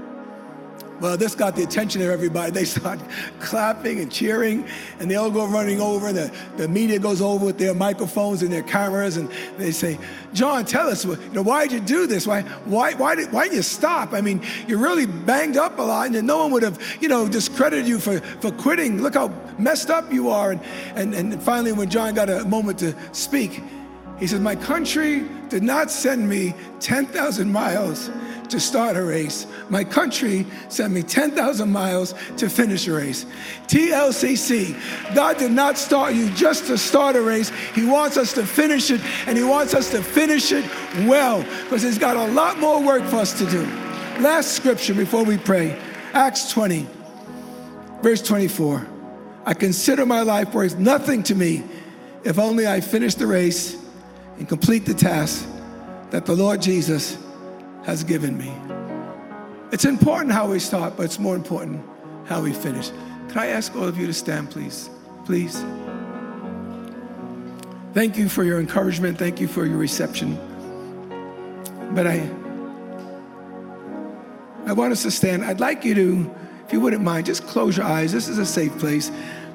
Well, 1.00 1.16
this 1.16 1.34
got 1.34 1.56
the 1.56 1.62
attention 1.62 2.02
of 2.02 2.08
everybody. 2.08 2.50
They 2.50 2.64
start 2.64 3.00
clapping 3.40 4.00
and 4.00 4.12
cheering, 4.12 4.66
and 4.98 5.10
they 5.10 5.16
all 5.16 5.30
go 5.30 5.46
running 5.46 5.80
over. 5.80 6.08
And 6.08 6.16
the, 6.16 6.34
the 6.56 6.68
media 6.68 6.98
goes 6.98 7.22
over 7.22 7.46
with 7.46 7.58
their 7.58 7.74
microphones 7.74 8.42
and 8.42 8.52
their 8.52 8.62
cameras, 8.62 9.16
and 9.16 9.30
they 9.56 9.70
say, 9.70 9.98
John, 10.34 10.64
tell 10.66 10.88
us, 10.88 11.04
you 11.04 11.16
know, 11.32 11.42
why 11.42 11.66
did 11.66 11.72
you 11.72 11.80
do 11.80 12.06
this? 12.06 12.26
Why, 12.26 12.42
why, 12.66 12.92
why, 12.94 13.14
did, 13.14 13.32
why 13.32 13.48
did 13.48 13.54
you 13.54 13.62
stop? 13.62 14.12
I 14.12 14.20
mean, 14.20 14.42
you're 14.68 14.78
really 14.78 15.06
banged 15.06 15.56
up 15.56 15.78
a 15.78 15.82
lot, 15.82 16.14
and 16.14 16.26
no 16.26 16.38
one 16.38 16.52
would 16.52 16.62
have, 16.62 16.80
you 17.00 17.08
know, 17.08 17.26
discredited 17.26 17.88
you 17.88 17.98
for, 17.98 18.20
for 18.20 18.50
quitting. 18.52 19.00
Look 19.00 19.14
how 19.14 19.28
messed 19.58 19.88
up 19.88 20.12
you 20.12 20.28
are. 20.28 20.52
And, 20.52 20.60
and, 20.94 21.14
and 21.14 21.42
finally, 21.42 21.72
when 21.72 21.88
John 21.88 22.14
got 22.14 22.28
a 22.28 22.44
moment 22.44 22.78
to 22.80 22.94
speak, 23.12 23.62
he 24.18 24.26
says, 24.26 24.40
My 24.40 24.54
country 24.54 25.26
did 25.48 25.62
not 25.62 25.90
send 25.90 26.28
me 26.28 26.54
10,000 26.80 27.50
miles 27.50 28.10
to 28.50 28.60
start 28.60 28.96
a 28.96 29.02
race. 29.02 29.46
My 29.68 29.84
country 29.84 30.46
sent 30.68 30.92
me 30.92 31.02
10,000 31.02 31.70
miles 31.70 32.14
to 32.36 32.48
finish 32.48 32.86
a 32.88 32.92
race. 32.92 33.26
TLCC, 33.66 35.14
God 35.14 35.38
did 35.38 35.52
not 35.52 35.78
start 35.78 36.14
you 36.14 36.30
just 36.30 36.66
to 36.66 36.76
start 36.76 37.16
a 37.16 37.22
race. 37.22 37.50
He 37.74 37.86
wants 37.86 38.16
us 38.16 38.32
to 38.34 38.44
finish 38.44 38.90
it, 38.90 39.00
and 39.26 39.36
He 39.36 39.44
wants 39.44 39.74
us 39.74 39.90
to 39.90 40.02
finish 40.02 40.52
it 40.52 40.64
well 41.06 41.42
because 41.64 41.82
He's 41.82 41.98
got 41.98 42.16
a 42.16 42.32
lot 42.32 42.58
more 42.58 42.82
work 42.82 43.04
for 43.04 43.16
us 43.16 43.36
to 43.38 43.46
do. 43.46 43.62
Last 44.20 44.52
scripture 44.52 44.94
before 44.94 45.24
we 45.24 45.38
pray 45.38 45.80
Acts 46.12 46.50
20, 46.52 46.86
verse 48.02 48.22
24. 48.22 48.86
I 49.46 49.54
consider 49.54 50.04
my 50.04 50.22
life 50.22 50.52
worth 50.52 50.78
nothing 50.78 51.22
to 51.24 51.34
me 51.34 51.64
if 52.24 52.38
only 52.38 52.66
I 52.66 52.80
finish 52.80 53.14
the 53.14 53.26
race 53.26 53.76
and 54.38 54.48
complete 54.48 54.84
the 54.84 54.94
task 54.94 55.48
that 56.10 56.26
the 56.26 56.34
Lord 56.34 56.60
Jesus 56.60 57.16
has 57.84 58.04
given 58.04 58.36
me. 58.36 58.52
It's 59.72 59.84
important 59.84 60.32
how 60.32 60.50
we 60.50 60.58
start, 60.58 60.96
but 60.96 61.04
it's 61.04 61.18
more 61.18 61.36
important 61.36 61.84
how 62.26 62.42
we 62.42 62.52
finish. 62.52 62.90
Can 63.28 63.38
I 63.38 63.46
ask 63.46 63.74
all 63.76 63.84
of 63.84 63.96
you 63.96 64.06
to 64.06 64.12
stand, 64.12 64.50
please? 64.50 64.90
Please. 65.24 65.64
Thank 67.92 68.16
you 68.16 68.28
for 68.28 68.44
your 68.44 68.60
encouragement. 68.60 69.18
Thank 69.18 69.40
you 69.40 69.48
for 69.48 69.64
your 69.66 69.78
reception. 69.78 70.38
But 71.92 72.06
I, 72.06 72.28
I 74.66 74.72
want 74.72 74.92
us 74.92 75.02
to 75.02 75.10
stand. 75.10 75.44
I'd 75.44 75.60
like 75.60 75.84
you 75.84 75.94
to, 75.94 76.34
if 76.66 76.72
you 76.72 76.80
wouldn't 76.80 77.02
mind, 77.02 77.26
just 77.26 77.46
close 77.46 77.76
your 77.76 77.86
eyes. 77.86 78.12
This 78.12 78.28
is 78.28 78.38
a 78.38 78.46
safe 78.46 78.76
place. 78.78 79.10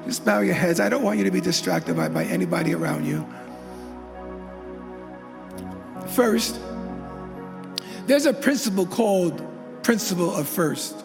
Just 0.05 0.23
bow 0.25 0.41
your 0.41 0.53
heads. 0.53 0.79
I 0.79 0.89
don't 0.89 1.03
want 1.03 1.17
you 1.17 1.23
to 1.23 1.31
be 1.31 1.41
distracted 1.41 1.95
by, 1.95 2.09
by 2.09 2.25
anybody 2.25 2.73
around 2.73 3.05
you. 3.05 3.25
First, 6.09 6.59
there's 8.07 8.25
a 8.25 8.33
principle 8.33 8.85
called 8.85 9.41
principle 9.83 10.35
of 10.35 10.47
first. 10.47 11.03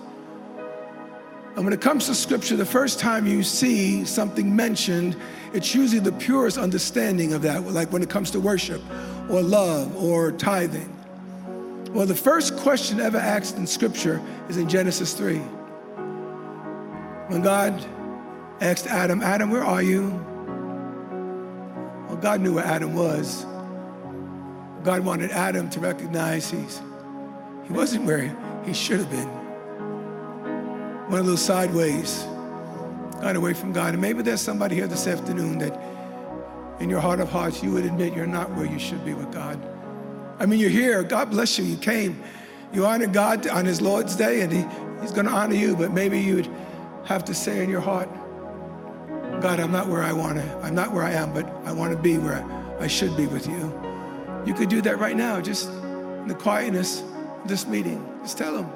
And 1.56 1.64
when 1.64 1.72
it 1.72 1.80
comes 1.80 2.06
to 2.06 2.14
scripture, 2.14 2.56
the 2.56 2.64
first 2.64 3.00
time 3.00 3.26
you 3.26 3.42
see 3.42 4.04
something 4.04 4.54
mentioned, 4.54 5.16
it's 5.52 5.74
usually 5.74 6.00
the 6.00 6.12
purest 6.12 6.58
understanding 6.58 7.32
of 7.32 7.42
that, 7.42 7.64
like 7.64 7.92
when 7.92 8.02
it 8.02 8.10
comes 8.10 8.30
to 8.32 8.40
worship 8.40 8.80
or 9.28 9.42
love 9.42 9.94
or 9.96 10.32
tithing. 10.32 10.96
Well, 11.90 12.06
the 12.06 12.14
first 12.14 12.56
question 12.58 13.00
ever 13.00 13.18
asked 13.18 13.56
in 13.56 13.66
scripture 13.66 14.22
is 14.48 14.56
in 14.56 14.68
Genesis 14.68 15.12
3. 15.12 15.38
When 17.28 17.42
God 17.42 17.84
asked 18.60 18.86
Adam, 18.86 19.22
Adam, 19.22 19.50
where 19.50 19.64
are 19.64 19.82
you? 19.82 20.08
Well, 22.08 22.16
God 22.16 22.40
knew 22.40 22.54
where 22.54 22.64
Adam 22.64 22.94
was. 22.94 23.44
God 24.84 25.04
wanted 25.04 25.30
Adam 25.32 25.68
to 25.70 25.80
recognize 25.80 26.50
he's 26.50 26.80
he 27.70 27.76
wasn't 27.76 28.04
where 28.04 28.36
he 28.64 28.74
should 28.74 28.98
have 28.98 29.10
been. 29.10 29.28
One 31.08 31.20
of 31.20 31.26
those 31.26 31.40
sideways, 31.40 32.26
got 33.20 33.36
away 33.36 33.54
from 33.54 33.72
God. 33.72 33.92
And 33.92 34.02
maybe 34.02 34.22
there's 34.22 34.40
somebody 34.40 34.74
here 34.74 34.88
this 34.88 35.06
afternoon 35.06 35.58
that 35.58 35.80
in 36.80 36.90
your 36.90 36.98
heart 36.98 37.20
of 37.20 37.30
hearts, 37.30 37.62
you 37.62 37.70
would 37.72 37.84
admit 37.84 38.12
you're 38.12 38.26
not 38.26 38.50
where 38.56 38.66
you 38.66 38.80
should 38.80 39.04
be 39.04 39.14
with 39.14 39.30
God. 39.32 39.60
I 40.40 40.46
mean, 40.46 40.58
you're 40.58 40.68
here. 40.68 41.04
God 41.04 41.30
bless 41.30 41.58
you. 41.58 41.64
You 41.64 41.76
came. 41.76 42.20
You 42.72 42.86
honored 42.86 43.12
God 43.12 43.46
on 43.46 43.66
His 43.66 43.80
Lord's 43.80 44.16
Day, 44.16 44.40
and 44.40 44.52
he, 44.52 44.64
He's 45.00 45.12
going 45.12 45.26
to 45.26 45.32
honor 45.32 45.54
you. 45.54 45.76
But 45.76 45.92
maybe 45.92 46.18
you'd 46.18 46.50
have 47.04 47.24
to 47.26 47.34
say 47.34 47.62
in 47.62 47.70
your 47.70 47.80
heart, 47.80 48.08
God, 49.40 49.60
I'm 49.60 49.70
not 49.70 49.86
where 49.86 50.02
I 50.02 50.12
want 50.12 50.38
to. 50.38 50.60
I'm 50.62 50.74
not 50.74 50.92
where 50.92 51.04
I 51.04 51.12
am, 51.12 51.32
but 51.32 51.46
I 51.64 51.72
want 51.72 51.92
to 51.92 51.98
be 51.98 52.18
where 52.18 52.42
I 52.80 52.88
should 52.88 53.16
be 53.16 53.26
with 53.26 53.46
you. 53.46 53.72
You 54.44 54.54
could 54.54 54.68
do 54.68 54.80
that 54.82 54.98
right 54.98 55.16
now, 55.16 55.40
just 55.40 55.68
in 55.68 56.26
the 56.26 56.34
quietness 56.34 57.04
this 57.44 57.66
meeting. 57.66 58.06
Just 58.22 58.38
tell 58.38 58.54
them. 58.54 58.70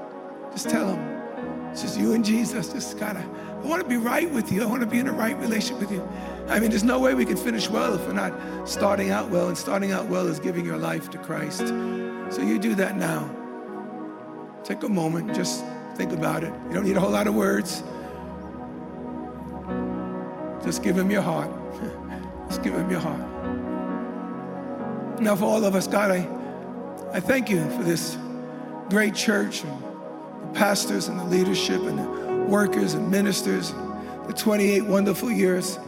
Just 0.52 0.70
tell 0.70 0.86
them. 0.86 1.70
It's 1.70 1.82
just 1.82 1.98
you 1.98 2.12
and 2.12 2.24
Jesus. 2.24 2.72
Just 2.72 3.00
of, 3.00 3.16
I 3.16 3.66
want 3.66 3.82
to 3.82 3.88
be 3.88 3.96
right 3.96 4.30
with 4.30 4.52
you. 4.52 4.62
I 4.62 4.66
want 4.66 4.80
to 4.80 4.86
be 4.86 4.98
in 4.98 5.08
a 5.08 5.12
right 5.12 5.36
relationship 5.38 5.80
with 5.80 5.90
you. 5.90 6.06
I 6.48 6.60
mean, 6.60 6.70
there's 6.70 6.84
no 6.84 7.00
way 7.00 7.14
we 7.14 7.24
can 7.24 7.36
finish 7.36 7.68
well 7.68 7.94
if 7.94 8.06
we're 8.06 8.12
not 8.12 8.68
starting 8.68 9.10
out 9.10 9.30
well. 9.30 9.48
And 9.48 9.58
starting 9.58 9.92
out 9.92 10.06
well 10.06 10.26
is 10.28 10.38
giving 10.38 10.64
your 10.64 10.78
life 10.78 11.10
to 11.10 11.18
Christ. 11.18 11.68
So 12.30 12.42
you 12.42 12.58
do 12.58 12.74
that 12.76 12.96
now. 12.96 13.30
Take 14.62 14.82
a 14.82 14.88
moment. 14.88 15.34
Just 15.34 15.64
Think 15.94 16.12
about 16.12 16.42
it. 16.42 16.52
You 16.66 16.74
don't 16.74 16.84
need 16.84 16.96
a 16.96 17.00
whole 17.00 17.12
lot 17.12 17.28
of 17.28 17.36
words. 17.36 17.84
Just 20.64 20.82
give 20.82 20.98
him 20.98 21.08
your 21.08 21.22
heart. 21.22 21.50
Just 22.48 22.64
give 22.64 22.74
him 22.74 22.90
your 22.90 22.98
heart. 22.98 23.20
Now, 25.20 25.36
for 25.36 25.44
all 25.44 25.64
of 25.64 25.76
us, 25.76 25.86
God, 25.86 26.10
I, 26.10 26.28
I 27.12 27.20
thank 27.20 27.48
you 27.48 27.60
for 27.70 27.84
this 27.84 28.18
great 28.90 29.14
church 29.14 29.64
and 29.64 29.82
the 29.82 30.54
pastors 30.54 31.08
and 31.08 31.18
the 31.18 31.24
leadership 31.24 31.80
and 31.82 31.98
the 31.98 32.44
workers 32.44 32.94
and 32.94 33.10
ministers, 33.10 33.72
the 34.26 34.32
28 34.32 34.82
wonderful 34.82 35.30
years. 35.30 35.78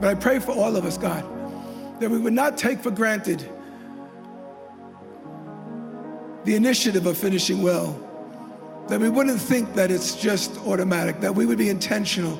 But 0.00 0.10
I 0.10 0.14
pray 0.14 0.38
for 0.38 0.52
all 0.52 0.76
of 0.76 0.84
us, 0.84 0.98
God, 0.98 1.24
that 2.00 2.10
we 2.10 2.18
would 2.18 2.32
not 2.32 2.58
take 2.58 2.80
for 2.80 2.90
granted 2.90 3.48
the 6.44 6.54
initiative 6.54 7.06
of 7.06 7.16
finishing 7.16 7.62
well, 7.62 7.98
that 8.88 9.00
we 9.00 9.08
wouldn't 9.08 9.40
think 9.40 9.74
that 9.74 9.90
it's 9.90 10.14
just 10.14 10.58
automatic, 10.66 11.20
that 11.20 11.34
we 11.34 11.46
would 11.46 11.58
be 11.58 11.70
intentional 11.70 12.38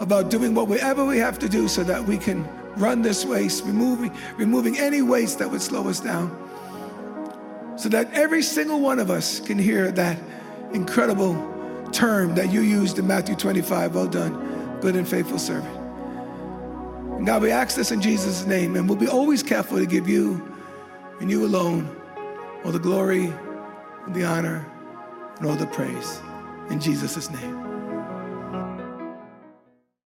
about 0.00 0.30
doing 0.30 0.54
whatever 0.54 1.04
we 1.04 1.18
have 1.18 1.38
to 1.38 1.48
do 1.48 1.68
so 1.68 1.82
that 1.84 2.02
we 2.04 2.16
can 2.16 2.46
run 2.76 3.02
this 3.02 3.24
race, 3.24 3.60
removing, 3.62 4.14
removing 4.36 4.78
any 4.78 5.02
waste 5.02 5.38
that 5.38 5.50
would 5.50 5.62
slow 5.62 5.88
us 5.88 6.00
down, 6.00 6.45
so 7.76 7.88
that 7.90 8.12
every 8.12 8.42
single 8.42 8.80
one 8.80 8.98
of 8.98 9.10
us 9.10 9.40
can 9.40 9.58
hear 9.58 9.90
that 9.92 10.18
incredible 10.72 11.34
term 11.92 12.34
that 12.34 12.52
you 12.52 12.60
used 12.60 12.98
in 12.98 13.06
Matthew 13.06 13.34
25 13.34 13.94
well 13.94 14.08
done, 14.08 14.80
good 14.80 14.96
and 14.96 15.06
faithful 15.06 15.38
servant. 15.38 15.76
And 17.16 17.26
God, 17.26 17.42
we 17.42 17.50
ask 17.50 17.76
this 17.76 17.92
in 17.92 18.02
Jesus' 18.02 18.44
name, 18.44 18.76
and 18.76 18.88
we'll 18.88 18.98
be 18.98 19.08
always 19.08 19.42
careful 19.42 19.78
to 19.78 19.86
give 19.86 20.08
you 20.08 20.54
and 21.20 21.30
you 21.30 21.46
alone 21.46 21.96
all 22.66 22.72
the 22.72 22.80
glory, 22.80 23.32
and 24.06 24.14
the 24.14 24.24
honor, 24.24 24.66
and 25.38 25.46
all 25.46 25.54
the 25.54 25.68
praise. 25.68 26.20
In 26.68 26.80
Jesus' 26.80 27.30
name. 27.30 27.65